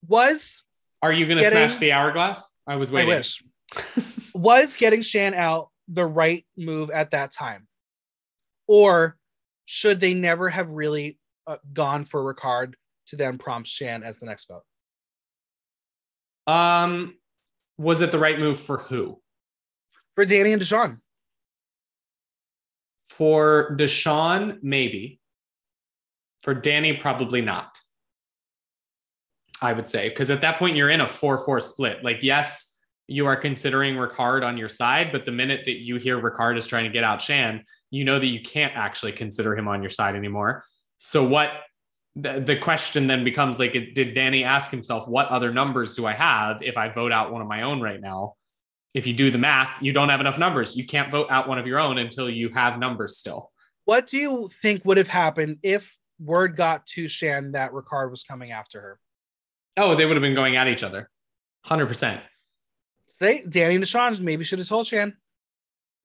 Was 0.09 0.53
Are 1.03 1.13
you 1.13 1.27
gonna 1.27 1.43
Getting- 1.43 1.69
smash 1.69 1.79
the 1.79 1.93
hourglass? 1.93 2.57
I 2.67 2.77
was 2.77 2.93
waiting. 2.93 3.13
I 3.13 3.17
wish 3.17 3.43
was 4.35 4.77
getting 4.77 5.03
Shan 5.03 5.35
out 5.35 5.71
the 5.89 6.05
right 6.05 6.45
move 6.57 6.91
at 6.91 7.11
that 7.11 7.33
time, 7.33 7.67
or 8.67 9.17
should 9.65 9.99
they 10.01 10.15
never 10.15 10.49
have 10.49 10.71
really 10.73 11.19
uh, 11.47 11.57
gone 11.73 12.05
for 12.05 12.23
Ricard 12.35 12.75
to 13.09 13.17
then 13.17 13.39
prompt 13.39 13.69
Shan 13.69 14.03
as 14.03 14.19
the 14.19 14.27
next 14.27 14.49
vote? 14.49 14.63
Um, 16.53 17.17
was 17.79 18.01
it 18.01 18.11
the 18.11 18.19
right 18.19 18.39
move 18.39 18.59
for 18.59 18.79
who? 18.79 19.21
For 20.15 20.25
Danny 20.25 20.53
and 20.53 20.63
Deshawn. 20.63 20.99
For 23.09 23.77
Deshawn, 23.79 24.59
maybe. 24.63 25.21
For 26.43 26.55
Danny, 26.55 26.95
probably 26.95 27.43
not. 27.43 27.79
I 29.63 29.73
would 29.73 29.89
say 29.89 30.11
because 30.11 30.31
at 30.31 30.43
that 30.43 30.59
point 30.59 30.77
you're 30.77 30.91
in 30.91 31.01
a 31.01 31.09
four-four 31.09 31.61
split. 31.61 32.05
Like, 32.05 32.19
yes, 32.23 32.79
you 33.09 33.27
are 33.27 33.37
considering 33.37 33.95
Ricard 33.95 34.45
on 34.45 34.59
your 34.59 34.69
side, 34.69 35.13
but 35.13 35.25
the 35.25 35.33
minute 35.33 35.63
that 35.65 35.81
you 35.81 35.97
hear 35.97 36.21
Ricard 36.21 36.59
is 36.59 36.67
trying 36.67 36.85
to 36.85 36.91
get 36.91 37.05
out 37.05 37.21
Shan, 37.21 37.65
you 37.91 38.05
know 38.05 38.19
that 38.19 38.27
you 38.27 38.43
can't 38.43 38.77
actually 38.77 39.13
consider 39.13 39.57
him 39.57 39.69
on 39.69 39.83
your 39.83 39.91
side 39.91 40.15
anymore. 40.15 40.65
So 40.99 41.27
what 41.27 41.51
the, 42.17 42.41
the 42.41 42.57
question 42.57 43.07
then 43.07 43.25
becomes 43.25 43.59
like 43.59 43.73
did 43.73 44.15
Danny 44.15 44.43
ask 44.43 44.71
himself 44.71 45.07
what 45.07 45.29
other 45.29 45.53
numbers 45.53 45.95
do 45.95 46.07
I 46.07 46.13
have 46.13 46.63
if 46.63 46.77
I 46.79 46.89
vote 46.89 47.13
out 47.13 47.31
one 47.31 47.43
of 47.43 47.49
my 47.49 47.63
own 47.63 47.81
right 47.81 48.01
now? 48.01 48.35
If 48.95 49.07
you 49.07 49.13
do 49.13 49.31
the 49.31 49.39
math, 49.39 49.83
you 49.83 49.93
don't 49.93 50.09
have 50.09 50.21
enough 50.21 50.39
numbers. 50.39 50.75
You 50.75 50.87
can't 50.87 51.11
vote 51.11 51.31
out 51.31 51.47
one 51.47 51.59
of 51.59 51.67
your 51.67 51.79
own 51.79 51.99
until 51.99 52.31
you 52.31 52.49
have 52.55 52.79
numbers 52.79 53.19
still. 53.19 53.53
What 53.85 54.07
do 54.07 54.17
you 54.17 54.49
think 54.63 54.87
would 54.87 54.97
have 54.97 55.07
happened 55.07 55.59
if 55.63 55.95
word 56.19 56.57
got 56.57 56.87
to 56.87 57.07
Shan 57.07 57.53
that 57.53 57.73
Ricard 57.73 58.11
was 58.11 58.23
coming 58.23 58.53
after 58.53 58.81
her? 58.81 58.99
Oh, 59.77 59.95
they 59.95 60.07
would 60.07 60.17
have 60.17 60.23
been 60.23 60.35
going 60.35 60.57
at 60.57 60.67
each 60.67 60.83
other. 60.83 61.11
100%. 61.67 62.23
They, 63.21 63.43
Danny 63.43 63.75
and 63.75 63.85
Deshawn 63.85 64.19
maybe 64.21 64.45
should 64.45 64.59
have 64.59 64.69
told 64.69 64.87
Shan. 64.87 65.15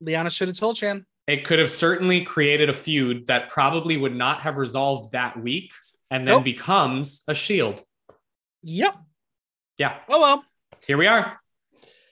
Liana 0.01 0.30
should 0.30 0.49
have 0.49 0.57
told 0.57 0.78
Shan. 0.78 1.05
It 1.28 1.45
could 1.45 1.59
have 1.59 1.72
certainly 1.72 2.26
created 2.26 2.70
a 2.70 2.74
feud 2.74 3.28
that 3.28 3.47
probably 3.47 3.95
would 3.95 4.16
not 4.16 4.41
have 4.41 4.57
resolved 4.57 5.14
that 5.14 5.41
week 5.41 5.72
and 6.12 6.28
then 6.28 6.36
Nope. 6.36 6.43
becomes 6.43 7.24
a 7.28 7.34
shield. 7.34 7.82
Yep. 8.64 8.95
Yeah, 9.78 9.97
Oh 10.07 10.20
well. 10.20 10.43
here 10.86 10.97
we 10.97 11.07
are. 11.07 11.39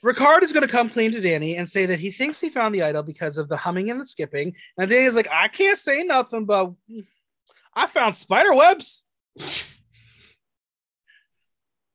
Ricard 0.04 0.42
is 0.44 0.54
going 0.54 0.66
to 0.66 0.72
come 0.72 0.90
clean 0.90 1.12
to 1.12 1.20
Danny 1.20 1.58
and 1.58 1.70
say 1.70 1.86
that 1.86 2.00
he 2.00 2.10
thinks 2.10 2.40
he 2.40 2.50
found 2.50 2.74
the 2.74 2.82
idol 2.84 3.04
because 3.04 3.38
of 3.38 3.50
the 3.50 3.58
humming 3.58 3.92
and 3.92 4.00
the 4.00 4.06
skipping. 4.06 4.56
And 4.78 4.90
Danny's 4.90 5.14
like, 5.14 5.28
I 5.30 5.50
can't 5.50 5.78
say 5.78 6.04
nothing, 6.04 6.46
but 6.46 6.72
I 7.76 7.86
found 7.86 8.16
spider 8.16 8.54
webs. 8.54 9.04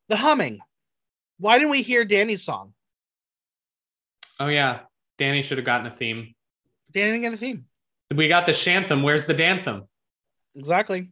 The 0.09 0.17
humming. 0.17 0.59
Why 1.39 1.55
didn't 1.55 1.71
we 1.71 1.81
hear 1.81 2.05
Danny's 2.05 2.43
song? 2.45 2.75
Oh, 4.39 4.49
yeah. 4.49 4.81
Danny 5.17 5.41
should 5.41 5.57
have 5.57 5.65
gotten 5.65 5.87
a 5.87 5.91
theme. 5.91 6.35
Danny 6.91 7.13
didn't 7.13 7.23
get 7.23 7.33
a 7.33 7.37
theme. 7.39 7.65
We 8.15 8.29
got 8.29 8.45
the 8.45 8.53
Shantham. 8.53 9.03
Where's 9.03 9.25
the 9.25 9.33
Dantham? 9.33 9.85
Exactly. 10.55 11.09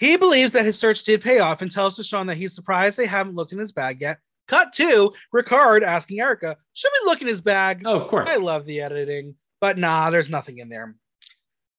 He 0.00 0.16
believes 0.16 0.52
that 0.54 0.64
his 0.64 0.78
search 0.78 1.02
did 1.02 1.20
pay 1.20 1.40
off 1.40 1.60
and 1.60 1.70
tells 1.70 1.98
Deshawn 1.98 2.26
that 2.28 2.38
he's 2.38 2.54
surprised 2.54 2.98
they 2.98 3.04
haven't 3.04 3.34
looked 3.34 3.52
in 3.52 3.58
his 3.58 3.70
bag 3.70 4.00
yet. 4.00 4.18
Cut 4.48 4.72
to 4.72 5.12
Ricard 5.32 5.82
asking 5.82 6.20
Erika, 6.20 6.56
should 6.72 6.90
we 6.90 7.06
look 7.10 7.20
in 7.20 7.28
his 7.28 7.42
bag? 7.42 7.82
Oh, 7.84 7.96
of 7.96 8.08
course. 8.08 8.30
I 8.30 8.38
love 8.38 8.64
the 8.64 8.80
editing, 8.80 9.34
but 9.60 9.76
nah, 9.76 10.08
there's 10.08 10.30
nothing 10.30 10.56
in 10.56 10.70
there. 10.70 10.96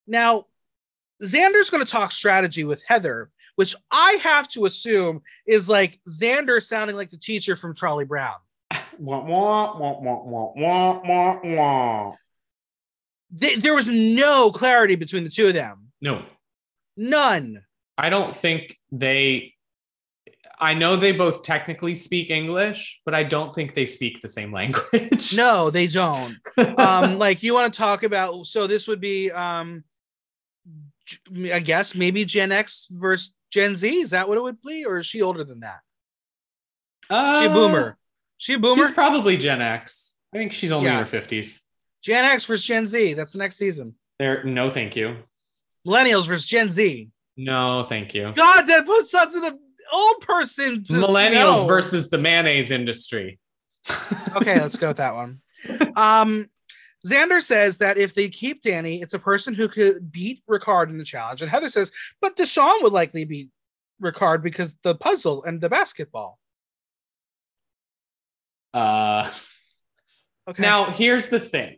Now, 0.06 0.46
Xander's 1.20 1.68
going 1.68 1.84
to 1.84 1.90
talk 1.90 2.12
strategy 2.12 2.62
with 2.62 2.84
Heather, 2.86 3.28
which 3.56 3.74
I 3.90 4.12
have 4.22 4.48
to 4.50 4.66
assume 4.66 5.22
is 5.44 5.68
like 5.68 5.98
Xander 6.08 6.62
sounding 6.62 6.94
like 6.94 7.10
the 7.10 7.18
teacher 7.18 7.56
from 7.56 7.74
Charlie 7.74 8.04
Brown. 8.04 8.36
There 13.32 13.74
was 13.74 13.88
no 13.88 14.52
clarity 14.52 14.94
between 14.94 15.24
the 15.24 15.30
two 15.30 15.48
of 15.48 15.54
them. 15.54 15.88
No, 16.00 16.22
None. 16.96 17.62
I 17.98 18.10
don't 18.10 18.34
think 18.36 18.78
they. 18.90 19.54
I 20.58 20.74
know 20.74 20.96
they 20.96 21.12
both 21.12 21.42
technically 21.42 21.94
speak 21.96 22.30
English, 22.30 23.00
but 23.04 23.14
I 23.14 23.24
don't 23.24 23.52
think 23.54 23.74
they 23.74 23.86
speak 23.86 24.20
the 24.20 24.28
same 24.28 24.52
language. 24.60 25.34
No, 25.36 25.70
they 25.70 25.86
don't. 25.88 26.36
um 26.78 27.18
like 27.26 27.42
you 27.42 27.52
want 27.54 27.72
to 27.72 27.76
talk 27.78 28.02
about 28.02 28.46
so 28.46 28.66
this 28.66 28.86
would 28.88 29.00
be 29.00 29.30
um 29.30 29.84
i 31.52 31.58
guess 31.58 31.94
maybe 31.96 32.24
gen 32.24 32.52
x 32.52 32.86
versus 32.90 33.34
gen 33.50 33.74
z 33.76 34.00
is 34.02 34.10
that 34.10 34.28
what 34.28 34.38
it 34.38 34.42
would 34.42 34.62
be 34.62 34.84
or 34.84 34.98
is 34.98 35.06
she 35.06 35.20
older 35.20 35.42
than 35.44 35.60
that 35.60 35.80
she 37.10 37.14
a 37.16 37.50
Uh, 37.50 37.52
boomer 37.52 37.98
she 38.38 38.54
a 38.54 38.58
boomer 38.58 38.84
She's 38.86 38.92
probably 38.94 39.36
Gen 39.36 39.60
X. 39.60 40.14
I 40.32 40.38
think 40.38 40.52
she's 40.52 40.70
only 40.72 40.86
Yeah. 40.86 40.94
in 40.94 40.98
her 41.00 41.04
fifties. 41.04 41.60
gen 42.02 42.24
x 42.24 42.44
versus 42.44 42.64
gen 42.64 42.86
z 42.86 43.14
that's 43.14 43.32
the 43.32 43.38
next 43.38 43.56
season 43.56 43.94
There, 44.18 44.44
no, 44.44 44.70
thank 44.70 44.94
you. 44.96 45.16
millennials 45.86 46.26
versus 46.26 46.46
gen 46.46 46.70
z 46.70 47.10
No, 47.36 47.84
thank 47.84 48.14
you. 48.14 48.32
god 48.34 48.62
that 48.62 48.86
puts 48.86 49.14
us 49.14 49.34
in 49.34 49.44
an 49.44 49.58
old 49.92 50.20
person 50.20 50.84
Millennials 50.88 51.62
no. 51.62 51.66
versus 51.66 52.10
the 52.10 52.18
mayonnaise 52.18 52.70
industry. 52.70 53.38
okay 54.36 54.60
let's 54.60 54.76
go 54.76 54.88
with 54.88 54.98
that 54.98 55.14
one 55.14 55.40
um 55.96 56.48
Xander 57.04 57.42
says 57.42 57.78
that 57.78 57.98
if 57.98 58.14
they 58.14 58.28
keep 58.28 58.62
Danny, 58.62 59.02
it's 59.02 59.12
a 59.14 59.18
person 59.18 59.54
who 59.54 59.66
could 59.66 60.12
beat 60.12 60.40
Ricard 60.48 60.88
in 60.88 60.98
the 60.98 61.04
challenge. 61.04 61.42
And 61.42 61.50
Heather 61.50 61.68
says, 61.68 61.90
but 62.20 62.36
Deshawn 62.36 62.80
would 62.84 62.92
likely 62.92 63.24
beat 63.24 63.50
Ricard 64.00 64.40
because 64.40 64.76
the 64.84 64.94
puzzle 64.94 65.42
and 65.42 65.60
the 65.60 65.68
basketball. 65.68 66.38
Uh, 68.72 69.28
Okay. 70.48 70.60
Now, 70.62 70.90
here's 70.90 71.28
the 71.28 71.38
thing. 71.38 71.76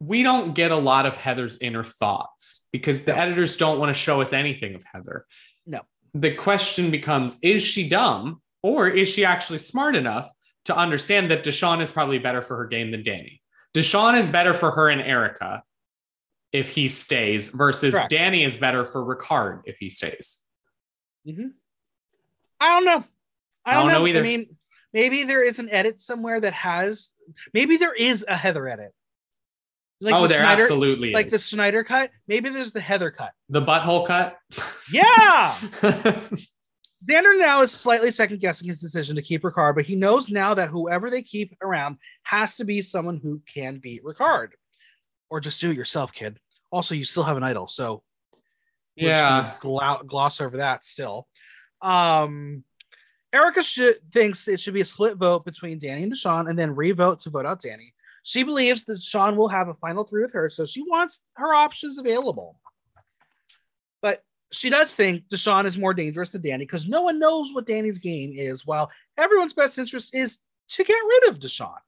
We 0.00 0.22
don't 0.22 0.54
get 0.54 0.70
a 0.70 0.76
lot 0.76 1.04
of 1.06 1.16
Heather's 1.16 1.58
inner 1.58 1.84
thoughts 1.84 2.66
because 2.72 3.04
the 3.04 3.12
No. 3.12 3.18
editors 3.18 3.56
don't 3.58 3.78
want 3.78 3.90
to 3.94 4.00
show 4.00 4.20
us 4.22 4.32
anything 4.32 4.74
of 4.74 4.82
Heather. 4.90 5.26
No. 5.66 5.82
The 6.14 6.34
question 6.34 6.90
becomes 6.90 7.38
is 7.42 7.62
she 7.62 7.88
dumb 7.88 8.40
or 8.62 8.88
is 8.88 9.08
she 9.10 9.24
actually 9.24 9.58
smart 9.58 9.94
enough 9.96 10.30
to 10.64 10.76
understand 10.76 11.30
that 11.30 11.44
Deshawn 11.44 11.80
is 11.82 11.92
probably 11.92 12.18
better 12.18 12.40
for 12.42 12.56
her 12.56 12.66
game 12.66 12.90
than 12.90 13.02
Danny? 13.02 13.42
Deshawn 13.74 14.18
is 14.18 14.30
better 14.30 14.54
for 14.54 14.70
her 14.72 14.88
and 14.88 15.00
Erika 15.02 15.62
if 16.52 16.70
he 16.70 16.88
stays 16.88 17.48
versus 17.48 17.94
Correct. 17.94 18.10
Danny 18.10 18.42
is 18.42 18.56
better 18.56 18.84
for 18.86 19.04
Ricard 19.04 19.62
if 19.66 19.76
he 19.78 19.90
stays. 19.90 20.46
Mhm. 21.26 21.52
I 22.58 22.70
don't 22.70 22.84
know. 22.84 23.04
I 23.66 23.74
don't, 23.74 23.88
know. 23.92 24.06
either. 24.06 24.20
I 24.20 24.22
mean, 24.22 24.56
maybe 24.92 25.22
there 25.24 25.44
is 25.44 25.58
an 25.58 25.70
edit 25.70 26.00
somewhere 26.00 26.40
that 26.40 26.54
has. 26.54 27.10
Maybe 27.54 27.76
there 27.76 27.94
is 27.94 28.24
a 28.26 28.36
Heather 28.36 28.66
edit. 28.68 28.92
Like 30.00 30.14
oh, 30.14 30.22
the 30.22 30.28
there 30.28 30.38
Snyder, 30.38 30.62
absolutely 30.62 31.12
like 31.12 31.28
the 31.28 31.36
is. 31.36 31.44
Snyder 31.44 31.84
cut. 31.84 32.10
Maybe 32.26 32.48
there's 32.48 32.72
the 32.72 32.80
Heather 32.80 33.10
cut. 33.10 33.32
the 33.48 33.60
butthole 33.60 34.06
cut. 34.06 34.38
Yeah. 34.92 35.54
Xander 37.08 37.38
now 37.38 37.62
is 37.62 37.70
slightly 37.70 38.10
second 38.10 38.40
guessing 38.40 38.68
his 38.68 38.80
decision 38.80 39.16
to 39.16 39.22
keep 39.22 39.42
Ricard, 39.42 39.74
but 39.74 39.86
he 39.86 39.94
knows 39.94 40.30
now 40.30 40.52
that 40.54 40.68
whoever 40.68 41.08
they 41.10 41.22
keep 41.22 41.56
around 41.62 41.96
has 42.24 42.56
to 42.56 42.64
be 42.64 42.82
someone 42.82 43.18
who 43.22 43.40
can 43.52 43.78
beat 43.78 44.04
Ricard. 44.04 44.48
Or 45.30 45.40
just 45.40 45.60
do 45.60 45.70
it 45.70 45.76
yourself, 45.76 46.12
kid. 46.12 46.38
Also, 46.70 46.94
you 46.94 47.04
still 47.04 47.22
have 47.22 47.36
an 47.36 47.44
idol, 47.44 47.68
so 47.68 48.02
yeah. 48.96 49.54
glo- 49.60 50.02
gloss 50.04 50.40
over 50.40 50.58
that 50.58 50.84
still. 50.84 51.26
Um, 51.80 52.64
Erika 53.32 53.62
should, 53.62 53.98
thinks 54.12 54.48
it 54.48 54.60
should 54.60 54.74
be 54.74 54.80
a 54.80 54.84
split 54.84 55.16
vote 55.16 55.44
between 55.44 55.78
Danny 55.78 56.02
and 56.02 56.12
Deshawn, 56.12 56.50
and 56.50 56.58
then 56.58 56.74
re-vote 56.74 57.20
to 57.20 57.30
vote 57.30 57.46
out 57.46 57.60
Danny. 57.60 57.94
She 58.22 58.42
believes 58.42 58.84
that 58.84 59.02
Sean 59.02 59.36
will 59.36 59.48
have 59.48 59.68
a 59.68 59.74
final 59.74 60.04
three 60.04 60.22
with 60.22 60.32
her, 60.32 60.50
so 60.50 60.66
she 60.66 60.82
wants 60.82 61.20
her 61.34 61.54
options 61.54 61.98
available. 61.98 62.58
But 64.02 64.22
she 64.52 64.70
does 64.70 64.94
think 64.94 65.28
Deshawn 65.28 65.66
is 65.66 65.78
more 65.78 65.94
dangerous 65.94 66.30
than 66.30 66.42
Danny 66.42 66.64
because 66.64 66.86
no 66.86 67.02
one 67.02 67.18
knows 67.18 67.52
what 67.52 67.66
Danny's 67.66 67.98
game 67.98 68.32
is, 68.34 68.66
while 68.66 68.90
everyone's 69.16 69.54
best 69.54 69.78
interest 69.78 70.14
is 70.14 70.38
to 70.70 70.84
get 70.84 70.94
rid 70.94 71.28
of 71.28 71.40
Deshawn. 71.40 71.78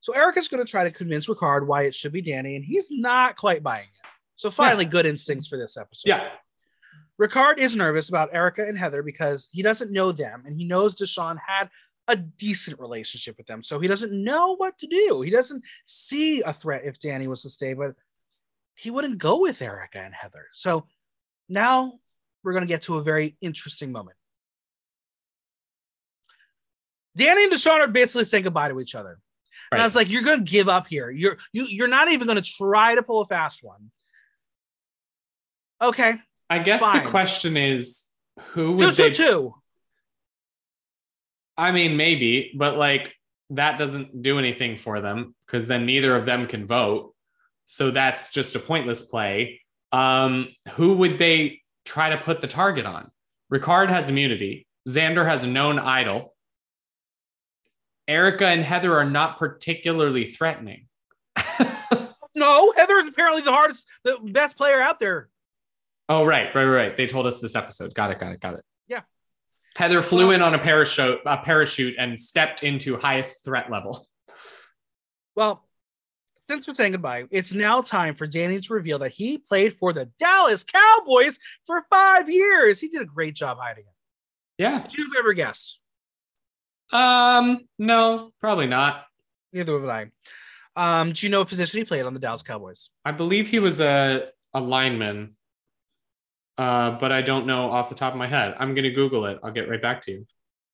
So 0.00 0.12
Erika's 0.12 0.48
going 0.48 0.64
to 0.64 0.70
try 0.70 0.84
to 0.84 0.90
convince 0.90 1.28
Ricard 1.28 1.66
why 1.66 1.82
it 1.84 1.94
should 1.94 2.12
be 2.12 2.20
Danny, 2.20 2.56
and 2.56 2.64
he's 2.64 2.90
not 2.90 3.36
quite 3.36 3.62
buying 3.62 3.84
it. 3.86 4.08
So 4.36 4.50
finally, 4.50 4.84
good 4.84 5.06
instincts 5.06 5.46
for 5.46 5.56
this 5.58 5.76
episode. 5.76 6.08
Yeah. 6.08 6.28
Ricard 7.20 7.58
is 7.58 7.76
nervous 7.76 8.08
about 8.08 8.30
Erika 8.34 8.66
and 8.66 8.76
Heather 8.76 9.02
because 9.02 9.48
he 9.52 9.62
doesn't 9.62 9.92
know 9.92 10.10
them 10.10 10.42
and 10.46 10.56
he 10.56 10.64
knows 10.64 10.96
Deshawn 10.96 11.38
had 11.46 11.70
a 12.06 12.16
decent 12.16 12.78
relationship 12.78 13.36
with 13.38 13.46
them. 13.46 13.62
So 13.62 13.80
he 13.80 13.88
doesn't 13.88 14.12
know 14.12 14.56
what 14.56 14.78
to 14.78 14.86
do. 14.86 15.22
He 15.22 15.30
doesn't 15.30 15.62
see 15.86 16.42
a 16.42 16.52
threat 16.52 16.82
if 16.84 16.98
Danny 16.98 17.26
was 17.26 17.42
to 17.42 17.50
stay, 17.50 17.72
but 17.72 17.94
he 18.74 18.90
wouldn't 18.90 19.18
go 19.18 19.40
with 19.40 19.62
Erika 19.62 19.98
and 19.98 20.14
Heather. 20.14 20.46
So 20.52 20.86
now 21.48 21.94
we're 22.42 22.52
going 22.52 22.62
to 22.62 22.68
get 22.68 22.82
to 22.82 22.98
a 22.98 23.02
very 23.02 23.36
interesting 23.40 23.92
moment. 23.92 24.16
Danny 27.16 27.44
and 27.44 27.52
Deshawn 27.52 27.80
are 27.80 27.86
basically 27.86 28.24
saying 28.24 28.44
goodbye 28.44 28.68
to 28.68 28.80
each 28.80 28.94
other. 28.94 29.18
And 29.70 29.80
I 29.80 29.84
was 29.84 29.96
like, 29.96 30.10
you're 30.10 30.22
going 30.22 30.44
to 30.44 30.50
give 30.50 30.68
up 30.68 30.86
here. 30.86 31.10
You're 31.10 31.38
you, 31.52 31.66
you're 31.66 31.88
not 31.88 32.10
even 32.10 32.26
going 32.26 32.40
to 32.40 32.48
try 32.48 32.94
to 32.94 33.02
pull 33.02 33.20
a 33.20 33.26
fast 33.26 33.62
one. 33.62 33.90
Okay. 35.80 36.16
I 36.50 36.58
guess 36.58 36.80
Fine. 36.80 37.04
the 37.04 37.10
question 37.10 37.56
is 37.56 38.08
who 38.50 38.72
would 38.72 38.94
two, 38.94 39.02
they 39.02 39.10
two. 39.10 39.54
I 41.56 41.72
mean 41.72 41.96
maybe, 41.96 42.52
but 42.56 42.76
like 42.76 43.14
that 43.50 43.78
doesn't 43.78 44.22
do 44.22 44.38
anything 44.38 44.76
for 44.76 45.00
them 45.00 45.34
because 45.46 45.66
then 45.66 45.86
neither 45.86 46.16
of 46.16 46.26
them 46.26 46.46
can 46.46 46.66
vote. 46.66 47.14
So 47.66 47.90
that's 47.90 48.32
just 48.32 48.56
a 48.56 48.58
pointless 48.58 49.02
play. 49.04 49.60
Um 49.92 50.48
who 50.72 50.94
would 50.96 51.18
they 51.18 51.62
try 51.84 52.10
to 52.10 52.16
put 52.16 52.40
the 52.40 52.46
target 52.46 52.86
on? 52.86 53.10
Ricard 53.52 53.90
has 53.90 54.08
immunity. 54.08 54.66
Xander 54.88 55.26
has 55.26 55.44
a 55.44 55.48
known 55.48 55.78
idol. 55.78 56.34
Erika 58.06 58.46
and 58.46 58.62
Heather 58.62 58.98
are 58.98 59.08
not 59.08 59.38
particularly 59.38 60.24
threatening. 60.24 60.88
No, 62.34 62.72
Heather 62.76 62.98
is 62.98 63.08
apparently 63.08 63.42
the 63.42 63.52
hardest, 63.52 63.86
the 64.02 64.16
best 64.22 64.56
player 64.56 64.80
out 64.80 64.98
there. 64.98 65.28
Oh, 66.08 66.24
right, 66.24 66.54
right, 66.54 66.64
right. 66.64 66.96
They 66.96 67.06
told 67.06 67.26
us 67.26 67.38
this 67.38 67.54
episode. 67.54 67.94
Got 67.94 68.10
it, 68.10 68.18
got 68.18 68.32
it, 68.32 68.40
got 68.40 68.54
it. 68.54 68.64
Yeah. 68.88 69.02
Heather 69.76 70.02
flew 70.02 70.30
in 70.30 70.40
on 70.40 70.54
a 70.54 70.58
parachute, 70.58 71.20
a 71.26 71.38
parachute, 71.38 71.96
and 71.98 72.18
stepped 72.18 72.62
into 72.62 72.96
highest 72.96 73.44
threat 73.44 73.70
level. 73.70 74.06
Well, 75.34 75.66
since 76.48 76.68
we're 76.68 76.74
saying 76.74 76.92
goodbye, 76.92 77.24
it's 77.30 77.52
now 77.52 77.80
time 77.80 78.14
for 78.14 78.26
Danny 78.26 78.60
to 78.60 78.74
reveal 78.74 78.98
that 79.00 79.12
he 79.12 79.38
played 79.38 79.76
for 79.78 79.92
the 79.92 80.10
Dallas 80.20 80.62
Cowboys 80.62 81.38
for 81.66 81.84
five 81.90 82.28
years. 82.30 82.80
He 82.80 82.88
did 82.88 83.00
a 83.00 83.06
great 83.06 83.34
job 83.34 83.58
hiding 83.60 83.84
it. 83.84 84.62
Yeah. 84.62 84.82
Did 84.82 84.94
you've 84.94 85.16
ever 85.18 85.32
guessed? 85.32 85.80
Um. 86.92 87.66
No, 87.78 88.30
probably 88.40 88.66
not. 88.66 89.06
Neither 89.52 89.80
would 89.80 89.88
I. 89.88 90.10
Um, 90.76 91.12
do 91.12 91.26
you 91.26 91.30
know 91.30 91.40
what 91.40 91.48
position 91.48 91.78
he 91.78 91.84
played 91.84 92.04
on 92.04 92.14
the 92.14 92.20
Dallas 92.20 92.42
Cowboys? 92.42 92.90
I 93.04 93.12
believe 93.12 93.48
he 93.48 93.58
was 93.58 93.80
a 93.80 94.28
a 94.52 94.60
lineman. 94.60 95.36
Uh, 96.56 96.92
but 96.92 97.10
I 97.12 97.22
don't 97.22 97.46
know 97.46 97.70
off 97.70 97.88
the 97.88 97.94
top 97.94 98.12
of 98.12 98.18
my 98.18 98.26
head. 98.28 98.54
I'm 98.58 98.74
gonna 98.74 98.90
Google 98.90 99.26
it. 99.26 99.38
I'll 99.42 99.50
get 99.52 99.68
right 99.68 99.82
back 99.82 100.00
to 100.02 100.12
you. 100.12 100.26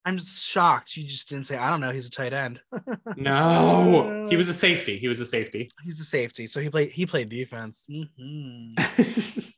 I'm 0.03 0.19
shocked 0.19 0.97
you 0.97 1.03
just 1.03 1.29
didn't 1.29 1.45
say. 1.45 1.57
I 1.57 1.69
don't 1.69 1.79
know. 1.81 1.91
He's 1.91 2.07
a 2.07 2.11
tight 2.11 2.33
end. 2.33 2.59
No, 3.17 4.27
he 4.29 4.35
was 4.35 4.47
a 4.49 4.53
safety. 4.53 4.97
He 4.97 5.07
was 5.07 5.19
a 5.19 5.25
safety. 5.25 5.69
He's 5.85 5.99
a 5.99 6.05
safety, 6.05 6.47
so 6.47 6.59
he 6.59 6.69
played. 6.69 6.91
He 6.91 7.05
played 7.05 7.29
defense. 7.29 7.85
Mhm. 8.19 9.53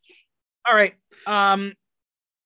All 0.67 0.75
right. 0.75 0.93
Um, 1.27 1.73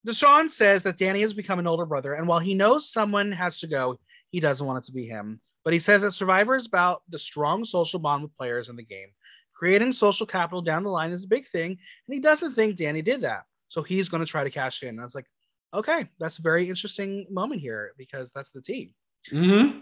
Deshawn 0.07 0.49
says 0.49 0.83
that 0.83 0.97
Danny 0.97 1.21
has 1.21 1.33
become 1.33 1.59
an 1.59 1.67
older 1.67 1.85
brother, 1.85 2.13
and 2.13 2.27
while 2.27 2.39
he 2.39 2.55
knows 2.55 2.89
someone 2.89 3.31
has 3.31 3.59
to 3.59 3.67
go, 3.67 3.99
he 4.31 4.39
doesn't 4.39 4.65
want 4.65 4.83
it 4.83 4.87
to 4.87 4.91
be 4.93 5.05
him. 5.05 5.39
But 5.63 5.73
he 5.73 5.79
says 5.79 6.01
that 6.01 6.13
Survivor 6.13 6.55
is 6.55 6.65
about 6.65 7.03
the 7.09 7.19
strong 7.19 7.65
social 7.65 7.99
bond 7.99 8.23
with 8.23 8.35
players 8.37 8.69
in 8.69 8.75
the 8.75 8.83
game. 8.83 9.09
Creating 9.53 9.91
social 9.91 10.25
capital 10.25 10.61
down 10.61 10.83
the 10.83 10.89
line 10.89 11.11
is 11.11 11.25
a 11.25 11.27
big 11.27 11.47
thing, 11.47 11.71
and 11.71 12.13
he 12.13 12.19
doesn't 12.19 12.53
think 12.53 12.75
Danny 12.77 13.01
did 13.01 13.21
that. 13.21 13.43
So 13.69 13.83
he's 13.83 14.09
going 14.09 14.21
to 14.25 14.29
try 14.29 14.43
to 14.43 14.49
cash 14.49 14.83
in. 14.83 14.89
And 14.89 15.01
I 15.01 15.03
was 15.03 15.15
like, 15.15 15.25
okay, 15.73 16.07
that's 16.19 16.39
a 16.39 16.41
very 16.41 16.69
interesting 16.69 17.27
moment 17.29 17.61
here 17.61 17.91
because 17.97 18.31
that's 18.33 18.51
the 18.51 18.61
team. 18.61 18.93
Mm-hmm. 19.31 19.79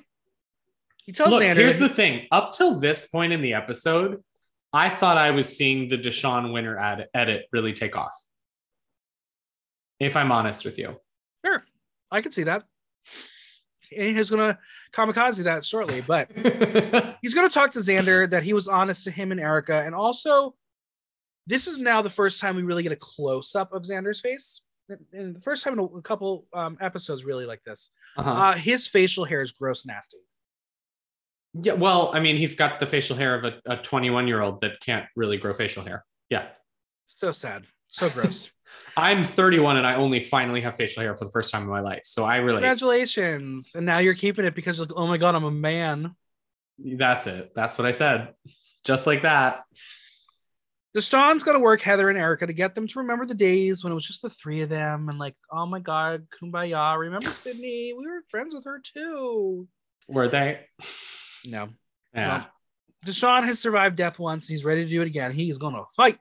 He 1.05 1.11
tells 1.11 1.29
Look, 1.29 1.43
Xander. 1.43 1.55
here's 1.55 1.77
the 1.77 1.89
thing. 1.89 2.27
Up 2.31 2.51
till 2.53 2.79
this 2.79 3.07
point 3.07 3.31
in 3.31 3.41
the 3.41 3.53
episode, 3.53 4.23
I 4.73 4.89
thought 4.89 5.17
I 5.17 5.31
was 5.31 5.55
seeing 5.55 5.88
the 5.88 5.97
Deshawn 5.97 6.51
Winner 6.51 6.77
ad- 6.77 7.07
edit 7.13 7.45
really 7.51 7.73
take 7.73 7.95
off. 7.95 8.15
If 9.99 10.17
I'm 10.17 10.31
honest 10.31 10.65
with 10.65 10.77
you. 10.77 10.97
sure, 11.45 11.63
I 12.11 12.21
can 12.21 12.31
see 12.31 12.43
that. 12.43 12.63
And 13.95 14.17
he's 14.17 14.29
going 14.31 14.53
to 14.53 14.57
kamikaze 14.93 15.43
that 15.43 15.63
shortly, 15.63 16.01
but 16.01 16.29
he's 17.21 17.33
going 17.36 17.47
to 17.47 17.53
talk 17.53 17.71
to 17.73 17.79
Xander 17.79 18.29
that 18.29 18.43
he 18.43 18.53
was 18.53 18.67
honest 18.67 19.03
to 19.05 19.11
him 19.11 19.31
and 19.31 19.39
Erika. 19.39 19.83
And 19.86 19.93
also, 19.93 20.55
this 21.47 21.67
is 21.67 21.77
now 21.77 22.01
the 22.01 22.09
first 22.09 22.39
time 22.39 22.55
we 22.55 22.63
really 22.63 22.83
get 22.83 22.91
a 22.91 22.97
close 22.97 23.55
up 23.55 23.73
of 23.73 23.83
Xander's 23.83 24.19
face. 24.19 24.61
And 25.13 25.35
the 25.35 25.41
first 25.41 25.63
time 25.63 25.79
in 25.79 25.79
a, 25.79 26.01
couple 26.01 26.45
um, 26.53 26.77
episodes, 26.79 27.25
really 27.25 27.45
like 27.45 27.63
this. 27.63 27.91
Uh-huh. 28.17 28.29
Uh, 28.29 28.53
his 28.53 28.87
facial 28.87 29.25
hair 29.25 29.41
is 29.41 29.51
gross, 29.51 29.85
nasty. 29.85 30.17
yeah, 31.53 31.73
well, 31.73 32.11
I 32.13 32.19
mean, 32.19 32.37
he's 32.37 32.55
got 32.55 32.79
the 32.79 32.85
facial 32.85 33.15
hair 33.15 33.35
of 33.35 33.53
a 33.65 33.77
21 33.77 34.27
year 34.27 34.41
old 34.41 34.61
that 34.61 34.79
can't 34.81 35.05
really 35.15 35.37
grow 35.37 35.53
facial 35.53 35.83
hair. 35.83 36.05
Yeah. 36.29 36.47
So 37.07 37.31
sad. 37.31 37.65
So 37.87 38.09
gross. 38.09 38.49
I'm 38.97 39.23
31 39.23 39.77
and 39.77 39.87
I 39.87 39.95
only 39.95 40.19
finally 40.19 40.61
have 40.61 40.75
facial 40.75 41.03
hair 41.03 41.15
for 41.15 41.25
the 41.25 41.31
first 41.31 41.51
time 41.51 41.63
in 41.63 41.69
my 41.69 41.81
life. 41.81 42.01
So 42.05 42.23
I 42.23 42.37
really. 42.37 42.57
Congratulations. 42.57 43.71
And 43.75 43.85
now 43.85 43.99
you're 43.99 44.15
keeping 44.15 44.45
it 44.45 44.55
because, 44.55 44.77
you're 44.77 44.85
like, 44.85 44.95
oh 44.95 45.07
my 45.07 45.17
God, 45.17 45.35
I'm 45.35 45.43
a 45.43 45.51
man. 45.51 46.15
That's 46.77 47.27
it. 47.27 47.51
That's 47.55 47.77
what 47.77 47.87
I 47.87 47.91
said. 47.91 48.33
Just 48.83 49.07
like 49.07 49.23
that. 49.23 49.63
Deshawn's 50.95 51.43
going 51.43 51.57
to 51.57 51.63
work 51.63 51.81
Heather 51.81 52.09
and 52.09 52.17
Erika 52.17 52.47
to 52.47 52.53
get 52.53 52.73
them 52.73 52.87
to 52.87 52.99
remember 52.99 53.25
the 53.25 53.33
days 53.33 53.83
when 53.83 53.91
it 53.91 53.95
was 53.95 54.07
just 54.07 54.21
the 54.21 54.29
three 54.29 54.61
of 54.61 54.69
them 54.69 55.09
and 55.09 55.19
like, 55.19 55.35
oh 55.51 55.65
my 55.65 55.79
God, 55.79 56.25
kumbaya. 56.41 56.97
Remember 56.97 57.31
Sydney? 57.31 57.93
We 57.97 58.07
were 58.07 58.23
friends 58.29 58.53
with 58.53 58.63
her 58.63 58.81
too. 58.81 59.67
Were 60.07 60.29
they? 60.29 60.61
No. 61.45 61.67
Yeah. 62.13 62.45
Deshawn 63.05 63.43
has 63.43 63.59
survived 63.59 63.97
death 63.97 64.19
once. 64.19 64.47
He's 64.47 64.63
ready 64.63 64.85
to 64.85 64.89
do 64.89 65.01
it 65.01 65.07
again. 65.07 65.33
He's 65.33 65.57
going 65.57 65.75
to 65.75 65.83
fight. 65.97 66.17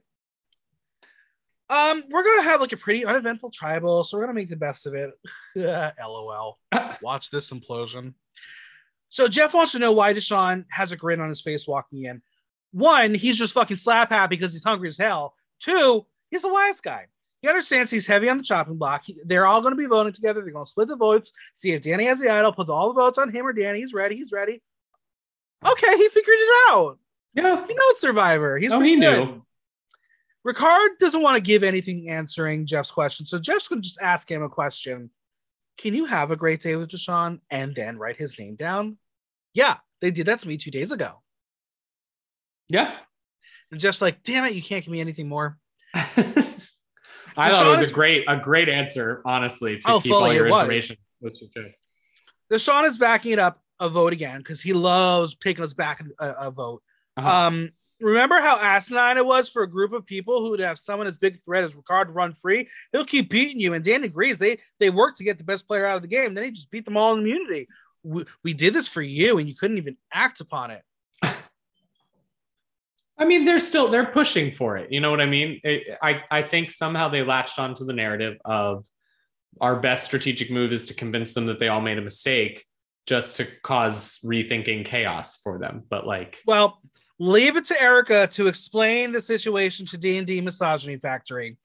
Um, 1.71 2.05
we're 2.11 2.23
gonna 2.23 2.43
have 2.43 2.61
like 2.61 2.73
a 2.73 2.77
pretty 2.77 3.07
uneventful 3.07 3.51
tribal, 3.51 4.05
so 4.05 4.19
we're 4.19 4.25
gonna 4.25 4.35
make 4.35 4.51
the 4.51 4.57
best 4.57 4.87
of 4.87 4.95
it. 4.95 5.11
LOL. 5.57 6.59
Watch 7.03 7.31
this 7.31 7.51
implosion. 7.51 8.13
So 9.09 9.29
Jeff 9.29 9.55
wants 9.55 9.73
to 9.73 9.79
know 9.79 9.93
why 9.93 10.13
Deshawn 10.13 10.67
has 10.69 10.93
a 10.93 10.97
grin 10.97 11.21
on 11.21 11.31
his 11.31 11.41
face 11.41 11.67
walking 11.67 12.05
in. 12.05 12.21
One, 12.75 13.15
he's 13.15 13.39
just 13.39 13.55
fucking 13.55 13.77
slap 13.77 14.11
happy 14.11 14.35
because 14.37 14.53
he's 14.53 14.65
hungry 14.65 14.89
as 14.89 14.99
hell. 14.99 15.35
Two, 15.61 16.05
he's 16.31 16.43
a 16.45 16.49
wise 16.49 16.81
guy. 16.81 17.07
He 17.41 17.49
understands 17.49 17.91
he's 17.91 18.07
heavy 18.07 18.29
on 18.29 18.37
the 18.39 18.43
chopping 18.43 18.77
block. 18.79 19.05
He- 19.05 19.21
they're 19.25 19.47
all 19.47 19.61
going 19.61 19.73
to 19.73 19.79
be 19.79 19.87
voting 19.87 20.13
together. 20.13 20.43
They're 20.43 20.53
going 20.53 20.65
to 20.65 20.71
split 20.71 20.89
the 20.89 20.97
votes, 20.97 21.31
see 21.55 21.71
if 21.73 21.83
Danny 21.83 22.05
has 22.07 22.19
the 22.19 22.31
idol, 22.31 22.53
put 22.53 22.69
all 22.69 22.89
the 22.93 23.01
votes 23.01 23.19
on 23.19 23.31
him 23.33 23.47
or 23.47 23.53
Danny. 23.53 23.79
He's 23.81 23.95
ready. 23.95 24.17
He's 24.17 24.33
ready. 24.33 24.61
Okay, 25.65 25.97
he 25.97 26.09
figured 26.09 26.37
it 26.39 26.71
out. 26.71 26.99
Yeah. 27.35 27.67
He 27.67 27.75
knows 27.75 28.01
Survivor. 28.01 28.59
He's 28.59 28.73
Oh, 28.73 28.81
he 28.81 28.97
good. 28.97 29.01
knew. 29.01 29.43
Ricard 30.47 30.99
doesn't 31.01 31.23
want 31.23 31.37
to 31.37 31.41
give 31.41 31.63
anything 31.63 32.11
answering 32.11 32.67
Jeff's 32.67 32.91
question, 32.91 33.25
so 33.25 33.39
Jeff's 33.39 33.69
going 33.69 33.81
to 33.81 33.89
just 33.89 34.01
ask 34.03 34.31
him 34.31 34.43
a 34.43 34.49
question. 34.49 35.11
Can 35.79 35.95
you 35.95 36.05
have 36.05 36.31
a 36.31 36.37
great 36.37 36.61
day 36.61 36.77
with 36.77 36.91
Deshawn 36.91 37.41
and 37.51 37.75
then 37.75 37.99
write 37.99 38.17
his 38.17 38.39
name 38.39 38.57
down? 38.57 38.99
Yeah, 39.55 39.77
they 40.01 40.11
did 40.11 40.27
that 40.27 40.41
to 40.41 40.49
me 40.49 40.57
two 40.59 40.71
days 40.71 40.93
ago. 40.93 41.23
Yeah. 42.69 42.97
And 43.71 43.81
Jeff's 43.81 44.03
like, 44.03 44.23
damn 44.23 44.45
it, 44.45 44.55
you 44.55 44.63
can't 44.63 44.85
give 44.85 44.93
me 44.93 45.01
anything 45.01 45.29
more. 45.29 45.59
I 45.95 47.51
thought 47.51 47.67
it 47.67 47.71
was 47.71 47.81
Deshawn 47.81 47.89
a 47.89 47.93
great, 47.93 48.25
a 48.29 48.37
great 48.37 48.69
answer, 48.69 49.23
honestly, 49.25 49.79
to 49.79 49.93
Oh, 49.93 50.01
keep 50.01 50.13
all 50.13 50.33
your 50.33 50.47
information 50.47 50.97
close 51.21 51.39
to 51.39 51.47
your 51.47 51.65
chest. 51.65 51.81
Deshawn 52.53 52.87
is 52.87 52.97
backing 52.97 53.33
it 53.33 53.39
up 53.39 53.61
a 53.81 53.89
vote 53.89 54.13
again 54.13 54.39
because 54.39 54.61
he 54.61 54.73
loves 54.73 55.37
taking 55.37 55.65
us 55.65 55.73
back 55.73 56.05
a, 56.21 56.29
a 56.29 56.51
vote. 56.51 56.83
Uh-huh. 57.17 57.29
Um, 57.29 57.71
remember 58.01 58.41
how 58.41 58.57
asinine 58.57 59.17
it 59.17 59.27
was 59.27 59.49
for 59.49 59.63
a 59.63 59.71
group 59.71 59.93
of 59.93 60.07
people 60.07 60.41
who 60.45 60.51
would 60.51 60.61
have 60.61 60.79
someone 60.79 61.07
as 61.07 61.17
big 61.17 61.43
threat 61.43 61.65
as 61.65 61.73
Ricard 61.73 62.15
run 62.15 62.35
free? 62.35 62.69
He'll 62.93 63.05
keep 63.05 63.31
beating 63.31 63.61
you. 63.61 63.75
And 63.75 63.85
Dan 63.85 64.05
agrees. 64.05 64.39
They 64.39 64.59
they 64.79 64.91
work 64.91 65.17
to 65.17 65.25
get 65.25 65.39
the 65.39 65.45
best 65.45 65.67
player 65.67 65.87
out 65.87 65.97
of 65.97 66.03
the 66.03 66.09
game. 66.09 66.35
Then 66.35 66.45
he 66.45 66.51
just 66.51 66.71
beat 66.71 66.85
them 66.85 66.97
all 66.97 67.15
in 67.15 67.21
immunity. 67.21 67.69
We, 68.03 68.25
we 68.43 68.53
did 68.53 68.75
this 68.75 68.87
for 68.87 69.03
you, 69.03 69.39
and 69.39 69.49
you 69.49 69.55
couldn't 69.55 69.79
even 69.79 69.97
act 70.13 70.41
upon 70.41 70.71
it. 70.71 70.83
I 73.17 73.25
mean, 73.25 73.45
they're 73.45 73.59
still 73.61 73.89
they're 73.89 74.07
pushing 74.07 74.51
for 74.53 74.77
it. 74.77 74.91
You 74.91 75.01
know 75.01 75.11
what 75.11 75.21
I 75.21 75.27
mean? 75.27 75.61
It- 75.63 75.99
I 76.03 76.25
I 76.31 76.43
think 76.43 76.71
somehow 76.71 77.09
they 77.09 77.23
latched 77.23 77.59
onto 77.59 77.85
the 77.85 77.93
narrative 77.93 78.39
of 78.45 78.87
our 79.61 79.79
best 79.79 80.05
strategic 80.07 80.51
move 80.51 80.73
is 80.73 80.87
to 80.87 80.95
convince 80.95 81.33
them 81.33 81.47
that 81.47 81.61
they 81.61 81.69
all 81.69 81.81
made 81.81 81.99
a 81.99 82.03
mistake, 82.03 82.65
just 83.07 83.37
to 83.37 83.47
cause 83.63 84.19
rethinking 84.25 84.85
chaos 84.85 85.37
for 85.37 85.59
them. 85.61 85.85
But 85.89 86.07
like, 86.07 86.41
Well, 86.47 86.81
leave 87.21 87.57
it 87.57 87.65
to 87.67 87.81
Erika 87.81 88.27
to 88.33 88.49
explain 88.49 89.13
the 89.13 89.21
situation 89.21 89.87
to 89.87 89.97
D 89.97 90.19
and 90.19 90.27
D 90.27 90.41
Misogyny 90.41 90.97
Factory. 90.97 91.57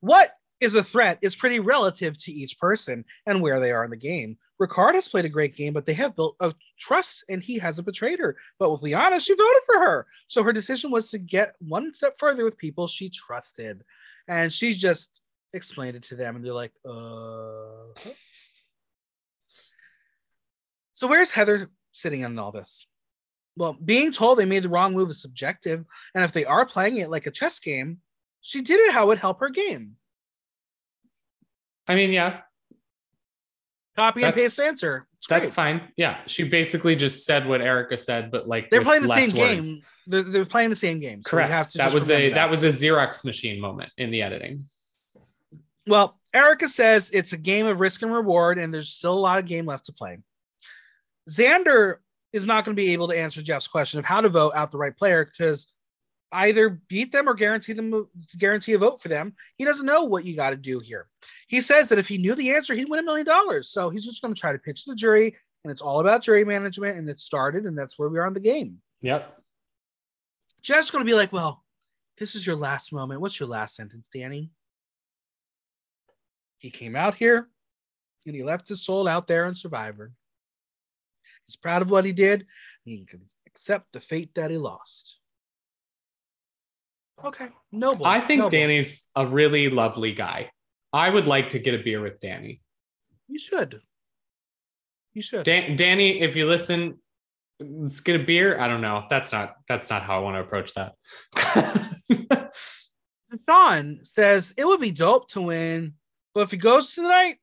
What 0.00 0.32
is 0.60 0.74
a 0.74 0.82
threat 0.82 1.18
is 1.22 1.36
pretty 1.36 1.60
relative 1.60 2.18
to 2.24 2.32
each 2.32 2.58
person 2.58 3.04
and 3.26 3.40
where 3.40 3.60
they 3.60 3.70
are 3.70 3.84
in 3.84 3.90
the 3.90 3.96
game. 3.96 4.36
Ricard 4.60 4.94
has 4.94 5.08
played 5.08 5.24
a 5.24 5.28
great 5.28 5.54
game, 5.54 5.72
but 5.72 5.86
they 5.86 5.94
have 5.94 6.16
built 6.16 6.36
a 6.40 6.52
trust 6.78 7.24
and 7.28 7.42
he 7.42 7.58
hasn't 7.58 7.86
betrayed 7.86 8.18
her. 8.18 8.36
But 8.58 8.70
with 8.70 8.82
Liana, 8.82 9.20
she 9.20 9.34
voted 9.34 9.62
for 9.66 9.78
her. 9.78 10.06
So 10.26 10.42
her 10.42 10.52
decision 10.52 10.90
was 10.90 11.10
to 11.10 11.18
get 11.18 11.54
one 11.60 11.94
step 11.94 12.18
further 12.18 12.44
with 12.44 12.58
people 12.58 12.88
she 12.88 13.08
trusted. 13.08 13.84
And 14.26 14.52
she 14.52 14.74
just 14.74 15.20
explained 15.52 15.96
it 15.96 16.02
to 16.04 16.16
them, 16.16 16.36
and 16.36 16.44
they're 16.44 16.52
like, 16.52 16.72
uh. 16.84 18.10
So 20.94 21.06
where's 21.06 21.30
Heather 21.30 21.70
sitting 21.92 22.20
in 22.20 22.38
all 22.38 22.52
this? 22.52 22.86
Well, 23.56 23.72
being 23.72 24.12
told 24.12 24.38
they 24.38 24.44
made 24.44 24.64
the 24.64 24.68
wrong 24.68 24.92
move 24.92 25.10
is 25.10 25.22
subjective. 25.22 25.84
And 26.14 26.24
if 26.24 26.32
they 26.32 26.44
are 26.44 26.66
playing 26.66 26.98
it 26.98 27.10
like 27.10 27.26
a 27.26 27.30
chess 27.30 27.58
game, 27.60 27.98
she 28.40 28.62
did 28.62 28.80
it 28.80 28.92
how 28.92 29.04
it 29.04 29.06
would 29.08 29.18
help 29.18 29.40
her 29.40 29.48
game. 29.48 29.96
I 31.86 31.94
mean, 31.94 32.12
yeah, 32.12 32.40
Copy 33.98 34.22
and 34.22 34.28
That's- 34.32 34.54
paste 34.56 34.60
answer. 34.60 35.06
It's 35.18 35.26
that's 35.26 35.50
great. 35.50 35.54
fine. 35.54 35.80
Yeah, 35.96 36.18
she 36.26 36.44
basically 36.48 36.94
just 36.94 37.26
said 37.26 37.48
what 37.48 37.60
Erika 37.60 37.98
said, 37.98 38.30
but 38.30 38.46
like 38.46 38.70
They're 38.70 38.82
playing 38.82 39.02
the 39.02 39.08
same 39.08 39.36
words. 39.36 39.68
game. 39.68 39.82
They're, 40.06 40.22
they're 40.22 40.44
playing 40.44 40.70
the 40.70 40.76
same 40.76 41.00
game. 41.00 41.22
So 41.24 41.30
Correct. 41.30 41.74
that 41.74 41.92
was 41.92 42.08
a 42.08 42.14
remember 42.14 42.34
that. 42.36 42.48
was 42.50 42.62
a 42.62 42.68
Xerox 42.68 43.24
machine 43.24 43.60
moment 43.60 43.90
in 43.98 44.10
the 44.12 44.22
editing. 44.22 44.68
Well, 45.86 46.18
Erika 46.32 46.68
says 46.68 47.10
it's 47.12 47.32
a 47.32 47.36
game 47.36 47.66
of 47.66 47.80
risk 47.80 48.02
and 48.02 48.12
reward, 48.12 48.58
and 48.58 48.72
there's 48.72 48.90
still 48.90 49.14
a 49.14 49.18
lot 49.18 49.38
of 49.38 49.46
game 49.46 49.66
left 49.66 49.86
to 49.86 49.92
play. 49.92 50.18
Xander 51.28 51.96
is 52.32 52.46
not 52.46 52.64
going 52.64 52.76
to 52.76 52.80
be 52.80 52.92
able 52.92 53.08
to 53.08 53.18
answer 53.18 53.42
Jeff's 53.42 53.66
question 53.66 53.98
of 53.98 54.04
how 54.04 54.20
to 54.20 54.28
vote 54.28 54.52
out 54.54 54.70
the 54.70 54.78
right 54.78 54.96
player 54.96 55.24
because 55.24 55.66
either 56.32 56.68
beat 56.88 57.12
them 57.12 57.28
or 57.28 57.34
guarantee 57.34 57.72
them 57.72 58.08
guarantee 58.38 58.74
a 58.74 58.78
vote 58.78 59.00
for 59.00 59.08
them. 59.08 59.34
He 59.56 59.64
doesn't 59.64 59.86
know 59.86 60.04
what 60.04 60.24
you 60.24 60.36
got 60.36 60.50
to 60.50 60.56
do 60.56 60.78
here. 60.78 61.08
He 61.48 61.60
says 61.60 61.88
that 61.88 61.98
if 61.98 62.08
he 62.08 62.18
knew 62.18 62.34
the 62.34 62.54
answer, 62.54 62.74
he'd 62.74 62.88
win 62.88 63.00
a 63.00 63.02
million 63.02 63.26
dollars. 63.26 63.70
So 63.70 63.90
he's 63.90 64.04
just 64.04 64.20
going 64.22 64.34
to 64.34 64.40
try 64.40 64.52
to 64.52 64.58
pitch 64.58 64.84
the 64.84 64.94
jury, 64.94 65.36
and 65.64 65.70
it's 65.70 65.82
all 65.82 66.00
about 66.00 66.22
jury 66.22 66.44
management, 66.44 66.98
and 66.98 67.08
it 67.08 67.20
started, 67.20 67.64
and 67.64 67.76
that's 67.78 67.98
where 67.98 68.08
we 68.08 68.18
are 68.18 68.26
in 68.26 68.34
the 68.34 68.40
game. 68.40 68.78
Yep. 69.00 69.36
Jeff's 70.62 70.90
going 70.90 71.04
to 71.04 71.10
be 71.10 71.14
like, 71.14 71.32
"Well, 71.32 71.64
this 72.18 72.34
is 72.34 72.46
your 72.46 72.56
last 72.56 72.92
moment. 72.92 73.20
What's 73.20 73.40
your 73.40 73.48
last 73.48 73.76
sentence, 73.76 74.08
Danny?" 74.12 74.50
He 76.58 76.70
came 76.70 76.96
out 76.96 77.14
here, 77.14 77.48
and 78.26 78.34
he 78.34 78.42
left 78.42 78.68
his 78.68 78.84
soul 78.84 79.06
out 79.06 79.28
there 79.28 79.46
on 79.46 79.54
Survivor. 79.54 80.12
He's 81.46 81.56
proud 81.56 81.80
of 81.80 81.90
what 81.90 82.04
he 82.04 82.12
did. 82.12 82.46
He 82.84 83.04
can 83.04 83.22
accept 83.46 83.92
the 83.92 84.00
fate 84.00 84.34
that 84.34 84.50
he 84.50 84.58
lost. 84.58 85.17
Okay, 87.24 87.48
noble. 87.72 88.06
I 88.06 88.20
think 88.20 88.38
noble. 88.38 88.50
Danny's 88.50 89.08
a 89.16 89.26
really 89.26 89.68
lovely 89.68 90.12
guy. 90.12 90.50
I 90.92 91.10
would 91.10 91.26
like 91.26 91.50
to 91.50 91.58
get 91.58 91.74
a 91.74 91.82
beer 91.82 92.00
with 92.00 92.20
Danny. 92.20 92.60
You 93.28 93.38
should. 93.38 93.80
You 95.12 95.22
should. 95.22 95.44
Dan- 95.44 95.76
Danny, 95.76 96.20
if 96.20 96.36
you 96.36 96.46
listen, 96.46 96.98
let's 97.60 98.00
get 98.00 98.20
a 98.20 98.24
beer. 98.24 98.58
I 98.58 98.68
don't 98.68 98.80
know. 98.80 99.04
That's 99.10 99.32
not 99.32 99.56
that's 99.68 99.90
not 99.90 100.02
how 100.02 100.18
I 100.18 100.22
want 100.22 100.36
to 100.36 100.40
approach 100.40 100.74
that. 100.74 100.94
Sean 103.48 104.00
says 104.04 104.52
it 104.56 104.64
would 104.64 104.80
be 104.80 104.90
dope 104.90 105.28
to 105.30 105.42
win, 105.42 105.94
but 106.34 106.42
if 106.42 106.50
he 106.50 106.56
goes 106.56 106.94
tonight, 106.94 107.36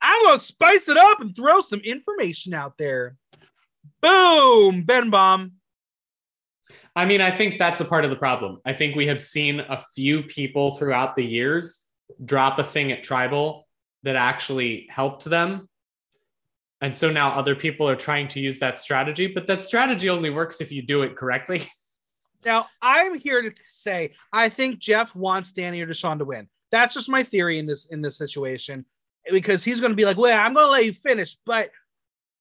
I'm 0.00 0.22
gonna 0.26 0.38
spice 0.38 0.88
it 0.88 0.96
up 0.98 1.20
and 1.20 1.34
throw 1.34 1.60
some 1.60 1.80
information 1.80 2.54
out 2.54 2.74
there. 2.78 3.16
Boom, 4.02 4.82
Ben 4.84 5.10
Bomb. 5.10 5.52
I 6.96 7.04
mean, 7.04 7.20
I 7.20 7.30
think 7.30 7.58
that's 7.58 7.80
a 7.80 7.84
part 7.84 8.04
of 8.04 8.10
the 8.10 8.16
problem. 8.16 8.60
I 8.64 8.72
think 8.72 8.96
we 8.96 9.06
have 9.06 9.20
seen 9.20 9.60
a 9.60 9.76
few 9.94 10.22
people 10.22 10.72
throughout 10.72 11.16
the 11.16 11.24
years 11.24 11.86
drop 12.24 12.58
a 12.58 12.64
thing 12.64 12.92
at 12.92 13.02
tribal 13.02 13.66
that 14.02 14.16
actually 14.16 14.86
helped 14.90 15.24
them. 15.24 15.68
And 16.80 16.94
so 16.94 17.10
now 17.10 17.30
other 17.30 17.54
people 17.54 17.88
are 17.88 17.96
trying 17.96 18.28
to 18.28 18.40
use 18.40 18.58
that 18.58 18.78
strategy, 18.78 19.26
but 19.26 19.46
that 19.46 19.62
strategy 19.62 20.08
only 20.10 20.30
works 20.30 20.60
if 20.60 20.70
you 20.70 20.82
do 20.82 21.02
it 21.02 21.16
correctly. 21.16 21.62
Now, 22.44 22.66
I'm 22.82 23.14
here 23.18 23.42
to 23.42 23.52
say 23.72 24.12
I 24.32 24.48
think 24.48 24.78
Jeff 24.78 25.14
wants 25.14 25.52
Danny 25.52 25.80
or 25.80 25.86
Deshawn 25.86 26.18
to 26.18 26.24
win. 26.24 26.48
That's 26.70 26.94
just 26.94 27.08
my 27.08 27.22
theory 27.22 27.58
in 27.58 27.66
this 27.66 27.86
in 27.86 28.02
this 28.02 28.18
situation 28.18 28.84
because 29.30 29.64
he's 29.64 29.80
going 29.80 29.92
to 29.92 29.96
be 29.96 30.04
like, 30.04 30.16
"Well, 30.16 30.38
I'm 30.38 30.52
going 30.52 30.66
to 30.66 30.70
let 30.70 30.84
you 30.84 30.92
finish, 30.92 31.36
but 31.46 31.70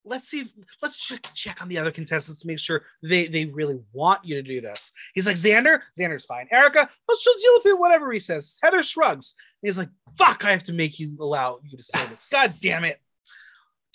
let's 0.05 0.27
see 0.27 0.41
if, 0.41 0.49
let's 0.81 0.99
check, 0.99 1.29
check 1.33 1.61
on 1.61 1.69
the 1.69 1.77
other 1.77 1.91
contestants 1.91 2.41
to 2.41 2.47
make 2.47 2.59
sure 2.59 2.83
they 3.01 3.27
they 3.27 3.45
really 3.45 3.79
want 3.91 4.25
you 4.25 4.35
to 4.35 4.41
do 4.41 4.61
this." 4.61 4.91
He's 5.13 5.27
like, 5.27 5.35
"Xander, 5.35 5.79
Xander's 5.99 6.25
fine. 6.25 6.47
Erika, 6.51 6.89
let's 7.07 7.23
just 7.23 7.39
deal 7.39 7.53
with 7.55 7.65
it 7.65 7.79
whatever 7.79 8.11
he 8.11 8.19
says." 8.19 8.59
Heather 8.61 8.83
shrugs. 8.83 9.35
And 9.61 9.67
he's 9.67 9.77
like, 9.77 9.89
"Fuck, 10.17 10.45
I 10.45 10.51
have 10.51 10.63
to 10.65 10.73
make 10.73 10.99
you 10.99 11.15
allow 11.19 11.59
you 11.63 11.77
to 11.77 11.83
say 11.83 12.05
this. 12.07 12.25
God 12.31 12.55
damn 12.61 12.85
it." 12.85 12.99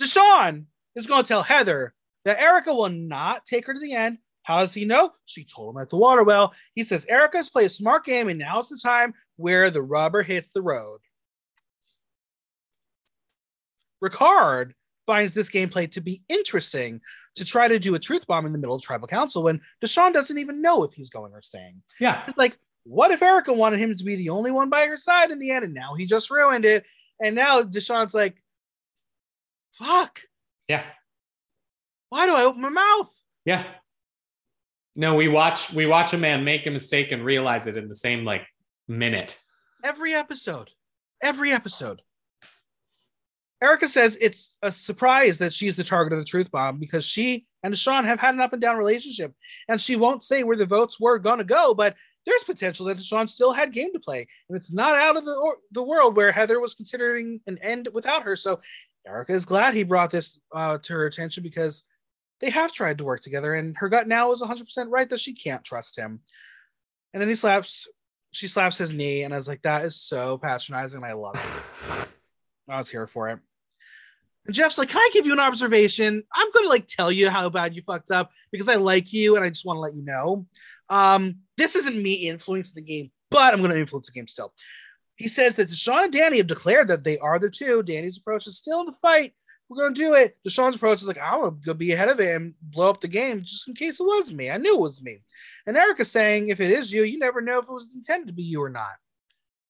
Deshawn 0.01 0.65
is 0.95 1.07
going 1.07 1.25
to 1.25 1.29
tell 1.29 1.43
Heather 1.43 1.95
that 2.25 2.39
Erika 2.39 2.75
will 2.75 2.89
not 2.89 3.47
take 3.47 3.67
her 3.67 3.75
to 3.75 3.81
the 3.81 3.95
end. 3.95 4.19
How 4.43 4.61
does 4.61 4.73
he 4.73 4.87
know? 4.87 5.13
She 5.27 5.45
told 5.45 5.75
him 5.75 5.83
at 5.83 5.91
the 5.91 5.97
water 5.97 6.23
well. 6.23 6.55
He 6.75 6.83
says 6.83 7.05
Erika's 7.07 7.51
played 7.51 7.67
a 7.67 7.69
smart 7.69 8.05
game, 8.07 8.29
and 8.29 8.39
now 8.39 8.61
it's 8.61 8.71
the 8.71 8.81
time 8.83 9.13
where 9.37 9.71
the 9.71 9.83
rubber 9.83 10.23
hits 10.23 10.51
the 10.51 10.63
road. 10.63 11.01
Ricard 14.03 14.73
finds 15.09 15.33
this 15.33 15.49
gameplay 15.49 15.91
to 15.91 16.03
be 16.03 16.23
interesting 16.29 17.01
to 17.35 17.43
try 17.43 17.67
to 17.67 17.79
do 17.79 17.95
a 17.95 17.99
truth 17.99 18.27
bomb 18.27 18.45
in 18.45 18.53
the 18.53 18.59
middle 18.59 18.77
of 18.77 18.83
tribal 18.83 19.09
council 19.09 19.43
when 19.43 19.59
Deshawn 19.83 20.13
doesn't 20.13 20.37
even 20.37 20.61
know 20.61 20.85
if 20.85 20.93
he's 20.93 21.09
going 21.09 21.33
or 21.33 21.41
staying. 21.41 21.81
Yeah. 21.99 22.23
It's 22.29 22.37
like, 22.37 22.59
what 22.85 23.11
if 23.11 23.23
Erika 23.23 23.55
wanted 23.55 23.81
him 23.81 23.97
to 23.97 24.05
be 24.05 24.17
the 24.17 24.29
only 24.29 24.51
one 24.51 24.69
by 24.69 24.85
her 24.87 24.99
side 24.99 25.31
in 25.31 25.39
the 25.39 25.51
end, 25.51 25.65
and 25.65 25.73
now 25.73 25.95
he 25.95 26.05
just 26.05 26.31
ruined 26.31 26.67
it? 26.67 26.85
And 27.23 27.35
now 27.35 27.63
Deshawn's 27.63 28.13
like, 28.13 28.37
fuck, 29.73 30.21
Yeah. 30.69 30.83
why 32.11 32.27
do 32.27 32.35
I 32.35 32.43
open 32.43 32.61
my 32.61 32.69
mouth? 32.69 33.11
Yeah. 33.47 33.65
No, 34.95 35.15
we 35.15 35.29
watch 35.29 35.73
we 35.73 35.87
watch 35.87 36.13
a 36.13 36.19
man 36.19 36.45
make 36.45 36.67
a 36.67 36.71
mistake 36.71 37.13
and 37.13 37.25
realize 37.25 37.67
it 37.67 37.77
in 37.79 37.89
the 37.89 37.95
same 37.95 38.25
like 38.27 38.47
minute. 38.89 39.39
Every 39.83 40.13
episode. 40.13 40.71
Every 41.23 41.53
episode. 41.53 42.03
Erika 43.63 43.89
says 43.89 44.17
it's 44.21 44.57
a 44.63 44.71
surprise 44.71 45.39
that 45.39 45.53
she's 45.53 45.75
the 45.75 45.85
target 45.85 46.13
of 46.13 46.21
the 46.21 46.25
truth 46.25 46.51
bomb 46.51 46.79
because 46.79 47.05
she 47.05 47.47
and 47.63 47.75
Deshawn 47.75 48.05
have 48.05 48.21
had 48.21 48.35
an 48.35 48.41
up 48.41 48.53
and 48.53 48.63
down 48.63 48.77
relationship. 48.77 49.35
And 49.69 49.81
she 49.81 49.97
won't 49.97 50.23
say 50.23 50.45
where 50.45 50.57
the 50.57 50.67
votes 50.67 51.01
were 51.01 51.19
going 51.19 51.39
to 51.39 51.45
go, 51.45 51.75
but 51.75 51.97
there's 52.25 52.45
potential 52.45 52.87
that 52.87 52.99
Deshawn 52.99 53.29
still 53.29 53.53
had 53.53 53.73
game 53.73 53.93
to 53.93 54.01
play. 54.01 54.29
And 54.49 54.57
it's 54.57 54.73
not 54.73 54.97
out 54.97 55.17
of 55.17 55.25
the, 55.25 55.35
or, 55.35 55.57
the 55.73 55.83
world 55.83 56.17
where 56.17 56.31
Heather 56.31 56.61
was 56.61 56.75
considering 56.75 57.41
an 57.47 57.59
end 57.59 57.89
without 57.93 58.23
her. 58.23 58.37
So 58.37 58.61
Erika 59.07 59.33
is 59.33 59.45
glad 59.45 59.75
he 59.75 59.83
brought 59.83 60.11
this 60.11 60.39
uh, 60.55 60.79
to 60.83 60.93
her 60.93 61.07
attention 61.07 61.43
because 61.43 61.85
they 62.41 62.51
have 62.51 62.73
tried 62.73 62.99
to 62.99 63.05
work 63.05 63.23
together. 63.23 63.55
And 63.55 63.77
her 63.79 63.89
gut 63.89 64.07
now 64.07 64.31
is 64.31 64.43
100% 64.43 64.87
right 64.89 65.09
that 65.11 65.21
she 65.21 65.35
can't 65.35 65.65
trust 65.65 65.99
him. 65.99 66.21
And 67.13 67.21
then 67.21 67.29
he 67.29 67.35
slaps, 67.35 67.89
she 68.31 68.47
slaps 68.47 68.79
his 68.79 68.93
knee. 68.93 69.23
And 69.23 69.35
I 69.35 69.37
was 69.37 69.49
like, 69.49 69.63
that 69.63 69.85
is 69.85 70.01
so 70.01 70.39
patronizing. 70.39 71.03
I 71.03 71.15
love 71.15 71.35
it. 71.35 72.09
I 72.73 72.79
was 72.79 72.89
here 72.89 73.07
for 73.07 73.31
it. 73.31 73.41
And 74.49 74.55
Jeff's 74.55 74.79
like, 74.79 74.89
Can 74.89 74.99
I 74.99 75.11
give 75.13 75.27
you 75.27 75.35
an 75.35 75.41
observation? 75.41 76.25
I'm 76.35 76.51
gonna 76.53 76.69
like 76.69 76.89
tell 76.89 77.13
you 77.13 77.29
how 77.29 77.49
bad 77.51 77.77
you 77.77 77.83
fucked 77.83 78.11
up 78.11 78.31
because 78.51 78.69
I 78.69 78.77
like 78.77 79.13
you 79.13 79.37
and 79.37 79.45
I 79.45 79.51
just 79.51 79.67
want 79.67 79.77
to 79.77 79.81
let 79.81 79.95
you 79.95 80.03
know. 80.03 80.47
Um, 80.89 81.41
this 81.59 81.77
isn't 81.77 82.03
me 82.03 82.15
influencing 82.15 82.83
the 82.83 82.91
game, 82.91 83.11
but 83.31 83.53
I'm 83.53 83.61
gonna 83.61 83.77
influence 83.77 84.07
the 84.07 84.13
game 84.13 84.27
still. 84.27 84.55
He 85.17 85.29
says 85.29 85.55
that 85.57 85.69
Deshawn 85.69 86.05
and 86.05 86.13
Danny 86.13 86.39
have 86.39 86.47
declared 86.47 86.89
that 86.89 87.05
they 87.05 87.19
are 87.19 87.39
the 87.39 87.51
two. 87.51 87.83
Danny's 87.83 88.17
approach 88.17 88.47
is 88.47 88.57
still 88.57 88.81
in 88.81 88.87
the 88.87 88.93
fight. 88.93 89.35
We're 89.69 89.83
gonna 89.83 89.95
do 89.95 90.15
it. 90.15 90.39
Deshawn's 90.49 90.77
approach 90.77 91.03
is 91.03 91.09
like, 91.09 91.19
I 91.19 91.37
want 91.37 91.61
to 91.61 91.67
go 91.67 91.75
be 91.75 91.93
ahead 91.93 92.09
of 92.09 92.19
it 92.19 92.35
and 92.35 92.55
blow 92.63 92.89
up 92.89 93.03
the 93.03 93.09
game 93.09 93.43
just 93.45 93.69
in 93.69 93.75
case 93.75 94.01
it 94.01 94.05
was 94.05 94.33
me. 94.33 94.51
I 94.51 94.57
knew 94.57 94.77
it 94.77 94.81
was 94.81 95.03
me. 95.03 95.19
And 95.67 95.77
Erika's 95.77 96.11
saying, 96.11 96.49
if 96.49 96.59
it 96.59 96.71
is 96.71 96.91
you, 96.91 97.03
you 97.03 97.19
never 97.19 97.43
know 97.43 97.59
if 97.59 97.65
it 97.65 97.71
was 97.71 97.95
intended 97.95 98.29
to 98.29 98.33
be 98.33 98.45
you 98.45 98.63
or 98.63 98.71
not. 98.71 98.97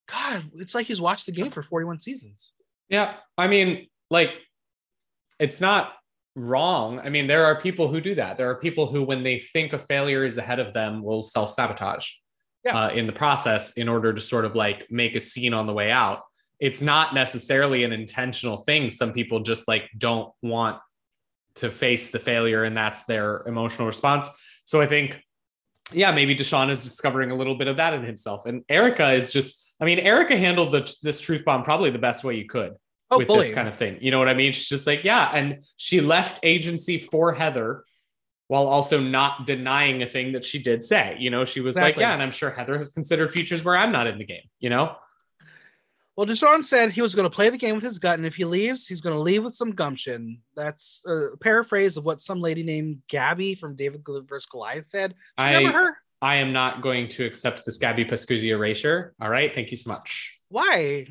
God, 0.09 0.51
it's 0.55 0.73
like 0.73 0.87
he's 0.87 1.01
watched 1.01 1.25
the 1.25 1.33
game 1.33 1.51
for 1.51 1.61
41 1.61 1.99
seasons. 1.99 2.53
Yeah. 2.87 3.15
I 3.37 3.47
mean, 3.47 3.87
like, 4.09 4.31
it's 5.39 5.61
not 5.61 5.93
wrong. 6.35 6.99
I 6.99 7.09
mean, 7.09 7.27
there 7.27 7.45
are 7.45 7.59
people 7.59 7.87
who 7.87 8.01
do 8.01 8.15
that. 8.15 8.37
There 8.37 8.49
are 8.49 8.55
people 8.55 8.85
who, 8.87 9.03
when 9.03 9.23
they 9.23 9.39
think 9.39 9.73
a 9.73 9.77
failure 9.79 10.23
is 10.25 10.37
ahead 10.37 10.59
of 10.59 10.73
them, 10.73 11.01
will 11.01 11.23
self 11.23 11.49
sabotage 11.51 12.07
Yeah. 12.63 12.77
uh, 12.77 12.89
in 12.89 13.07
the 13.07 13.13
process 13.13 13.73
in 13.73 13.89
order 13.89 14.13
to 14.13 14.21
sort 14.21 14.45
of 14.45 14.55
like 14.55 14.87
make 14.91 15.15
a 15.15 15.19
scene 15.19 15.53
on 15.53 15.67
the 15.67 15.73
way 15.73 15.91
out. 15.91 16.21
It's 16.59 16.81
not 16.81 17.13
necessarily 17.13 17.83
an 17.83 17.93
intentional 17.93 18.57
thing. 18.57 18.89
Some 18.89 19.13
people 19.13 19.39
just 19.39 19.67
like 19.67 19.89
don't 19.97 20.31
want 20.41 20.77
to 21.55 21.71
face 21.71 22.09
the 22.09 22.19
failure, 22.19 22.63
and 22.63 22.75
that's 22.75 23.03
their 23.03 23.43
emotional 23.47 23.87
response. 23.87 24.29
So 24.65 24.79
I 24.81 24.85
think, 24.85 25.19
yeah, 25.91 26.11
maybe 26.11 26.35
Deshawn 26.35 26.69
is 26.69 26.83
discovering 26.83 27.31
a 27.31 27.35
little 27.35 27.55
bit 27.55 27.67
of 27.67 27.77
that 27.77 27.93
in 27.93 28.03
himself. 28.03 28.45
And 28.45 28.63
Erika 28.69 29.11
is 29.11 29.33
just, 29.33 29.73
I 29.81 29.85
mean, 29.85 29.99
Erika 29.99 30.37
handled 30.37 30.71
the, 30.71 30.95
this 31.01 31.19
truth 31.19 31.43
bomb 31.43 31.63
probably 31.63 31.89
the 31.89 31.97
best 31.97 32.23
way 32.23 32.35
you 32.35 32.45
could 32.45 32.73
Oh, 33.11 33.17
with 33.17 33.27
this 33.27 33.53
kind 33.53 33.67
of 33.67 33.75
thing. 33.75 33.97
You 34.01 34.11
know 34.11 34.19
what 34.19 34.29
I 34.29 34.33
mean? 34.35 34.51
She's 34.51 34.67
just 34.69 34.85
like, 34.85 35.03
yeah. 35.03 35.31
And 35.33 35.63
she 35.77 35.99
left 35.99 36.39
agency 36.43 36.99
for 36.99 37.33
Heather 37.33 37.83
while 38.47 38.67
also 38.67 38.99
not 38.99 39.45
denying 39.45 40.01
a 40.03 40.05
thing 40.05 40.33
that 40.33 40.45
she 40.45 40.61
did 40.61 40.83
say. 40.83 41.15
You 41.19 41.29
know, 41.29 41.45
she 41.45 41.59
was 41.61 41.75
Exactly. 41.75 42.03
like, 42.03 42.09
yeah. 42.09 42.13
And 42.13 42.21
I'm 42.21 42.31
sure 42.31 42.49
Heather 42.49 42.77
has 42.77 42.89
considered 42.89 43.31
futures 43.31 43.63
where 43.63 43.77
I'm 43.77 43.91
not 43.91 44.07
in 44.07 44.17
the 44.17 44.25
game, 44.25 44.43
you 44.59 44.69
know? 44.69 44.95
Well, 46.15 46.27
Deshawn 46.27 46.63
said 46.65 46.91
he 46.91 47.01
was 47.01 47.15
going 47.15 47.29
to 47.29 47.33
play 47.33 47.49
the 47.49 47.57
game 47.57 47.75
with 47.75 47.83
his 47.83 47.97
gut, 47.97 48.19
and 48.19 48.25
if 48.25 48.35
he 48.35 48.43
leaves, 48.43 48.85
he's 48.85 48.99
going 48.99 49.15
to 49.15 49.21
leave 49.21 49.41
with 49.41 49.55
some 49.55 49.71
gumption. 49.71 50.41
That's 50.53 51.01
a 51.07 51.37
paraphrase 51.39 51.95
of 51.95 52.03
what 52.03 52.21
some 52.21 52.41
lady 52.41 52.61
named 52.61 53.03
Gabby 53.07 53.55
from 53.55 53.77
David 53.77 54.03
vs. 54.05 54.45
Goliath 54.47 54.89
said. 54.89 55.15
I, 55.37 55.55
remember 55.55 55.77
her? 55.77 55.97
I 56.21 56.35
am 56.37 56.51
not 56.51 56.81
going 56.81 57.07
to 57.09 57.25
accept 57.25 57.63
this 57.65 57.77
Gabby 57.77 58.03
Pascuzzi 58.03 58.49
erasure. 58.49 59.13
All 59.21 59.29
right. 59.29 59.55
Thank 59.55 59.71
you 59.71 59.77
so 59.77 59.91
much. 59.91 60.37
Why? 60.49 61.07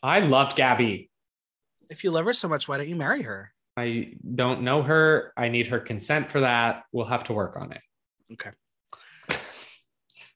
I 0.00 0.20
loved 0.20 0.54
Gabby. 0.56 1.10
If 1.92 2.02
you 2.04 2.10
love 2.10 2.24
her 2.24 2.32
so 2.32 2.48
much, 2.48 2.68
why 2.68 2.78
don't 2.78 2.88
you 2.88 2.96
marry 2.96 3.20
her? 3.20 3.52
I 3.76 4.14
don't 4.34 4.62
know 4.62 4.82
her. 4.82 5.34
I 5.36 5.48
need 5.48 5.66
her 5.66 5.78
consent 5.78 6.30
for 6.30 6.40
that. 6.40 6.84
We'll 6.90 7.04
have 7.04 7.24
to 7.24 7.34
work 7.34 7.54
on 7.56 7.72
it. 7.72 7.82
Okay. 8.32 8.50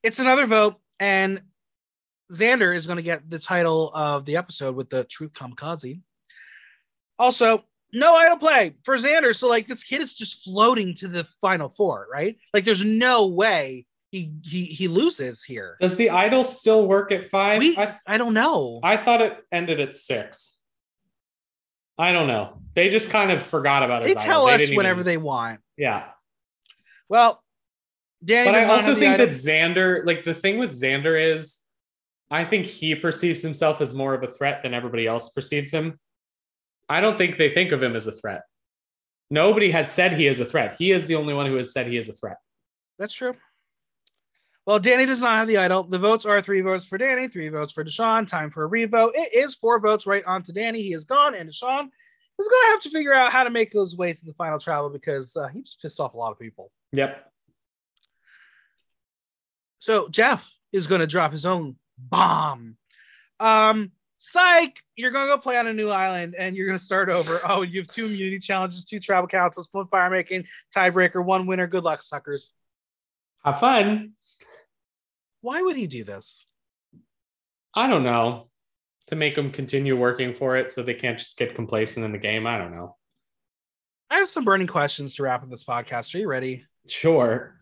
it's 0.03 0.19
another 0.19 0.47
vote, 0.47 0.77
and 1.01 1.41
Xander 2.31 2.77
is 2.77 2.87
going 2.87 2.97
to 2.97 3.03
get 3.03 3.29
the 3.31 3.39
title 3.39 3.91
of 3.95 4.27
the 4.27 4.37
episode 4.37 4.77
with 4.77 4.91
the 4.91 5.05
Truth 5.05 5.33
Kamikaze. 5.33 6.03
Also, 7.19 7.65
no 7.91 8.15
idle 8.15 8.37
play 8.37 8.75
for 8.85 8.99
Xander. 8.99 9.35
So, 9.35 9.49
like, 9.49 9.67
this 9.67 9.83
kid 9.83 10.03
is 10.03 10.15
just 10.15 10.45
floating 10.45 10.95
to 10.97 11.09
the 11.09 11.25
final 11.41 11.71
four, 11.71 12.07
right? 12.13 12.37
Like, 12.53 12.65
there's 12.65 12.85
no 12.85 13.29
way 13.29 13.87
he 14.11 14.33
he 14.43 14.65
he 14.67 14.89
loses 14.89 15.43
here. 15.43 15.79
Does 15.81 15.97
the 15.97 16.11
idol 16.11 16.45
still 16.45 16.87
work 16.87 17.13
at 17.13 17.25
five? 17.25 17.61
We, 17.61 17.77
I, 17.79 17.95
I 18.07 18.19
don't 18.19 18.35
know. 18.35 18.81
I 18.83 18.99
thought 18.99 19.23
it 19.23 19.39
ended 19.51 19.81
at 19.81 19.95
six. 19.95 20.56
I 21.99 22.13
don't 22.13 22.27
know. 22.27 22.61
They 22.75 22.91
just 22.91 23.11
kind 23.11 23.31
of 23.31 23.43
forgot 23.43 23.83
about 23.83 24.03
it. 24.03 24.09
they 24.09 24.15
tell 24.15 24.47
idol. 24.47 24.65
us 24.65 24.71
whenever 24.77 25.01
even- 25.01 25.07
they 25.07 25.17
want. 25.17 25.61
Yeah. 25.77 26.09
Well, 27.09 27.43
Danny 28.25 28.51
but 28.51 28.55
I 28.55 28.65
also 28.65 28.95
think 28.95 29.19
that. 29.19 29.29
Xander, 29.31 30.05
like 30.05 30.25
the 30.25 30.35
thing 30.35 30.59
with 30.59 30.71
Xander 30.71 31.19
is, 31.19 31.59
I 32.31 32.45
think 32.45 32.67
he 32.67 32.95
perceives 32.95 33.41
himself 33.41 33.81
as 33.81 33.95
more 33.95 34.15
of 34.15 34.23
a 34.23 34.27
threat 34.27 34.63
than 34.63 34.75
everybody 34.75 35.07
else 35.07 35.33
perceives 35.33 35.73
him. 35.73 35.99
I 36.89 37.01
don't 37.01 37.17
think 37.17 37.37
they 37.37 37.51
think 37.51 37.73
of 37.73 37.83
him 37.83 37.95
as 37.95 38.07
a 38.07 38.13
threat. 38.13 38.43
Nobody 39.31 39.71
has 39.71 39.91
said 39.91 40.13
he 40.13 40.27
is 40.27 40.41
a 40.41 40.45
threat. 40.45 40.77
He 40.79 40.93
is 40.93 41.07
the 41.07 41.17
only 41.17 41.35
one 41.35 41.47
who 41.47 41.57
has 41.57 41.73
said 41.73 41.87
he 41.87 41.97
is 41.97 42.09
a 42.09 42.13
threat. 42.13 42.37
That's 42.99 43.15
true. 43.15 43.35
Well, 44.67 44.81
Danny 44.81 45.07
does 45.07 45.21
not 45.21 45.39
have 45.39 45.47
the 45.47 45.59
idol. 45.59 45.85
The 45.85 45.99
votes 45.99 46.27
are 46.27 46.41
three 46.43 46.61
votes 46.61 46.85
for 46.85 46.99
Danny, 46.99 47.29
three 47.29 47.49
votes 47.49 47.73
for 47.73 47.85
Deshawn. 47.85 48.27
Time 48.27 48.51
for 48.51 48.65
a 48.65 48.67
revote. 48.67 49.13
It 49.15 49.33
is 49.33 49.55
four 49.55 49.79
votes 49.79 50.07
right 50.07 50.25
on 50.25 50.43
to 50.43 50.53
Danny. 50.53 50.83
He 50.83 50.93
is 50.93 51.05
gone, 51.05 51.37
and 51.37 51.49
Deshawn 51.49 51.89
is 52.39 52.49
going 52.49 52.63
to 52.63 52.71
have 52.71 52.81
to 52.83 52.91
figure 52.91 53.15
out 53.15 53.33
how 53.33 53.45
to 53.45 53.51
make 53.51 53.73
his 53.73 53.97
way 53.97 54.13
to 54.13 54.25
the 54.25 54.35
final 54.35 54.59
travel 54.59 54.91
because 54.91 55.37
uh, 55.37 55.47
he 55.49 55.63
just 55.63 55.81
pissed 55.81 56.01
off 56.01 56.15
a 56.15 56.17
lot 56.17 56.33
of 56.33 56.39
people. 56.39 56.73
Yep. 56.93 57.33
So 59.79 60.09
Jeff 60.09 60.53
is 60.73 60.89
going 60.89 61.01
to 61.01 61.07
drop 61.07 61.31
his 61.31 61.47
own 61.47 61.77
bomb. 61.97 62.77
Um, 63.39 63.93
psych, 64.17 64.83
you're 64.97 65.13
going 65.13 65.29
to 65.29 65.35
go 65.35 65.41
play 65.41 65.57
on 65.59 65.69
a 65.69 65.73
new 65.73 65.91
island 65.91 66.35
and 66.37 66.57
you're 66.57 66.67
going 66.67 66.79
to 66.79 66.85
start 66.85 67.09
over. 67.09 67.41
Oh, 67.49 67.63
you 67.63 67.81
have 67.81 67.89
two 67.89 68.07
immunity 68.07 68.41
challenges, 68.41 68.85
two 68.85 68.99
travel 68.99 69.29
councils, 69.29 69.69
one 69.71 69.87
fire 69.87 70.11
making, 70.11 70.47
tiebreaker, 70.75 71.25
one 71.25 71.47
winner. 71.47 71.69
Good 71.69 71.85
luck, 71.85 72.03
suckers. 72.03 72.53
Have 73.45 73.61
fun. 73.61 74.16
Why 75.41 75.63
would 75.63 75.77
he 75.77 75.87
do 75.87 76.05
this? 76.05 76.47
I 77.75 77.87
don't 77.87 78.05
know. 78.05 78.49
To 79.09 79.17
make 79.17 79.37
them 79.37 79.53
continue 79.53 79.97
working 79.97 80.35
for 80.35 80.57
it 80.57 80.73
so 80.73 80.83
they 80.83 80.95
can't 80.95 81.19
just 81.19 81.39
get 81.39 81.55
complacent 81.55 82.05
in 82.05 82.11
the 82.11 82.19
game. 82.19 82.47
I 82.47 82.59
don't 82.59 82.75
know. 82.75 82.97
I 84.11 84.19
have 84.19 84.31
some 84.31 84.45
burning 84.45 84.67
questions 84.67 85.15
to 85.15 85.23
wrap 85.23 85.43
up 85.43 85.51
this 85.51 85.65
podcast. 85.65 86.15
Are 86.15 86.19
you 86.19 86.29
ready? 86.29 86.65
Sure. 86.89 87.57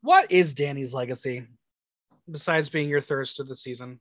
What 0.00 0.30
is 0.30 0.54
Danny's 0.54 0.94
legacy 0.94 1.44
besides 2.30 2.68
being 2.68 2.88
your 2.88 3.00
thirst 3.00 3.40
of 3.40 3.48
the 3.48 3.56
season? 3.56 4.00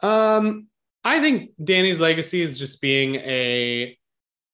Um, 0.00 0.68
I 1.04 1.20
think 1.20 1.50
Danny's 1.62 2.00
legacy 2.00 2.40
is 2.40 2.58
just 2.58 2.80
being 2.80 3.16
a 3.16 3.98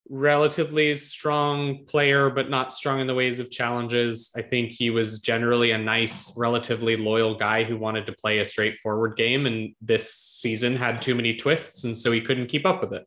relatively 0.09 0.94
strong 0.94 1.84
player, 1.86 2.28
but 2.28 2.50
not 2.50 2.72
strong 2.72 3.00
in 3.00 3.07
the 3.07 3.14
ways 3.14 3.38
of 3.38 3.50
challenges. 3.50 4.30
I 4.36 4.42
think 4.42 4.70
he 4.70 4.90
was 4.90 5.20
generally 5.20 5.70
a 5.70 5.78
nice, 5.78 6.36
relatively 6.36 6.96
loyal 6.96 7.36
guy 7.36 7.64
who 7.64 7.76
wanted 7.76 8.07
to 8.07 8.12
play 8.12 8.38
a 8.38 8.44
straightforward 8.44 9.16
game, 9.16 9.46
and 9.46 9.74
this 9.80 10.14
season 10.14 10.76
had 10.76 11.00
too 11.00 11.14
many 11.14 11.34
twists, 11.36 11.84
and 11.84 11.96
so 11.96 12.12
he 12.12 12.20
couldn't 12.20 12.48
keep 12.48 12.66
up 12.66 12.80
with 12.80 12.92
it. 12.92 13.07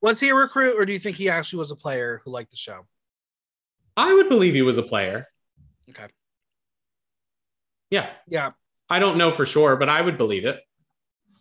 Was 0.00 0.20
he 0.20 0.28
a 0.28 0.34
recruit, 0.34 0.76
or 0.78 0.84
do 0.86 0.92
you 0.92 0.98
think 0.98 1.16
he 1.16 1.28
actually 1.28 1.60
was 1.60 1.70
a 1.70 1.76
player 1.76 2.20
who 2.24 2.30
liked 2.30 2.50
the 2.50 2.56
show? 2.56 2.86
I 3.96 4.12
would 4.14 4.28
believe 4.28 4.54
he 4.54 4.62
was 4.62 4.78
a 4.78 4.82
player. 4.82 5.28
Okay. 5.90 6.06
Yeah. 7.90 8.10
Yeah. 8.28 8.52
I 8.88 8.98
don't 8.98 9.16
know 9.16 9.30
for 9.30 9.46
sure, 9.46 9.76
but 9.76 9.88
I 9.88 10.00
would 10.00 10.18
believe 10.18 10.44
it. 10.44 10.60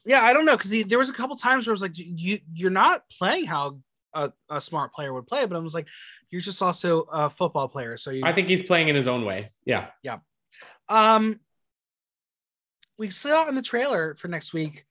Yeah, 0.06 0.24
I 0.24 0.34
don't 0.34 0.46
know 0.46 0.58
because 0.58 0.86
there 0.86 1.00
was 1.00 1.10
a 1.10 1.14
couple 1.14 1.36
times 1.36 1.66
where 1.66 1.72
I 1.72 1.76
was 1.76 1.82
like, 1.82 1.94
you 1.96 2.40
you're 2.54 2.70
not 2.70 3.04
playing 3.10 3.46
how 3.46 3.80
a, 4.14 4.32
a 4.50 4.62
smart 4.62 4.94
player 4.94 5.14
would 5.14 5.28
play, 5.28 5.46
but 5.46 5.56
I 5.56 5.60
was 5.60 5.74
like, 5.74 5.88
you're 6.30 6.42
just 6.42 6.62
also 6.62 7.02
a 7.12 7.30
football 7.30 7.68
player. 7.68 7.98
So 7.98 8.12
you, 8.12 8.22
I 8.24 8.34
think 8.34 8.48
he's 8.48 8.64
playing 8.64 8.88
in 8.88 8.96
his 8.96 9.08
own 9.08 9.26
way. 9.26 9.50
Yeah. 9.66 9.88
Yeah. 10.04 10.20
Um, 10.90 11.40
we 12.98 13.10
saw 13.10 13.48
in 13.48 13.56
the 13.56 13.62
trailer 13.62 14.16
for 14.16 14.28
next 14.28 14.54
week, 14.54 14.86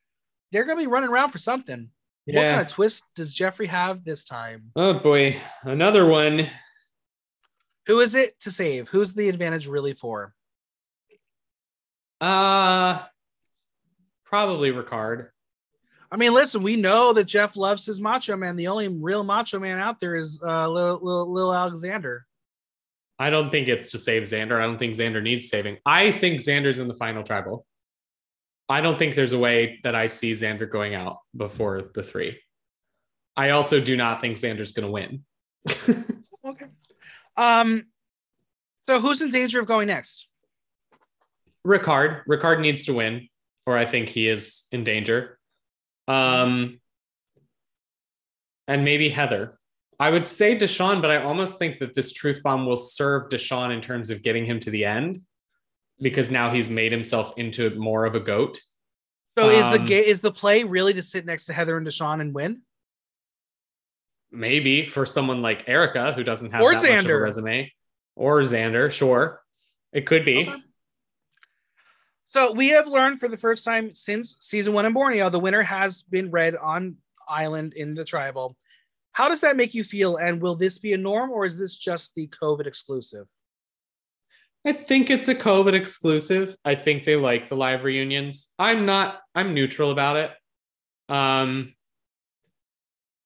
they're 0.51 0.64
gonna 0.64 0.81
be 0.81 0.87
running 0.87 1.11
around 1.11 1.31
for 1.31 1.39
something. 1.39 1.91
Yeah. 2.27 2.37
What 2.37 2.51
kind 2.51 2.61
of 2.61 2.68
twist 2.68 3.05
does 3.14 3.35
Jeffrey 3.35 3.66
have 3.66 4.05
this 4.05 4.25
time? 4.25 4.70
Oh 4.77 4.95
boy, 4.95 5.37
another 5.62 6.07
one. 6.07 6.47
Who 7.87 8.01
is 8.01 8.14
it 8.14 8.39
to 8.41 8.51
save? 8.51 8.89
Who's 8.89 9.14
the 9.14 9.29
advantage 9.29 9.66
really 9.66 9.95
for? 9.95 10.35
Uh 12.20 13.03
probably 14.25 14.73
Ricard. 14.73 15.29
I 16.12 16.16
mean, 16.16 16.34
listen, 16.34 16.62
we 16.62 16.76
know 16.76 17.14
that 17.14 17.24
Jeff 17.24 17.56
loves 17.56 17.86
his 17.86 17.98
Macho 17.98 18.36
Man. 18.36 18.54
The 18.54 18.68
only 18.68 18.88
real 18.88 19.24
Macho 19.24 19.58
Man 19.58 19.78
out 19.78 19.98
there 19.98 20.14
is 20.14 20.38
uh, 20.46 20.68
little, 20.68 20.98
little, 21.00 21.32
little 21.32 21.54
Alexander. 21.54 22.26
I 23.18 23.30
don't 23.30 23.50
think 23.50 23.66
it's 23.66 23.90
to 23.92 23.98
save 23.98 24.24
Xander. 24.24 24.60
I 24.60 24.66
don't 24.66 24.78
think 24.78 24.94
Xander 24.94 25.22
needs 25.22 25.48
saving. 25.48 25.78
I 25.86 26.12
think 26.12 26.40
Xander's 26.40 26.78
in 26.78 26.86
the 26.86 26.94
final 26.94 27.22
tribal. 27.22 27.64
I 28.68 28.82
don't 28.82 28.98
think 28.98 29.14
there's 29.14 29.32
a 29.32 29.38
way 29.38 29.80
that 29.84 29.94
I 29.94 30.06
see 30.06 30.32
Xander 30.32 30.70
going 30.70 30.94
out 30.94 31.18
before 31.34 31.90
the 31.94 32.02
three. 32.02 32.38
I 33.34 33.50
also 33.50 33.80
do 33.80 33.96
not 33.96 34.20
think 34.20 34.36
Xander's 34.36 34.72
going 34.72 34.86
to 34.86 34.92
win. 34.92 35.24
Okay. 36.44 36.66
Um. 37.36 37.84
So 38.88 39.00
who's 39.00 39.20
in 39.22 39.30
danger 39.30 39.60
of 39.60 39.66
going 39.66 39.86
next? 39.86 40.26
Ricard. 41.64 42.24
Ricard 42.26 42.58
needs 42.58 42.86
to 42.86 42.94
win, 42.94 43.28
or 43.64 43.78
I 43.78 43.84
think 43.84 44.08
he 44.08 44.28
is 44.28 44.66
in 44.72 44.82
danger. 44.82 45.38
Um, 46.12 46.80
and 48.68 48.84
maybe 48.84 49.08
Heather. 49.08 49.58
I 49.98 50.10
would 50.10 50.26
say 50.26 50.56
Deshawn, 50.56 51.00
but 51.00 51.10
I 51.10 51.22
almost 51.22 51.58
think 51.58 51.78
that 51.78 51.94
this 51.94 52.12
truth 52.12 52.42
bomb 52.42 52.66
will 52.66 52.76
serve 52.76 53.28
Deshawn 53.30 53.72
in 53.72 53.80
terms 53.80 54.10
of 54.10 54.22
getting 54.22 54.44
him 54.44 54.58
to 54.60 54.70
the 54.70 54.84
end 54.84 55.20
because 56.00 56.30
now 56.30 56.50
he's 56.50 56.68
made 56.68 56.90
himself 56.92 57.34
into 57.36 57.70
more 57.76 58.04
of 58.04 58.16
a 58.16 58.20
goat. 58.20 58.58
So 59.38 59.48
is 59.48 59.64
the 59.64 59.80
Um, 59.80 59.86
ga- 59.86 60.04
is 60.06 60.20
the 60.20 60.32
play 60.32 60.64
really 60.64 60.92
to 60.94 61.02
sit 61.02 61.24
next 61.24 61.46
to 61.46 61.52
Heather 61.52 61.76
and 61.76 61.86
Deshawn 61.86 62.20
and 62.20 62.34
win? 62.34 62.62
Maybe 64.30 64.86
for 64.86 65.06
someone 65.06 65.42
like 65.42 65.68
Erika 65.68 66.12
who 66.12 66.24
doesn't 66.24 66.50
have 66.52 66.62
Or 66.62 66.74
that 66.74 66.82
much 66.82 66.90
of 66.90 67.04
a 67.06 67.08
Xander. 67.08 67.22
resume, 67.22 67.72
or 68.16 68.40
Xander, 68.40 68.90
sure, 68.90 69.42
it 69.92 70.06
could 70.06 70.24
be. 70.24 70.48
Okay. 70.48 70.58
So 72.33 72.51
we 72.51 72.68
have 72.68 72.87
learned 72.87 73.20
for 73.20 73.28
the 73.28 73.37
first 73.37 73.62
time 73.62 73.95
since 73.95 74.37
season 74.41 74.72
one 74.72 74.87
in 74.87 74.95
Borneo, 74.95 75.28
the 75.28 75.39
winner 75.39 75.61
has 75.61 76.03
been 76.03 76.30
read 76.30 76.57
on 76.57 76.97
island 77.28 77.74
in 77.74 77.95
the 77.95 78.07
tribal. 78.07 78.57
How 79.12 79.28
does 79.28 79.43
that 79.43 79.55
make 79.55 79.74
you 79.74 79.85
feel? 79.85 80.16
And 80.16 80.41
will 80.41 80.55
this 80.55 80.78
be 80.78 80.95
a 80.95 80.97
norm 80.97 81.30
or 81.30 81.45
is 81.45 81.59
this 81.59 81.76
just 81.76 82.14
the 82.14 82.28
COVID 82.28 82.66
exclusive? 82.66 83.26
I 84.64 84.72
think 84.72 85.11
it's 85.11 85.28
a 85.28 85.35
COVID 85.35 85.74
exclusive. 85.74 86.57
I 86.64 86.74
think 86.74 87.05
they 87.05 87.16
like 87.16 87.51
the 87.51 87.57
live 87.57 87.85
reunions. 87.85 88.55
I'm 88.59 88.87
not. 88.87 89.20
I'm 89.35 89.53
neutral 89.53 89.91
about 89.91 90.16
it. 90.16 90.30
Um, 91.11 91.74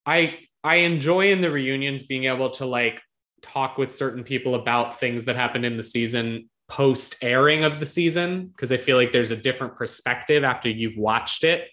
I 0.04 0.38
I 0.64 0.76
enjoy 0.76 1.30
in 1.30 1.42
the 1.42 1.52
reunions 1.52 2.02
being 2.02 2.24
able 2.24 2.50
to 2.50 2.66
like 2.66 3.00
talk 3.40 3.78
with 3.78 3.94
certain 3.94 4.24
people 4.24 4.56
about 4.56 4.98
things 4.98 5.26
that 5.26 5.36
happened 5.36 5.64
in 5.64 5.76
the 5.76 5.84
season 5.84 6.48
post 6.68 7.16
airing 7.22 7.64
of 7.64 7.78
the 7.78 7.86
season 7.86 8.48
because 8.48 8.72
I 8.72 8.76
feel 8.76 8.96
like 8.96 9.12
there's 9.12 9.30
a 9.30 9.36
different 9.36 9.76
perspective 9.76 10.44
after 10.44 10.68
you've 10.68 10.96
watched 10.96 11.44
it 11.44 11.68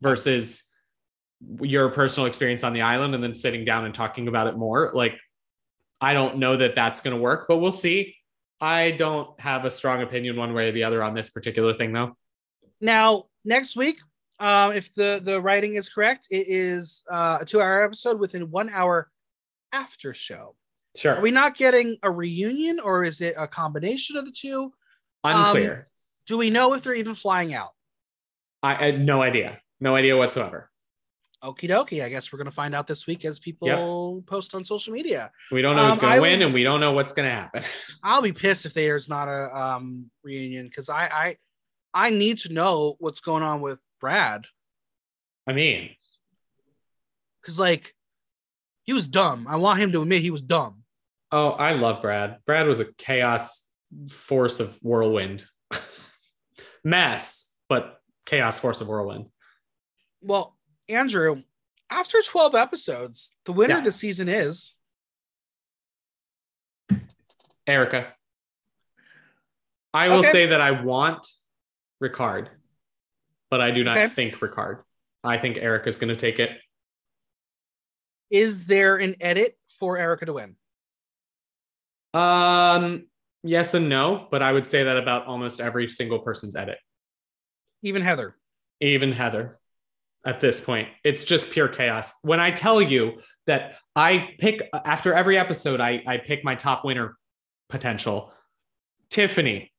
versus 0.00 0.70
your 1.60 1.90
personal 1.90 2.26
experience 2.26 2.64
on 2.64 2.72
the 2.72 2.82
island 2.82 3.14
and 3.14 3.22
then 3.22 3.34
sitting 3.34 3.64
down 3.64 3.84
and 3.84 3.94
talking 3.94 4.28
about 4.28 4.46
it 4.46 4.56
more. 4.56 4.90
Like, 4.94 5.18
I 6.00 6.12
don't 6.12 6.38
know 6.38 6.56
that 6.56 6.74
that's 6.74 7.00
going 7.00 7.16
to 7.16 7.20
work, 7.20 7.46
but 7.48 7.58
we'll 7.58 7.72
see. 7.72 8.16
I 8.60 8.92
don't 8.92 9.38
have 9.40 9.64
a 9.64 9.70
strong 9.70 10.02
opinion 10.02 10.36
one 10.36 10.54
way 10.54 10.68
or 10.68 10.72
the 10.72 10.84
other 10.84 11.02
on 11.02 11.14
this 11.14 11.30
particular 11.30 11.74
thing, 11.74 11.92
though. 11.92 12.16
Now, 12.80 13.24
next 13.44 13.76
week, 13.76 13.98
um, 14.38 14.72
if 14.72 14.94
the, 14.94 15.20
the 15.22 15.40
writing 15.40 15.74
is 15.74 15.88
correct, 15.88 16.28
it 16.30 16.46
is 16.48 17.04
uh, 17.10 17.38
a 17.40 17.44
two 17.44 17.60
hour 17.60 17.84
episode 17.84 18.18
within 18.18 18.50
one 18.50 18.70
hour 18.70 19.10
after 19.72 20.14
show. 20.14 20.54
Sure. 20.96 21.16
Are 21.16 21.20
we 21.20 21.30
not 21.30 21.56
getting 21.56 21.98
a 22.02 22.10
reunion 22.10 22.80
or 22.80 23.04
is 23.04 23.20
it 23.20 23.34
a 23.38 23.46
combination 23.46 24.16
of 24.16 24.24
the 24.24 24.32
two? 24.32 24.72
um, 25.24 25.44
Unclear. 25.46 25.88
Do 26.26 26.38
we 26.38 26.50
know 26.50 26.72
if 26.74 26.82
they're 26.82 26.94
even 26.94 27.14
flying 27.14 27.54
out? 27.54 27.70
I, 28.62 28.72
I 28.74 28.84
had 28.86 29.00
no 29.04 29.22
idea. 29.22 29.60
No 29.80 29.94
idea 29.94 30.16
whatsoever. 30.16 30.70
Okie 31.44 31.68
dokie. 31.68 32.02
I 32.02 32.08
guess 32.08 32.32
we're 32.32 32.38
going 32.38 32.46
to 32.46 32.50
find 32.50 32.74
out 32.74 32.86
this 32.86 33.06
week 33.06 33.24
as 33.24 33.38
people 33.38 34.22
post 34.26 34.54
on 34.54 34.64
social 34.64 34.92
media. 34.92 35.30
We 35.52 35.62
don't 35.62 35.76
know 35.76 35.84
who's 35.86 35.94
Um, 35.94 36.00
going 36.00 36.12
I 36.12 36.16
to 36.16 36.20
will- 36.22 36.28
win, 36.30 36.42
and 36.42 36.54
we 36.54 36.64
don't 36.64 36.80
know 36.80 36.92
what's 36.92 37.12
going 37.12 37.28
to 37.28 37.34
happen. 37.34 37.62
I'll 38.02 38.22
be 38.22 38.32
pissed 38.32 38.64
if 38.66 38.72
there's 38.74 39.08
not 39.08 39.28
a 39.28 39.54
um, 39.56 40.10
reunion 40.24 40.66
because 40.66 40.88
I, 40.88 41.06
I 41.06 41.36
I 41.94 42.10
need 42.10 42.38
to 42.40 42.52
know 42.52 42.96
what's 42.98 43.20
going 43.20 43.42
on 43.42 43.60
with 43.60 43.78
Brad 44.00 44.44
I 45.46 45.52
mean, 45.52 45.90
because 47.40 47.58
like 47.58 47.94
he 48.82 48.92
was 48.92 49.06
dumb. 49.06 49.46
I 49.48 49.56
want 49.56 49.78
him 49.78 49.92
to 49.92 50.02
admit 50.02 50.22
he 50.22 50.30
was 50.30 50.42
dumb. 50.42 50.82
Oh, 51.32 51.50
I 51.50 51.72
love 51.72 52.02
Brad. 52.02 52.38
Brad 52.46 52.66
was 52.66 52.80
a 52.80 52.86
chaos 52.94 53.68
force 54.10 54.60
of 54.60 54.76
whirlwind, 54.82 55.44
mess, 56.84 57.56
but 57.68 58.00
chaos 58.24 58.58
force 58.58 58.80
of 58.80 58.88
whirlwind. 58.88 59.26
Well, 60.22 60.56
Andrew, 60.88 61.42
after 61.90 62.20
12 62.22 62.54
episodes, 62.54 63.34
the 63.44 63.52
winner 63.52 63.74
Yeah. 63.74 63.78
of 63.78 63.84
the 63.84 63.92
season 63.92 64.28
is 64.28 64.74
Erika. 67.66 68.14
I 69.92 70.08
will 70.08 70.18
Okay. 70.18 70.30
say 70.30 70.46
that 70.46 70.60
I 70.60 70.70
want 70.82 71.26
Ricard, 72.02 72.48
but 73.50 73.60
I 73.60 73.70
do 73.70 73.82
not 73.82 73.98
Okay. 73.98 74.08
think 74.08 74.34
Ricard. 74.36 74.84
I 75.24 75.38
think 75.38 75.58
Erika's 75.58 75.96
going 75.98 76.10
to 76.10 76.16
take 76.16 76.38
it. 76.38 76.50
is 78.28 78.66
there 78.66 78.96
an 78.96 79.14
edit 79.20 79.56
for 79.78 79.96
Erika 79.98 80.26
to 80.26 80.32
win? 80.32 80.56
Um, 82.16 83.06
Yes 83.46 83.74
and 83.74 83.88
no, 83.88 84.26
but 84.30 84.42
I 84.42 84.52
would 84.52 84.66
say 84.66 84.82
that 84.84 84.96
about 84.96 85.26
almost 85.26 85.60
every 85.60 85.88
single 85.88 86.18
person's 86.18 86.56
edit, 86.56 86.78
Even 87.82 88.02
Heather. 88.02 88.36
even 88.80 89.12
Heather. 89.12 89.58
At 90.24 90.40
this 90.40 90.60
point, 90.60 90.88
it's 91.04 91.24
just 91.24 91.52
pure 91.52 91.68
chaos. 91.68 92.12
When 92.22 92.40
I 92.40 92.50
tell 92.50 92.82
you 92.82 93.20
that 93.46 93.76
I 93.94 94.34
pick 94.38 94.68
after 94.74 95.14
every 95.14 95.38
episode, 95.38 95.78
I, 95.80 96.02
I 96.04 96.16
pick 96.16 96.42
my 96.42 96.56
top 96.56 96.84
winner 96.84 97.16
potential. 97.68 98.32
Tiffany, 99.08 99.72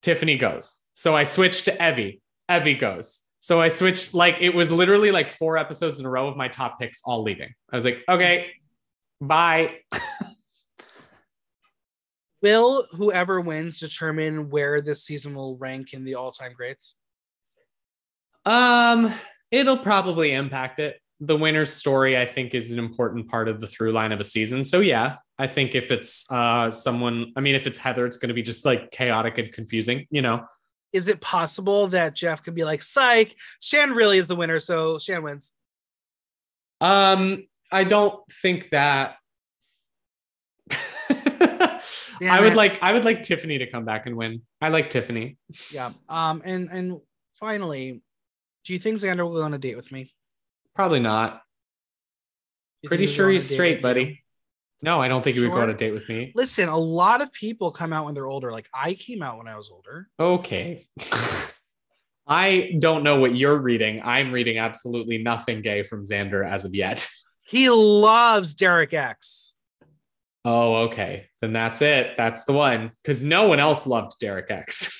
Tiffany 0.00 0.38
goes. 0.38 0.78
So 0.94 1.14
I 1.14 1.24
switched 1.24 1.66
to 1.66 1.72
Evvie. 1.76 2.22
Evvie 2.48 2.78
goes. 2.78 3.20
So 3.40 3.60
I 3.60 3.68
switched 3.68 4.14
like 4.14 4.38
it 4.40 4.54
was 4.54 4.70
literally 4.70 5.10
like 5.10 5.28
four 5.28 5.58
episodes 5.58 6.00
in 6.00 6.06
a 6.06 6.10
row 6.10 6.28
of 6.28 6.38
my 6.38 6.48
top 6.48 6.80
picks 6.80 7.02
all 7.04 7.22
leaving. 7.22 7.52
I 7.70 7.76
was 7.76 7.84
like, 7.84 7.98
okay, 8.08 8.52
bye. 9.20 9.80
Will 12.42 12.86
whoever 12.90 13.40
wins 13.40 13.78
determine 13.78 14.50
where 14.50 14.80
this 14.80 15.04
season 15.04 15.34
will 15.34 15.56
rank 15.56 15.94
in 15.94 16.04
the 16.04 16.16
all-time 16.16 16.52
greats? 16.54 16.96
Um, 18.44 19.12
it'll 19.52 19.78
probably 19.78 20.32
impact 20.32 20.80
it. 20.80 21.00
The 21.20 21.36
winner's 21.36 21.72
story, 21.72 22.18
I 22.18 22.26
think, 22.26 22.52
is 22.52 22.72
an 22.72 22.80
important 22.80 23.28
part 23.28 23.48
of 23.48 23.60
the 23.60 23.68
through 23.68 23.92
line 23.92 24.10
of 24.10 24.18
a 24.18 24.24
season. 24.24 24.64
So 24.64 24.80
yeah, 24.80 25.16
I 25.38 25.46
think 25.46 25.76
if 25.76 25.92
it's 25.92 26.30
uh 26.32 26.72
someone, 26.72 27.32
I 27.36 27.40
mean, 27.40 27.54
if 27.54 27.68
it's 27.68 27.78
Heather, 27.78 28.06
it's 28.06 28.16
going 28.16 28.28
to 28.28 28.34
be 28.34 28.42
just 28.42 28.64
like 28.64 28.90
chaotic 28.90 29.38
and 29.38 29.52
confusing, 29.52 30.06
you 30.10 30.20
know. 30.20 30.44
Is 30.92 31.06
it 31.06 31.20
possible 31.20 31.86
that 31.88 32.14
Jeff 32.14 32.42
could 32.42 32.56
be 32.56 32.64
like, 32.64 32.82
"Psych, 32.82 33.36
Shan 33.60 33.92
really 33.92 34.18
is 34.18 34.26
the 34.26 34.36
winner, 34.36 34.58
so 34.58 34.98
Shan 34.98 35.22
wins." 35.22 35.52
Um, 36.80 37.46
I 37.70 37.84
don't 37.84 38.20
think 38.42 38.70
that. 38.70 39.16
Damn 42.22 42.34
I 42.34 42.40
would 42.40 42.52
it. 42.52 42.56
like 42.56 42.78
I 42.80 42.92
would 42.92 43.04
like 43.04 43.24
Tiffany 43.24 43.58
to 43.58 43.66
come 43.66 43.84
back 43.84 44.06
and 44.06 44.16
win. 44.16 44.42
I 44.60 44.68
like 44.68 44.90
Tiffany. 44.90 45.38
Yeah. 45.72 45.90
Um. 46.08 46.40
And 46.44 46.68
and 46.70 47.00
finally, 47.34 48.00
do 48.64 48.72
you 48.72 48.78
think 48.78 49.00
Xander 49.00 49.24
will 49.24 49.34
go 49.34 49.42
on 49.42 49.54
a 49.54 49.58
date 49.58 49.74
with 49.74 49.90
me? 49.90 50.14
Probably 50.76 51.00
not. 51.00 51.42
Pretty 52.84 53.06
sure 53.06 53.24
go 53.24 53.28
on 53.28 53.30
a 53.30 53.32
he's 53.34 53.50
straight, 53.50 53.82
buddy. 53.82 54.22
No, 54.82 55.00
I 55.00 55.08
don't 55.08 55.22
think 55.22 55.34
he 55.34 55.42
would 55.42 55.50
go 55.50 55.62
on 55.62 55.70
a 55.70 55.74
date 55.74 55.92
with 55.92 56.08
me. 56.08 56.30
Listen, 56.36 56.68
a 56.68 56.78
lot 56.78 57.22
of 57.22 57.32
people 57.32 57.72
come 57.72 57.92
out 57.92 58.04
when 58.04 58.14
they're 58.14 58.28
older. 58.28 58.52
Like 58.52 58.68
I 58.72 58.94
came 58.94 59.20
out 59.20 59.38
when 59.38 59.48
I 59.48 59.56
was 59.56 59.68
older. 59.68 60.08
Okay. 60.20 60.86
I 62.26 62.76
don't 62.78 63.02
know 63.02 63.18
what 63.18 63.34
you're 63.34 63.58
reading. 63.58 64.00
I'm 64.04 64.30
reading 64.30 64.58
absolutely 64.58 65.18
nothing 65.18 65.60
gay 65.60 65.82
from 65.82 66.04
Xander 66.04 66.48
as 66.48 66.64
of 66.64 66.74
yet. 66.74 67.08
He 67.42 67.68
loves 67.68 68.54
Derek 68.54 68.94
X. 68.94 69.51
Oh, 70.44 70.84
okay. 70.86 71.26
Then 71.40 71.52
that's 71.52 71.82
it. 71.82 72.14
That's 72.16 72.44
the 72.44 72.52
one. 72.52 72.92
Because 73.02 73.22
no 73.22 73.48
one 73.48 73.60
else 73.60 73.86
loved 73.86 74.18
Derek 74.20 74.50
X. 74.50 74.98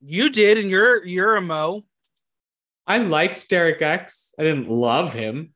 You 0.00 0.30
did, 0.30 0.58
and 0.58 0.70
you're 0.70 1.04
you're 1.04 1.36
a 1.36 1.40
mo. 1.40 1.84
I 2.86 2.98
liked 2.98 3.48
Derek 3.48 3.82
X. 3.82 4.34
I 4.38 4.44
didn't 4.44 4.68
love 4.68 5.12
him. 5.12 5.54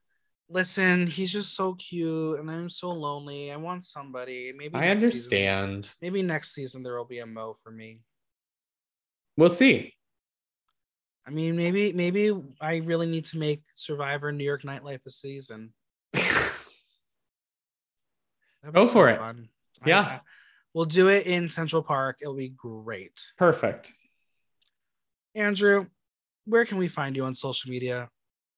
Listen, 0.49 1.07
he's 1.07 1.33
just 1.33 1.55
so 1.55 1.75
cute, 1.75 2.39
and 2.39 2.51
I'm 2.51 2.69
so 2.69 2.91
lonely. 2.91 3.53
I 3.53 3.57
want 3.57 3.85
somebody. 3.85 4.53
Maybe 4.57 4.75
I 4.75 4.81
next 4.81 5.03
season- 5.03 5.39
understand. 5.39 5.89
maybe 6.03 6.23
next 6.23 6.55
season 6.55 6.83
there 6.83 6.97
will 6.97 7.05
be 7.07 7.21
a 7.21 7.27
mo 7.27 7.55
for 7.63 7.71
me. 7.71 8.01
We'll 9.37 9.49
see. 9.51 9.95
I 11.27 11.31
mean, 11.31 11.57
maybe 11.57 11.93
maybe 11.93 12.33
I 12.61 12.77
really 12.77 13.07
need 13.07 13.27
to 13.27 13.39
make 13.39 13.63
Survivor 13.77 14.33
New 14.33 14.45
York 14.45 14.63
nightlife 14.63 15.07
a 15.07 15.11
season. 15.11 15.73
Go 18.71 18.87
for 18.87 19.09
it. 19.09 19.19
fun. 19.19 19.49
I- 19.83 19.89
Yeah. 19.89 20.01
I- 20.01 20.21
we'll 20.75 20.85
do 20.87 21.09
it 21.09 21.27
in 21.27 21.49
Central 21.49 21.83
Park. 21.83 22.19
It'll 22.21 22.35
be 22.37 22.49
great. 22.51 23.21
Perfect. 23.37 23.93
Andrew, 25.35 25.87
where 26.45 26.65
can 26.65 26.79
we 26.79 26.89
find 26.89 27.17
you 27.17 27.25
on 27.25 27.35
social 27.35 27.71
media, 27.71 28.09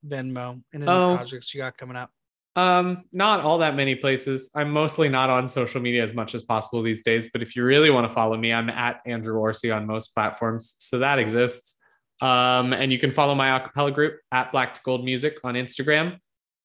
Venmo, 0.06 0.62
and 0.72 0.82
any 0.82 0.86
Oh. 0.90 1.16
projects 1.16 1.54
you 1.54 1.60
got 1.60 1.76
coming 1.78 1.96
up? 1.96 2.10
Um, 2.56 3.04
not 3.12 3.40
all 3.40 3.58
that 3.58 3.74
many 3.74 3.96
places. 3.96 4.50
I'm 4.54 4.70
mostly 4.70 5.08
not 5.08 5.28
on 5.28 5.48
social 5.48 5.80
media 5.80 6.02
as 6.02 6.14
much 6.14 6.34
as 6.36 6.44
possible 6.44 6.82
these 6.82 7.02
days, 7.02 7.30
but 7.32 7.42
if 7.42 7.56
you 7.56 7.64
really 7.64 7.90
want 7.90 8.08
to 8.08 8.14
follow 8.14 8.36
me, 8.36 8.52
I'm 8.52 8.70
at 8.70 9.00
Andrew 9.06 9.36
Orsi 9.38 9.72
on 9.72 9.86
most 9.86 10.14
platforms. 10.14 10.76
So 10.78 11.00
that 11.00 11.18
exists. 11.18 11.80
Um, 12.20 12.72
and 12.72 12.92
you 12.92 12.98
can 12.98 13.10
follow 13.10 13.34
my 13.34 13.58
acapella 13.58 13.92
group 13.92 14.20
at 14.30 14.52
Black 14.52 14.72
to 14.74 14.80
Gold 14.84 15.04
Music 15.04 15.38
on 15.42 15.54
Instagram. 15.54 16.18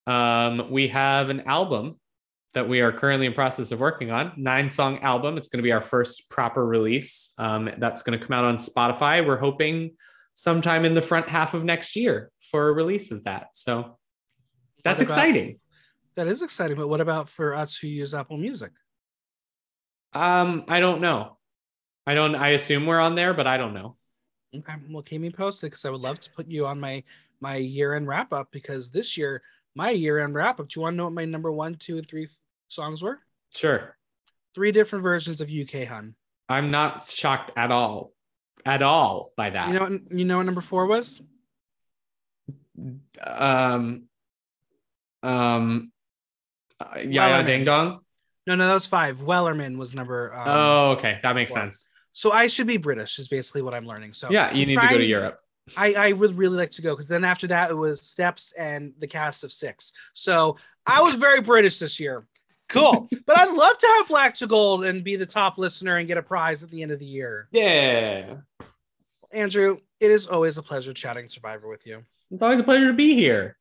Um, 0.05 0.69
we 0.69 0.89
have 0.89 1.29
an 1.29 1.41
album 1.41 1.98
that 2.53 2.67
we 2.67 2.81
are 2.81 2.91
currently 2.91 3.27
in 3.27 3.33
process 3.33 3.71
of 3.71 3.79
working 3.79 4.11
on, 4.11 4.33
nine 4.35 4.67
song 4.67 4.99
album. 4.99 5.37
It's 5.37 5.47
going 5.47 5.59
to 5.59 5.63
be 5.63 5.71
our 5.71 5.81
first 5.81 6.29
proper 6.29 6.65
release. 6.65 7.33
Um, 7.37 7.69
that's 7.77 8.01
going 8.01 8.19
to 8.19 8.25
come 8.25 8.33
out 8.33 8.43
on 8.43 8.57
Spotify. 8.57 9.25
We're 9.25 9.37
hoping 9.37 9.91
sometime 10.33 10.85
in 10.85 10.93
the 10.93 11.01
front 11.01 11.29
half 11.29 11.53
of 11.53 11.63
next 11.63 11.95
year 11.95 12.31
for 12.49 12.69
a 12.69 12.73
release 12.73 13.11
of 13.11 13.23
that. 13.25 13.49
So 13.53 13.97
that's 14.83 15.01
about- 15.01 15.09
exciting. 15.09 15.59
That 16.15 16.27
is 16.27 16.41
exciting. 16.41 16.75
But 16.75 16.89
what 16.89 16.99
about 16.99 17.29
for 17.29 17.55
us 17.55 17.77
who 17.77 17.87
use 17.87 18.13
Apple 18.13 18.37
Music? 18.37 18.71
Um, 20.11 20.65
I 20.67 20.79
don't 20.79 21.01
know. 21.01 21.37
I 22.05 22.13
don't. 22.15 22.35
I 22.35 22.49
assume 22.49 22.85
we're 22.85 22.99
on 22.99 23.15
there, 23.15 23.33
but 23.33 23.47
I 23.47 23.57
don't 23.57 23.73
know. 23.73 23.95
Okay, 24.53 24.73
well, 24.89 25.03
keep 25.03 25.21
me 25.21 25.29
posted 25.29 25.69
because 25.69 25.85
I 25.85 25.91
would 25.91 26.01
love 26.01 26.19
to 26.21 26.29
put 26.31 26.47
you 26.47 26.65
on 26.65 26.79
my 26.79 27.03
my 27.39 27.55
year 27.55 27.95
end 27.95 28.07
wrap 28.07 28.33
up 28.33 28.49
because 28.51 28.89
this 28.89 29.15
year 29.15 29.43
my 29.79 29.91
year 29.91 30.19
end 30.19 30.35
wrap 30.35 30.59
up. 30.59 30.67
Do 30.67 30.77
you 30.77 30.81
want 30.81 30.93
to 30.93 30.97
know 30.97 31.05
what 31.05 31.13
my 31.13 31.23
number 31.23 31.49
one, 31.49 31.75
two, 31.75 31.97
and 31.97 32.05
three 32.05 32.27
songs 32.67 33.01
were? 33.01 33.19
Sure. 33.55 33.95
Three 34.53 34.73
different 34.73 35.03
versions 35.03 35.39
of 35.39 35.49
UK 35.49 35.85
Hun. 35.85 36.15
I'm 36.49 36.69
not 36.69 37.01
shocked 37.01 37.51
at 37.55 37.71
all, 37.71 38.11
at 38.65 38.81
all 38.81 39.31
by 39.37 39.51
that. 39.51 39.69
You 39.69 39.73
know, 39.75 39.79
what, 39.81 40.11
you 40.11 40.25
know 40.25 40.37
what 40.37 40.43
number 40.43 40.59
four 40.59 40.85
was? 40.85 41.21
um, 43.23 44.03
um, 45.23 45.91
uh, 46.81 46.97
Yaya 46.97 47.43
Wellerman. 47.43 47.45
Ding 47.45 47.63
Dong. 47.63 47.99
No, 48.47 48.55
no, 48.55 48.67
that 48.67 48.73
was 48.73 48.85
five. 48.85 49.19
Wellerman 49.19 49.77
was 49.77 49.93
number. 49.93 50.33
Um, 50.33 50.43
oh, 50.45 50.91
okay, 50.97 51.19
that 51.23 51.35
makes 51.35 51.53
four. 51.53 51.61
sense. 51.61 51.87
so 52.11 52.33
I 52.33 52.47
should 52.47 52.67
be 52.67 52.75
British 52.75 53.17
is 53.17 53.29
basically 53.29 53.61
what 53.61 53.73
I'm 53.73 53.85
learning. 53.85 54.13
So 54.13 54.29
Yeah, 54.29 54.53
you 54.53 54.65
need 54.65 54.81
to 54.81 54.87
go 54.89 54.97
to 54.97 55.05
Europe. 55.05 55.39
I, 55.77 55.93
I 55.93 56.11
would 56.11 56.37
really 56.37 56.57
like 56.57 56.71
to 56.71 56.81
go 56.81 56.93
because 56.93 57.07
then 57.07 57.23
after 57.23 57.47
that 57.47 57.71
it 57.71 57.75
was 57.75 58.01
Steps 58.01 58.51
and 58.53 58.93
the 58.99 59.07
cast 59.07 59.43
of 59.43 59.51
six. 59.51 59.93
So 60.13 60.57
I 60.85 61.01
was 61.01 61.15
very 61.15 61.41
British 61.41 61.79
this 61.79 61.99
year. 61.99 62.25
Cool. 62.69 63.07
but 63.25 63.37
I'd 63.37 63.51
love 63.53 63.77
to 63.77 63.87
have 63.97 64.07
Black 64.07 64.35
to 64.35 64.47
Gold 64.47 64.85
and 64.85 65.03
be 65.03 65.15
the 65.15 65.25
top 65.25 65.57
listener 65.57 65.97
and 65.97 66.07
get 66.07 66.17
a 66.17 66.23
prize 66.23 66.63
at 66.63 66.69
the 66.69 66.81
end 66.81 66.91
of 66.91 66.99
the 66.99 67.05
year. 67.05 67.47
Yeah, 67.51 68.37
Andrew, 69.31 69.77
it 69.99 70.11
is 70.11 70.25
always 70.27 70.57
a 70.57 70.63
pleasure 70.63 70.93
chatting 70.93 71.27
Survivor 71.27 71.67
with 71.67 71.85
you. 71.85 72.03
it's 72.31 72.41
always 72.41 72.59
a 72.59 72.63
pleasure 72.63 72.87
to 72.87 72.93
be 72.93 73.13
here. 73.13 73.57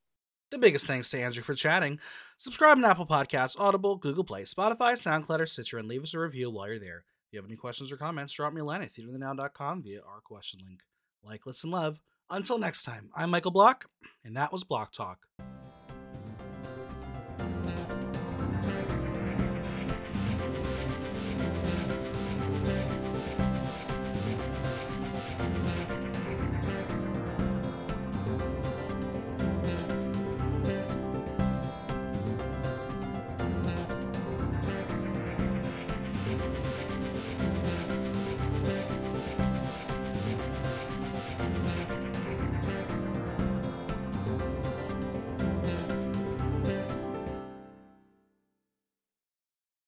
The 0.51 0.59
biggest 0.59 0.87
thanks 0.87 1.11
to 1.11 1.21
Andrew 1.21 1.43
for 1.43 1.55
chatting. 1.55 1.99
Subscribe 2.39 2.79
on 2.79 2.85
Apple 2.85 3.07
Podcasts, 3.07 3.59
Audible, 3.59 3.97
Google 3.97 4.25
Play, 4.25 4.45
Spotify, 4.45 4.95
SoundCloud, 4.95 5.41
or 5.41 5.47
Stitcher, 5.47 5.79
and 5.79 5.89
leave 5.89 6.03
us 6.03 6.15
a 6.15 6.19
review 6.19 6.51
while 6.51 6.69
you're 6.69 6.79
there. 6.79 7.05
If 7.27 7.33
you 7.33 7.39
have 7.39 7.49
any 7.49 7.57
questions 7.57 7.93
or 7.93 7.99
comments, 7.99 8.33
drop 8.33 8.55
me 8.55 8.63
a 8.63 8.65
line 8.65 8.81
at 8.81 8.95
theaterthenow.com 8.95 9.83
via 9.83 10.01
our 10.01 10.21
question 10.25 10.61
link. 10.67 10.81
Like, 11.25 11.47
listen, 11.47 11.71
love. 11.71 11.99
Until 12.31 12.59
next 12.59 12.83
time, 12.83 13.11
I'm 13.16 13.31
Michael 13.31 13.51
Block, 13.51 13.87
and 14.25 14.37
that 14.37 14.53
was 14.53 14.64
Block 14.64 14.93
Talk. 14.93 15.27